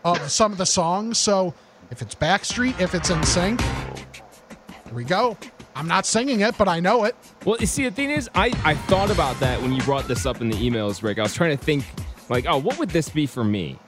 of 0.04 0.18
some 0.32 0.52
of 0.52 0.58
the 0.58 0.66
songs. 0.66 1.20
So 1.20 1.54
if 1.92 2.02
it's 2.02 2.16
Backstreet, 2.16 2.80
if 2.80 2.96
it's 2.96 3.12
NSYNC, 3.12 3.62
here 3.62 4.94
we 4.96 5.04
go. 5.04 5.38
I'm 5.76 5.88
not 5.88 6.08
singing 6.08 6.42
it, 6.42 6.58
but 6.58 6.68
I 6.68 6.80
know 6.80 7.04
it. 7.04 7.16
Well, 7.46 7.58
you 7.60 7.68
see, 7.68 7.84
the 7.84 7.92
thing 7.92 8.10
is, 8.10 8.32
I, 8.34 8.52
I 8.66 8.74
thought 8.74 9.12
about 9.12 9.40
that 9.42 9.62
when 9.62 9.74
you 9.74 9.82
brought 9.84 10.08
this 10.08 10.26
up 10.26 10.42
in 10.42 10.50
the 10.50 10.58
emails, 10.58 11.04
Rick. 11.04 11.20
I 11.20 11.22
was 11.22 11.36
trying 11.36 11.56
to 11.56 11.64
think, 11.64 11.86
like, 12.30 12.46
oh, 12.48 12.58
what 12.58 12.78
would 12.80 12.90
this 12.90 13.10
be 13.10 13.26
for 13.26 13.44
me? 13.44 13.80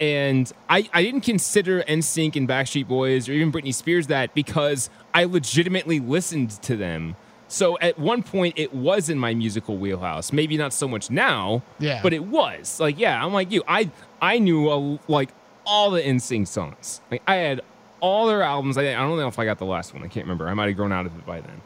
And 0.00 0.50
I, 0.68 0.88
I 0.92 1.02
didn't 1.02 1.22
consider 1.22 1.82
NSYNC 1.82 2.36
and 2.36 2.46
Backstreet 2.48 2.86
Boys 2.86 3.28
or 3.28 3.32
even 3.32 3.50
Britney 3.50 3.72
Spears 3.72 4.08
that 4.08 4.34
because 4.34 4.90
I 5.14 5.24
legitimately 5.24 6.00
listened 6.00 6.50
to 6.62 6.76
them. 6.76 7.16
So 7.48 7.78
at 7.78 7.98
one 7.98 8.22
point, 8.22 8.58
it 8.58 8.74
was 8.74 9.08
in 9.08 9.18
my 9.18 9.32
musical 9.32 9.78
wheelhouse. 9.78 10.32
Maybe 10.32 10.56
not 10.58 10.72
so 10.72 10.86
much 10.86 11.10
now, 11.10 11.62
Yeah. 11.78 12.00
but 12.02 12.12
it 12.12 12.24
was. 12.24 12.78
Like, 12.80 12.98
yeah, 12.98 13.24
I'm 13.24 13.32
like 13.32 13.50
you. 13.52 13.62
I 13.68 13.90
I 14.20 14.38
knew 14.38 14.68
uh, 14.68 14.98
like 15.08 15.30
all 15.64 15.90
the 15.92 16.02
NSYNC 16.02 16.46
songs. 16.48 17.00
Like, 17.10 17.22
I 17.26 17.36
had 17.36 17.60
all 18.00 18.26
their 18.26 18.42
albums. 18.42 18.76
I, 18.76 18.82
I 18.90 18.94
don't 18.94 19.16
know 19.16 19.28
if 19.28 19.38
I 19.38 19.44
got 19.44 19.58
the 19.58 19.64
last 19.64 19.94
one. 19.94 20.02
I 20.02 20.08
can't 20.08 20.26
remember. 20.26 20.48
I 20.48 20.54
might 20.54 20.66
have 20.66 20.76
grown 20.76 20.92
out 20.92 21.06
of 21.06 21.16
it 21.16 21.24
by 21.24 21.40
then. 21.40 21.62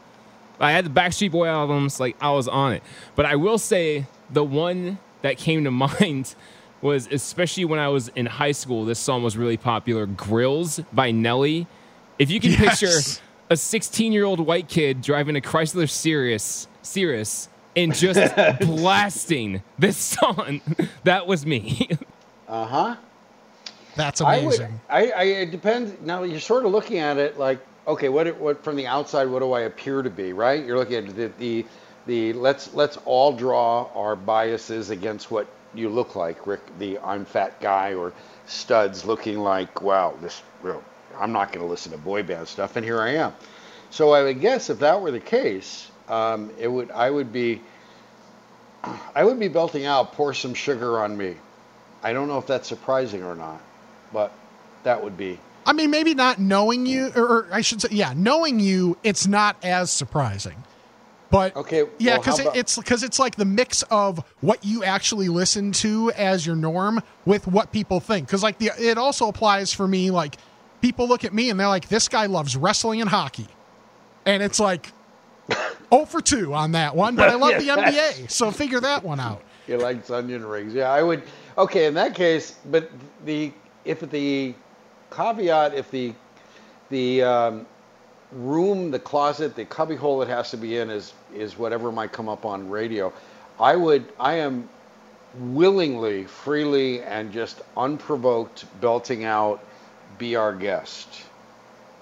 I 0.60 0.70
had 0.72 0.84
the 0.84 0.90
Backstreet 0.90 1.30
Boy 1.32 1.46
albums. 1.48 1.98
Like, 1.98 2.16
I 2.20 2.30
was 2.30 2.46
on 2.46 2.74
it. 2.74 2.82
But 3.16 3.24
I 3.26 3.36
will 3.36 3.58
say 3.58 4.06
the 4.30 4.44
one 4.44 4.98
that 5.22 5.36
came 5.38 5.64
to 5.64 5.70
mind 5.70 6.34
was 6.82 7.08
especially 7.12 7.64
when 7.66 7.78
I 7.78 7.88
was 7.88 8.08
in 8.08 8.26
high 8.26 8.52
school. 8.52 8.84
This 8.84 8.98
song 8.98 9.22
was 9.22 9.36
really 9.36 9.56
popular. 9.58 10.06
"Grillz" 10.06 10.84
by 10.92 11.10
Nelly. 11.10 11.66
If 12.18 12.30
you 12.30 12.40
can 12.40 12.52
Yes. 12.52 12.80
picture 12.80 13.22
a 13.50 13.56
16 13.56 14.12
year 14.12 14.24
old 14.24 14.40
white 14.40 14.68
kid 14.68 15.02
driving 15.02 15.36
a 15.36 15.40
Chrysler 15.40 15.88
Cirrus, 15.90 16.68
Cirrus, 16.82 17.48
and 17.76 17.94
just 17.94 18.34
blasting 18.60 19.62
this 19.78 19.96
song, 19.96 20.60
that 21.04 21.26
was 21.26 21.44
me. 21.44 21.88
Uh 22.48 22.64
huh. 22.66 22.96
That's 23.96 24.20
amazing. 24.20 24.42
I 24.42 24.46
would. 24.46 24.60
amazing. 24.60 24.80
I, 24.88 25.10
I. 25.10 25.22
It 25.24 25.50
depends. 25.50 25.92
Now 26.02 26.22
you're 26.22 26.40
sort 26.40 26.64
of 26.64 26.72
looking 26.72 26.98
at 26.98 27.16
it 27.18 27.38
like, 27.38 27.58
okay, 27.86 28.08
what? 28.08 28.26
it- 28.26 28.36
What 28.38 28.62
from 28.64 28.76
the 28.76 28.86
outside? 28.86 29.24
What 29.28 29.40
do 29.40 29.52
I 29.52 29.62
appear 29.62 30.02
to 30.02 30.10
be? 30.10 30.32
Right? 30.32 30.64
You're 30.64 30.78
looking 30.78 30.96
at 31.08 31.14
the 31.16 31.30
the, 31.38 31.66
the 32.10 32.32
let's 32.32 32.74
let's 32.74 32.98
all 33.04 33.32
draw 33.32 33.88
our 33.94 34.16
biases 34.16 34.90
against 34.90 35.30
what 35.30 35.46
you 35.74 35.88
look 35.88 36.16
like, 36.16 36.44
Rick. 36.44 36.60
The 36.80 36.98
I'm 36.98 37.24
fat 37.24 37.60
guy 37.60 37.94
or 37.94 38.12
studs 38.46 39.04
looking 39.04 39.38
like, 39.38 39.80
wow, 39.80 40.14
this. 40.20 40.42
Well, 40.64 40.82
I'm 41.16 41.30
not 41.30 41.52
going 41.52 41.64
to 41.64 41.70
listen 41.70 41.92
to 41.92 41.98
boy 41.98 42.24
band 42.24 42.48
stuff, 42.48 42.74
and 42.74 42.84
here 42.84 43.00
I 43.00 43.10
am. 43.10 43.32
So 43.90 44.10
I 44.10 44.24
would 44.24 44.40
guess 44.40 44.70
if 44.70 44.80
that 44.80 45.00
were 45.00 45.12
the 45.12 45.20
case, 45.20 45.88
um, 46.08 46.50
it 46.58 46.66
would. 46.66 46.90
I 46.90 47.08
would 47.08 47.32
be. 47.32 47.62
I 49.14 49.22
would 49.22 49.38
be 49.38 49.48
belting 49.48 49.86
out 49.86 50.12
"Pour 50.12 50.34
Some 50.34 50.54
Sugar 50.54 50.98
on 50.98 51.16
Me." 51.16 51.36
I 52.02 52.12
don't 52.12 52.26
know 52.26 52.38
if 52.38 52.46
that's 52.48 52.66
surprising 52.66 53.22
or 53.22 53.36
not, 53.36 53.60
but 54.12 54.32
that 54.82 55.04
would 55.04 55.16
be. 55.16 55.38
I 55.64 55.74
mean, 55.74 55.90
maybe 55.92 56.14
not 56.14 56.40
knowing 56.40 56.86
you, 56.86 57.12
or, 57.14 57.22
or 57.22 57.48
I 57.52 57.60
should 57.60 57.82
say, 57.82 57.88
yeah, 57.92 58.14
knowing 58.16 58.58
you, 58.58 58.96
it's 59.04 59.28
not 59.28 59.56
as 59.62 59.92
surprising. 59.92 60.64
But 61.30 61.54
okay, 61.54 61.84
yeah, 61.98 62.18
because 62.18 62.40
about- 62.40 62.56
it's 62.56 62.76
because 62.76 63.02
it's 63.04 63.18
like 63.18 63.36
the 63.36 63.44
mix 63.44 63.82
of 63.84 64.24
what 64.40 64.64
you 64.64 64.82
actually 64.82 65.28
listen 65.28 65.70
to 65.72 66.10
as 66.12 66.44
your 66.44 66.56
norm 66.56 67.02
with 67.24 67.46
what 67.46 67.70
people 67.72 68.00
think. 68.00 68.26
Because 68.26 68.42
like 68.42 68.58
the 68.58 68.72
it 68.78 68.98
also 68.98 69.28
applies 69.28 69.72
for 69.72 69.86
me. 69.86 70.10
Like 70.10 70.36
people 70.80 71.06
look 71.06 71.24
at 71.24 71.32
me 71.32 71.48
and 71.50 71.58
they're 71.58 71.68
like, 71.68 71.88
"This 71.88 72.08
guy 72.08 72.26
loves 72.26 72.56
wrestling 72.56 73.00
and 73.00 73.08
hockey," 73.08 73.46
and 74.26 74.42
it's 74.42 74.58
like, 74.58 74.92
oh 75.92 76.04
for 76.04 76.20
two 76.20 76.52
on 76.52 76.72
that 76.72 76.96
one. 76.96 77.14
But 77.14 77.28
I 77.28 77.34
love 77.36 77.52
the 77.62 77.68
NBA, 77.68 78.28
so 78.30 78.50
figure 78.50 78.80
that 78.80 79.04
one 79.04 79.20
out. 79.20 79.42
He 79.66 79.76
likes 79.76 80.10
onion 80.10 80.44
rings. 80.44 80.74
Yeah, 80.74 80.90
I 80.90 81.02
would. 81.02 81.22
Okay, 81.56 81.86
in 81.86 81.94
that 81.94 82.16
case, 82.16 82.56
but 82.70 82.90
the 83.24 83.52
if 83.84 84.00
the 84.00 84.54
caveat, 85.12 85.74
if 85.74 85.90
the 85.92 86.12
the 86.88 87.22
um, 87.22 87.66
room, 88.32 88.90
the 88.90 88.98
closet, 88.98 89.56
the 89.56 89.64
cubbyhole 89.64 90.22
it 90.22 90.28
has 90.28 90.50
to 90.50 90.56
be 90.56 90.78
in 90.78 90.90
is 90.90 91.12
is 91.34 91.58
whatever 91.58 91.92
might 91.92 92.12
come 92.12 92.28
up 92.28 92.44
on 92.44 92.68
radio, 92.70 93.12
I 93.58 93.76
would. 93.76 94.04
I 94.18 94.34
am 94.34 94.68
willingly, 95.38 96.24
freely, 96.24 97.02
and 97.02 97.32
just 97.32 97.62
unprovoked 97.76 98.64
belting 98.80 99.24
out 99.24 99.62
"Be 100.18 100.36
Our 100.36 100.54
Guest." 100.54 101.22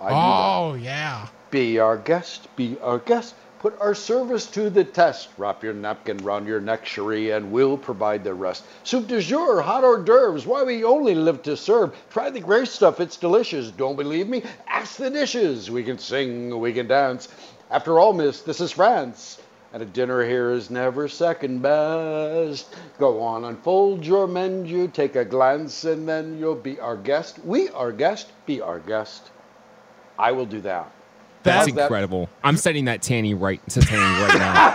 I. 0.00 0.10
Oh 0.12 0.74
yeah. 0.74 1.28
Be 1.50 1.78
our 1.78 1.96
guest, 1.96 2.54
be 2.56 2.76
our 2.82 2.98
guest. 2.98 3.34
Put 3.60 3.80
our 3.80 3.94
service 3.94 4.46
to 4.52 4.70
the 4.70 4.84
test. 4.84 5.30
Wrap 5.36 5.64
your 5.64 5.72
napkin 5.72 6.18
round 6.18 6.46
your 6.46 6.60
neck, 6.60 6.86
cherie, 6.86 7.32
and 7.32 7.50
we'll 7.50 7.76
provide 7.76 8.22
the 8.22 8.32
rest. 8.32 8.62
Soup 8.84 9.04
du 9.04 9.20
jour, 9.20 9.60
hot 9.60 9.82
hors 9.82 10.04
d'oeuvres. 10.04 10.46
Why 10.46 10.62
we 10.62 10.84
only 10.84 11.16
live 11.16 11.42
to 11.42 11.56
serve. 11.56 11.92
Try 12.10 12.30
the 12.30 12.38
great 12.38 12.68
stuff, 12.68 13.00
it's 13.00 13.16
delicious. 13.16 13.72
Don't 13.72 13.96
believe 13.96 14.28
me? 14.28 14.44
Ask 14.68 14.98
the 14.98 15.10
dishes. 15.10 15.72
We 15.72 15.82
can 15.82 15.98
sing, 15.98 16.56
we 16.60 16.72
can 16.72 16.86
dance. 16.86 17.28
After 17.68 17.98
all, 17.98 18.12
miss, 18.12 18.42
this 18.42 18.60
is 18.60 18.70
France. 18.70 19.40
And 19.72 19.82
a 19.82 19.86
dinner 19.86 20.24
here 20.24 20.52
is 20.52 20.70
never 20.70 21.08
second 21.08 21.60
best. 21.60 22.72
Go 22.98 23.20
on, 23.20 23.44
unfold 23.44 24.06
your 24.06 24.28
menu, 24.28 24.86
take 24.86 25.16
a 25.16 25.24
glance, 25.24 25.82
and 25.84 26.08
then 26.08 26.38
you'll 26.38 26.54
be 26.54 26.78
our 26.78 26.96
guest. 26.96 27.40
We 27.44 27.70
our 27.70 27.90
guest, 27.90 28.28
be 28.46 28.60
our 28.60 28.78
guest. 28.78 29.30
I 30.16 30.30
will 30.30 30.46
do 30.46 30.60
that. 30.60 30.92
That's 31.42 31.66
How's 31.66 31.74
that? 31.76 31.82
incredible. 31.82 32.28
I'm 32.42 32.56
setting 32.56 32.86
that 32.86 33.02
Tanny 33.02 33.34
right 33.34 33.60
to 33.70 33.80
Tanny 33.80 34.22
right 34.22 34.38
now. 34.38 34.68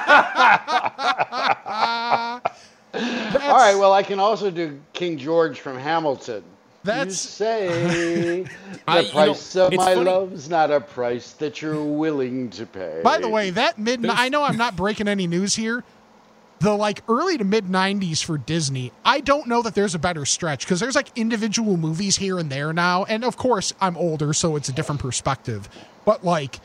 All 2.93 3.57
right. 3.57 3.75
Well, 3.75 3.93
I 3.93 4.03
can 4.03 4.19
also 4.19 4.51
do 4.51 4.79
King 4.93 5.17
George 5.17 5.59
from 5.59 5.77
Hamilton. 5.77 6.43
That's 6.83 7.05
you 7.05 7.11
say 7.13 7.67
the 8.43 8.49
I- 8.87 8.99
you 8.99 9.05
know, 9.07 9.11
price 9.13 9.55
of 9.55 9.73
my 9.73 9.93
funny- 9.95 10.09
love's 10.09 10.49
not 10.49 10.69
a 10.71 10.81
price 10.81 11.31
that 11.33 11.61
you're 11.61 11.81
willing 11.83 12.49
to 12.51 12.65
pay. 12.65 13.01
By 13.03 13.19
the 13.19 13.29
way, 13.29 13.49
that 13.51 13.79
mid 13.79 14.05
I 14.05 14.29
know 14.29 14.43
I'm 14.43 14.57
not 14.57 14.75
breaking 14.75 15.07
any 15.07 15.27
news 15.27 15.55
here. 15.55 15.83
The 16.59 16.73
like 16.73 17.03
early 17.09 17.37
to 17.37 17.43
mid 17.43 17.65
90s 17.65 18.23
for 18.23 18.37
Disney, 18.37 18.91
I 19.03 19.19
don't 19.21 19.47
know 19.47 19.61
that 19.63 19.75
there's 19.75 19.95
a 19.95 19.99
better 19.99 20.25
stretch 20.25 20.65
because 20.65 20.79
there's 20.79 20.95
like 20.95 21.09
individual 21.17 21.75
movies 21.77 22.17
here 22.17 22.37
and 22.39 22.49
there 22.49 22.71
now. 22.73 23.03
And 23.05 23.23
of 23.25 23.35
course, 23.37 23.73
I'm 23.81 23.97
older, 23.97 24.33
so 24.33 24.55
it's 24.55 24.69
a 24.69 24.73
different 24.73 25.01
perspective. 25.01 25.67
But 26.05 26.23
like, 26.23 26.59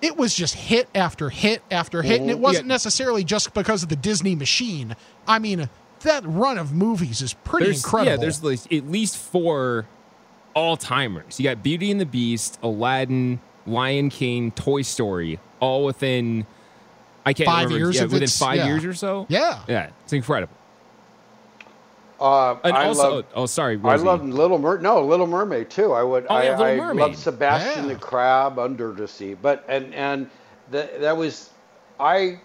it 0.00 0.16
was 0.16 0.34
just 0.34 0.54
hit 0.54 0.88
after 0.94 1.30
hit 1.30 1.62
after 1.70 2.02
hit. 2.02 2.20
And 2.20 2.30
it 2.30 2.36
Mhm. 2.38 2.40
wasn't 2.40 2.66
Yeah. 2.66 2.74
necessarily 2.74 3.24
just 3.24 3.54
because 3.54 3.82
of 3.82 3.88
the 3.88 3.96
Disney 3.96 4.34
machine. 4.34 4.96
I 5.28 5.38
mean, 5.38 5.68
that 6.00 6.24
run 6.26 6.58
of 6.58 6.72
movies 6.72 7.22
is 7.22 7.34
pretty 7.44 7.66
There's- 7.66 7.84
incredible. 7.84 8.10
Yeah, 8.10 8.16
there's 8.40 8.66
at 8.66 8.90
least 8.90 9.16
four 9.16 9.86
all 10.54 10.76
timers. 10.76 11.38
You 11.38 11.44
got 11.44 11.62
Beauty 11.62 11.90
and 11.90 12.00
the 12.00 12.06
Beast, 12.06 12.58
Aladdin, 12.62 13.40
Lion 13.66 14.10
King, 14.10 14.50
Toy 14.50 14.82
Story, 14.82 15.38
all 15.60 15.84
within 15.84 16.46
I 17.24 17.32
can't 17.34 17.46
Five 17.46 17.66
remember. 17.66 17.78
years 17.78 17.96
yeah, 17.96 18.02
within 18.06 18.26
five 18.28 18.56
yeah. 18.56 18.66
years 18.66 18.84
or 18.84 18.94
so. 18.94 19.26
Yeah. 19.28 19.60
yeah, 19.68 19.90
it's 20.02 20.12
incredible. 20.12 20.52
Uh, 22.22 22.56
And 22.62 22.76
I 22.76 22.86
also, 22.86 23.14
love, 23.16 23.24
oh, 23.34 23.46
sorry, 23.46 23.80
I 23.82 23.96
love 23.96 24.24
Little 24.24 24.58
Mer. 24.58 24.78
No, 24.78 25.04
Little 25.04 25.26
Mermaid 25.26 25.70
too. 25.70 25.92
I 25.92 26.04
would. 26.04 26.26
Oh, 26.30 26.34
I, 26.36 26.44
yeah, 26.44 26.50
Little 26.52 26.66
I 26.66 26.76
Mermaid. 26.76 27.00
love 27.00 27.16
Sebastian 27.16 27.88
Yeah. 27.88 27.94
the 27.94 28.00
Crab 28.00 28.58
under 28.60 28.92
the 28.92 29.08
sea. 29.08 29.34
But 29.34 29.64
and 29.68 29.92
and 29.92 30.30
that 30.70 31.00
that 31.00 31.16
was 31.16 31.50
I. 31.98 32.40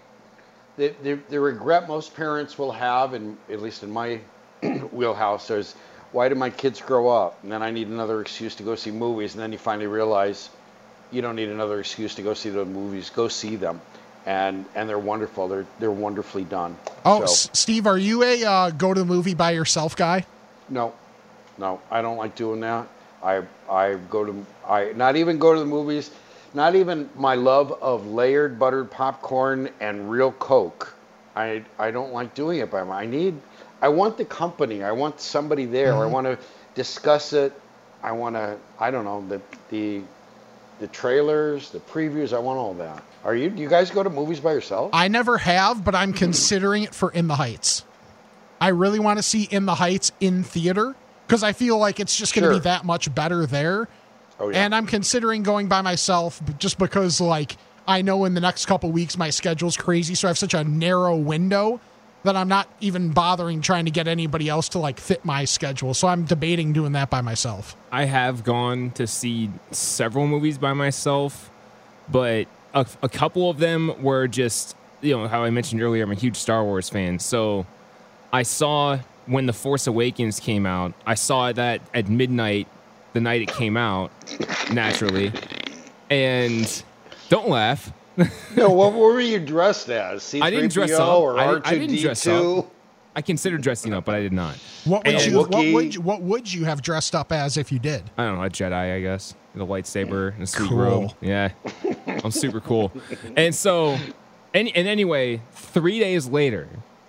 The, 0.76 0.94
the, 1.02 1.14
the 1.28 1.40
regret 1.40 1.88
most 1.88 2.14
parents 2.14 2.56
will 2.58 2.70
have, 2.70 3.12
and 3.12 3.36
at 3.50 3.60
least 3.60 3.82
in 3.82 3.90
my 3.90 4.20
wheelhouse, 4.92 5.50
is 5.50 5.74
why 6.12 6.28
did 6.28 6.38
my 6.38 6.50
kids 6.50 6.80
grow 6.80 7.08
up? 7.08 7.38
And 7.42 7.50
then 7.50 7.62
I 7.64 7.70
need 7.72 7.88
another 7.88 8.20
excuse 8.20 8.54
to 8.56 8.62
go 8.62 8.74
see 8.76 8.92
movies, 8.92 9.34
and 9.34 9.42
then 9.42 9.50
you 9.52 9.58
finally 9.58 9.88
realize 9.88 10.50
you 11.10 11.20
don't 11.22 11.34
need 11.36 11.48
another 11.48 11.80
excuse 11.80 12.14
to 12.16 12.22
go 12.22 12.32
see 12.34 12.50
the 12.50 12.64
movies. 12.64 13.10
Go 13.10 13.26
see 13.28 13.56
them, 13.56 13.80
and 14.28 14.66
and 14.74 14.86
they're 14.88 14.98
wonderful. 14.98 15.48
They're 15.48 15.66
they're 15.80 15.90
wonderfully 15.90 16.44
done. 16.44 16.76
oh, 17.04 17.20
So- 17.20 17.24
S- 17.24 17.50
Steve, 17.54 17.86
are 17.86 17.96
you 17.98 18.22
a 18.22 18.44
uh, 18.44 18.70
go 18.70 18.92
to 18.92 19.00
the 19.00 19.06
movie 19.06 19.34
by 19.34 19.52
yourself 19.52 19.96
guy? 19.96 20.24
No, 20.68 20.92
no, 21.56 21.80
I 21.90 22.02
don't 22.02 22.18
like 22.18 22.36
doing 22.36 22.60
that. 22.60 22.86
I 23.22 23.42
I 23.70 23.94
go 24.10 24.24
to 24.26 24.46
I 24.68 24.92
not 24.94 25.16
even 25.16 25.38
go 25.38 25.54
to 25.54 25.58
the 25.60 25.66
movies, 25.66 26.10
not 26.52 26.74
even 26.76 27.08
my 27.16 27.34
love 27.36 27.72
of 27.82 28.06
layered 28.06 28.58
buttered 28.58 28.90
popcorn 28.90 29.70
and 29.80 30.10
real 30.10 30.32
Coke. 30.32 30.94
I 31.34 31.64
I 31.78 31.90
don't 31.90 32.12
like 32.12 32.34
doing 32.34 32.58
it 32.58 32.70
by 32.70 32.82
my. 32.84 33.00
I 33.02 33.06
need. 33.06 33.34
I 33.80 33.88
want 33.88 34.18
the 34.18 34.24
company. 34.26 34.82
I 34.82 34.92
want 34.92 35.20
somebody 35.20 35.64
there. 35.64 35.94
I 35.94 36.00
Mhm. 36.06 36.10
want 36.10 36.26
to 36.26 36.38
discuss 36.74 37.32
it. 37.32 37.52
I 38.02 38.12
want 38.12 38.34
to. 38.36 38.56
I 38.78 38.90
don't 38.90 39.04
know 39.06 39.24
the 39.26 39.40
the 39.70 40.02
the 40.80 40.86
trailers, 40.88 41.70
the 41.70 41.78
previews. 41.80 42.34
I 42.34 42.38
want 42.40 42.58
all 42.58 42.74
that. 42.74 43.02
Are 43.24 43.34
you? 43.34 43.50
Do 43.50 43.60
you 43.62 43.68
guys 43.68 43.90
go 43.90 44.02
to 44.02 44.10
movies 44.10 44.40
by 44.40 44.52
yourself? 44.52 44.90
I 44.92 45.08
never 45.08 45.38
have, 45.38 45.84
but 45.84 45.94
I'm 45.94 46.12
considering 46.12 46.84
it 46.84 46.94
for 46.94 47.10
In 47.10 47.26
the 47.28 47.34
Heights. 47.36 47.84
I 48.60 48.68
really 48.68 48.98
want 48.98 49.18
to 49.18 49.22
see 49.22 49.44
In 49.50 49.66
the 49.66 49.74
Heights 49.74 50.12
in 50.20 50.42
theater 50.42 50.94
because 51.26 51.42
I 51.42 51.52
feel 51.52 51.78
like 51.78 52.00
it's 52.00 52.16
just 52.16 52.34
going 52.34 52.44
to 52.44 52.48
Sure. 52.50 52.58
be 52.60 52.64
that 52.64 52.84
much 52.84 53.12
better 53.14 53.44
there. 53.46 53.88
Oh, 54.40 54.48
yeah. 54.50 54.64
And 54.64 54.74
I'm 54.74 54.86
considering 54.86 55.42
going 55.42 55.68
by 55.68 55.82
myself 55.82 56.40
just 56.58 56.78
because, 56.78 57.20
like, 57.20 57.56
I 57.86 58.02
know 58.02 58.24
in 58.24 58.34
the 58.34 58.40
next 58.40 58.66
couple 58.66 58.90
weeks 58.92 59.16
my 59.18 59.30
schedule's 59.30 59.76
crazy, 59.76 60.14
so 60.14 60.28
I 60.28 60.30
have 60.30 60.38
such 60.38 60.54
a 60.54 60.62
narrow 60.64 61.16
window 61.16 61.80
that 62.24 62.36
I'm 62.36 62.48
not 62.48 62.68
even 62.80 63.10
bothering 63.10 63.62
trying 63.62 63.84
to 63.86 63.90
get 63.90 64.06
anybody 64.08 64.48
else 64.48 64.68
to 64.70 64.78
like 64.78 64.98
fit 65.00 65.24
my 65.24 65.44
schedule. 65.44 65.94
So 65.94 66.08
I'm 66.08 66.24
debating 66.24 66.72
doing 66.72 66.92
that 66.92 67.10
by 67.10 67.20
myself. 67.20 67.76
I 67.92 68.04
have 68.04 68.42
gone 68.44 68.90
to 68.92 69.06
see 69.06 69.50
several 69.70 70.26
movies 70.26 70.58
by 70.58 70.72
myself, 70.72 71.50
but 72.10 72.46
a, 72.74 72.86
a 73.02 73.08
couple 73.08 73.50
of 73.50 73.58
them 73.58 74.02
were 74.02 74.26
just, 74.28 74.76
you 75.00 75.16
know, 75.16 75.28
how 75.28 75.42
I 75.44 75.50
mentioned 75.50 75.82
earlier, 75.82 76.04
I'm 76.04 76.12
a 76.12 76.14
huge 76.14 76.36
Star 76.36 76.64
Wars 76.64 76.88
fan. 76.88 77.18
So 77.18 77.66
I 78.32 78.42
saw 78.42 78.98
when 79.26 79.46
The 79.46 79.52
Force 79.52 79.86
Awakens 79.86 80.40
came 80.40 80.66
out, 80.66 80.92
I 81.06 81.14
saw 81.14 81.52
that 81.52 81.80
at 81.94 82.08
midnight 82.08 82.66
the 83.14 83.20
night 83.20 83.40
it 83.42 83.48
came 83.48 83.76
out, 83.76 84.10
naturally. 84.72 85.32
And 86.10 86.82
don't 87.28 87.48
laugh. 87.48 87.92
no, 88.56 88.70
what 88.70 88.92
were 88.94 89.20
you 89.20 89.38
dressed 89.38 89.88
as? 89.88 90.22
C3PO 90.22 90.42
I 90.42 90.50
didn't 90.50 90.72
dress 90.72 90.92
up. 90.92 91.18
or 91.20 91.38
I 91.38 91.46
R2D2? 91.46 91.52
didn't, 91.62 91.66
I 91.66 91.74
didn't 91.78 92.00
dress 92.00 92.26
up. 92.26 92.72
I 93.16 93.22
considered 93.22 93.62
dressing 93.62 93.94
up, 93.94 94.04
but 94.04 94.14
I 94.14 94.20
did 94.20 94.32
not. 94.32 94.56
What 94.84 95.04
would 95.06 95.14
And- 95.14 95.24
you 95.32 95.38
what 95.38 95.50
would 95.50 95.94
you, 95.94 96.00
what 96.00 96.20
would 96.22 96.52
you 96.52 96.64
have 96.64 96.82
dressed 96.82 97.14
up 97.14 97.32
as 97.32 97.56
if 97.56 97.72
you 97.72 97.78
did? 97.78 98.02
I 98.16 98.24
don't 98.26 98.36
know, 98.38 98.44
a 98.44 98.50
Jedi, 98.50 98.96
I 98.96 99.00
guess. 99.00 99.34
The 99.58 99.66
lightsaber 99.66 100.36
and 100.36 100.48
sweet 100.48 100.68
Cool. 100.68 100.78
robe. 100.78 101.10
Yeah. 101.20 101.50
I'm 102.06 102.30
super 102.30 102.60
cool. 102.60 102.92
And 103.36 103.54
so, 103.54 103.98
and, 104.54 104.68
and 104.74 104.88
anyway, 104.88 105.40
three 105.52 105.98
days 105.98 106.26
later, 106.26 106.68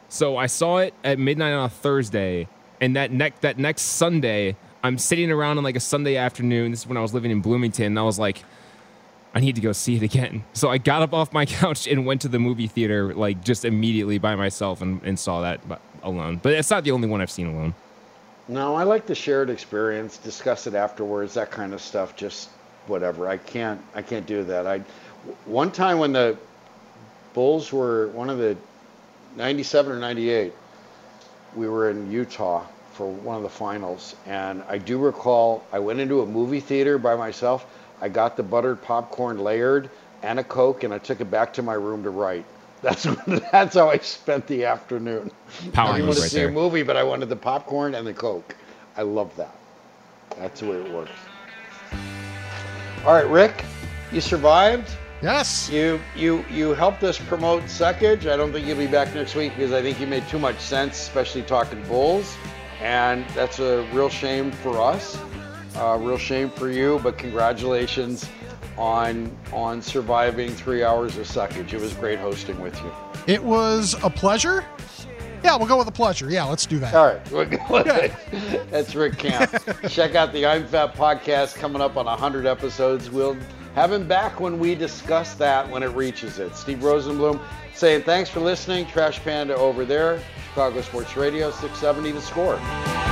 so 0.10 0.38
I 0.38 0.48
saw 0.48 0.78
it 0.78 0.94
at 1.04 1.20
midnight 1.20 1.54
on 1.54 1.66
a 1.66 1.70
Thursday, 1.70 2.48
and 2.82 2.96
that 2.96 3.12
next 3.12 3.42
that 3.42 3.58
next 3.58 3.84
Sunday, 3.84 4.56
I'm 4.84 4.98
sitting 4.98 5.32
around 5.32 5.58
on 5.58 5.64
like 5.64 5.76
a 5.76 5.80
Sunday 5.82 6.16
afternoon. 6.18 6.72
This 6.72 6.82
is 6.82 6.88
when 6.88 6.98
I 6.98 7.02
was 7.02 7.14
living 7.14 7.32
in 7.32 7.42
Bloomington, 7.42 7.86
and 7.86 8.00
I 8.00 8.04
was 8.04 8.18
like, 8.20 8.44
I 9.36 9.40
need 9.40 9.56
to 9.56 9.62
go 9.62 9.72
see 9.72 9.96
it 9.96 10.02
again. 10.04 10.44
So 10.54 10.70
I 10.70 10.80
got 10.80 11.02
up 11.04 11.14
off 11.14 11.32
my 11.32 11.46
couch 11.62 11.88
and 11.88 12.06
went 12.06 12.22
to 12.22 12.28
the 12.28 12.40
movie 12.40 12.68
theater, 12.68 13.14
like 13.14 13.44
just 13.44 13.66
immediately 13.66 14.18
by 14.18 14.36
myself, 14.36 14.82
and, 14.82 15.02
and 15.04 15.20
saw 15.20 15.42
that 15.42 15.62
alone. 16.02 16.40
But 16.42 16.54
it's 16.54 16.70
not 16.72 16.84
the 16.84 16.92
only 16.92 17.08
one 17.08 17.22
I've 17.22 17.32
seen 17.32 17.48
alone. 17.48 17.76
No, 18.50 18.76
I 18.76 18.84
like 18.84 19.06
the 19.06 19.14
shared 19.14 19.52
experience, 19.52 20.18
discuss 20.18 20.66
it 20.66 20.74
afterwards, 20.74 21.36
that 21.36 21.52
kind 21.52 21.72
of 21.72 21.82
stuff. 21.82 22.16
Just 22.16 22.50
whatever. 22.88 23.30
I 23.30 23.38
can't. 23.38 23.80
I 23.94 24.02
can't 24.02 24.26
do 24.26 24.44
that. 24.46 24.66
I 24.66 24.80
one 25.46 25.72
time 25.72 26.00
when 26.00 26.14
the 26.14 26.36
Bulls 27.36 27.72
were 27.72 28.08
one 28.08 28.28
of 28.30 28.40
the 28.40 28.58
'97 29.36 29.92
or 29.92 30.00
'98, 30.00 30.54
we 31.56 31.70
were 31.70 31.92
in 31.92 32.12
Utah 32.12 32.66
for 32.94 33.08
one 33.08 33.38
of 33.38 33.44
the 33.44 33.50
finals, 33.50 34.16
and 34.26 34.64
I 34.68 34.80
do 34.80 34.98
recall 34.98 35.64
I 35.72 35.78
went 35.78 36.00
into 36.00 36.22
a 36.22 36.26
movie 36.26 36.60
theater 36.60 36.98
by 36.98 37.16
myself. 37.16 37.68
I 38.02 38.10
got 38.10 38.36
the 38.36 38.44
buttered 38.44 38.82
popcorn 38.82 39.38
layered 39.38 39.92
and 40.24 40.40
a 40.40 40.44
Coke, 40.44 40.84
and 40.84 40.92
I 40.92 40.98
took 40.98 41.22
it 41.22 41.30
back 41.30 41.54
to 41.54 41.62
my 41.62 41.76
room 41.76 42.02
to 42.04 42.10
write. 42.10 42.46
That's 42.82 43.04
that's 43.52 43.76
how 43.76 43.90
I 43.90 43.98
spent 43.98 44.48
the 44.48 44.66
afternoon. 44.66 45.32
Power 45.74 45.90
I 45.90 45.98
didn't 45.98 46.08
want 46.08 46.18
to 46.18 46.22
right 46.24 46.32
see 46.32 46.40
there. 46.40 46.50
a 46.50 46.52
movie, 46.52 46.84
but 46.84 46.96
I 46.96 47.04
wanted 47.04 47.30
the 47.30 47.36
popcorn 47.36 47.96
and 47.96 48.08
the 48.08 48.14
Coke. 48.14 48.56
I 48.96 49.02
love 49.02 49.36
that. 49.36 49.56
That's 50.38 50.62
the 50.62 50.68
way 50.68 50.78
it 50.78 50.92
works. 50.92 51.12
All 53.06 53.14
right, 53.14 53.28
Rick, 53.28 53.66
you 54.12 54.22
survived. 54.22 54.90
Yes. 55.22 55.70
You 55.70 56.00
you 56.16 56.46
you 56.50 56.74
helped 56.74 57.04
us 57.04 57.18
promote 57.18 57.64
Suckage. 57.64 58.30
I 58.32 58.38
don't 58.38 58.54
think 58.54 58.66
you'll 58.66 58.78
be 58.78 58.88
back 58.88 59.14
next 59.14 59.36
week 59.36 59.54
because 59.56 59.74
I 59.74 59.82
think 59.82 60.00
you 60.00 60.08
made 60.08 60.28
too 60.30 60.40
much 60.40 60.60
sense, 60.60 60.98
especially 60.98 61.42
talking 61.42 61.84
Bulls, 61.84 62.38
and 62.82 63.26
that's 63.30 63.60
a 63.60 63.86
real 63.92 64.10
shame 64.10 64.52
for 64.52 64.80
us. 64.82 65.20
Uh, 65.76 65.98
real 66.02 66.18
shame 66.18 66.50
for 66.50 66.70
you, 66.70 67.00
but 67.04 67.18
congratulations 67.18 68.28
on 68.80 69.36
on 69.52 69.82
surviving 69.82 70.52
three 70.52 70.84
hours 70.84 71.18
of 71.18 71.28
Suckage. 71.28 71.74
It 71.74 71.82
was 71.82 71.94
great 71.94 72.18
hosting 72.18 72.60
with 72.60 72.76
you. 72.82 72.92
It 73.28 73.44
was 73.44 73.96
a 74.04 74.10
pleasure. 74.10 74.66
Yeah, 75.44 75.56
we'll 75.56 75.68
go 75.68 75.78
with 75.78 75.88
a 75.88 75.92
pleasure. 75.92 76.30
Yeah, 76.30 76.46
let's 76.46 76.66
do 76.66 76.80
that. 76.80 76.94
All 76.94 77.06
right, 77.06 77.32
we'll 77.32 77.48
it. 77.88 78.12
That's 78.72 78.96
Rick 78.96 79.18
Camp. 79.18 79.52
Check 79.90 80.16
out 80.16 80.34
the 80.34 80.46
I'm 80.46 80.66
Fat 80.68 80.96
podcast 80.96 81.56
coming 81.56 81.82
up 81.82 81.96
on 81.96 82.06
100 82.06 82.46
episodes. 82.46 83.10
We'll 83.10 83.38
have 83.76 83.92
him 83.92 84.08
back 84.08 84.40
when 84.40 84.60
we 84.60 84.76
discuss 84.76 85.36
that 85.36 85.70
when 85.70 85.84
it 85.84 85.90
reaches 85.90 86.40
it. 86.40 86.56
Steve 86.56 86.80
Rosenbloom 86.80 87.40
saying 87.74 88.04
thanks 88.04 88.30
for 88.30 88.42
listening. 88.42 88.86
Trash 88.88 89.20
Panda 89.22 89.56
over 89.56 89.86
there, 89.86 90.22
Chicago 90.50 90.82
Sports 90.82 91.16
Radio, 91.16 91.52
670 91.52 92.12
The 92.12 92.22
Score. 92.22 93.09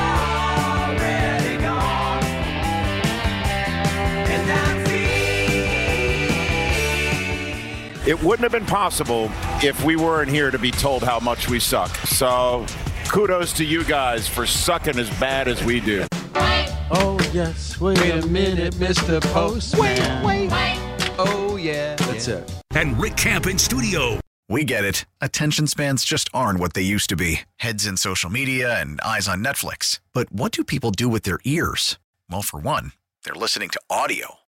It 8.07 8.23
wouldn't 8.23 8.43
have 8.43 8.53
been 8.53 8.65
possible 8.65 9.29
if 9.61 9.83
we 9.83 9.97
weren't 9.97 10.31
here 10.31 10.49
to 10.49 10.57
be 10.57 10.71
told 10.71 11.03
how 11.03 11.19
much 11.19 11.49
we 11.49 11.59
suck. 11.59 11.93
So 12.07 12.65
kudos 13.09 13.51
to 13.53 13.65
you 13.65 13.83
guys 13.83 14.29
for 14.29 14.45
sucking 14.45 14.97
as 14.97 15.09
bad 15.19 15.49
as 15.49 15.61
we 15.65 15.81
do. 15.81 16.05
Oh, 16.89 17.19
yes. 17.33 17.81
Wait, 17.81 17.99
a 17.99 18.25
minute, 18.27 18.75
Mr. 18.75 19.21
Postman. 19.33 20.23
Wait, 20.23 20.49
wait. 20.49 20.79
Oh, 21.19 21.57
yeah. 21.57 21.97
That's 21.97 22.29
it. 22.29 22.49
And 22.73 22.97
Rick 22.97 23.17
Camp 23.17 23.45
in 23.45 23.57
studio. 23.57 24.21
We 24.47 24.63
get 24.63 24.85
it. 24.85 25.03
Attention 25.19 25.67
spans 25.67 26.05
just 26.05 26.29
aren't 26.33 26.59
what 26.59 26.75
they 26.75 26.81
used 26.83 27.09
to 27.09 27.17
be 27.17 27.41
heads 27.57 27.85
in 27.85 27.97
social 27.97 28.29
media 28.29 28.79
and 28.79 29.01
eyes 29.01 29.27
on 29.27 29.43
Netflix. 29.43 29.99
But 30.13 30.31
what 30.31 30.53
do 30.53 30.63
people 30.63 30.91
do 30.91 31.09
with 31.09 31.23
their 31.23 31.39
ears? 31.43 31.99
Well, 32.31 32.41
for 32.41 32.61
one, 32.61 32.93
they're 33.25 33.35
listening 33.35 33.67
to 33.69 33.81
audio. 33.89 34.35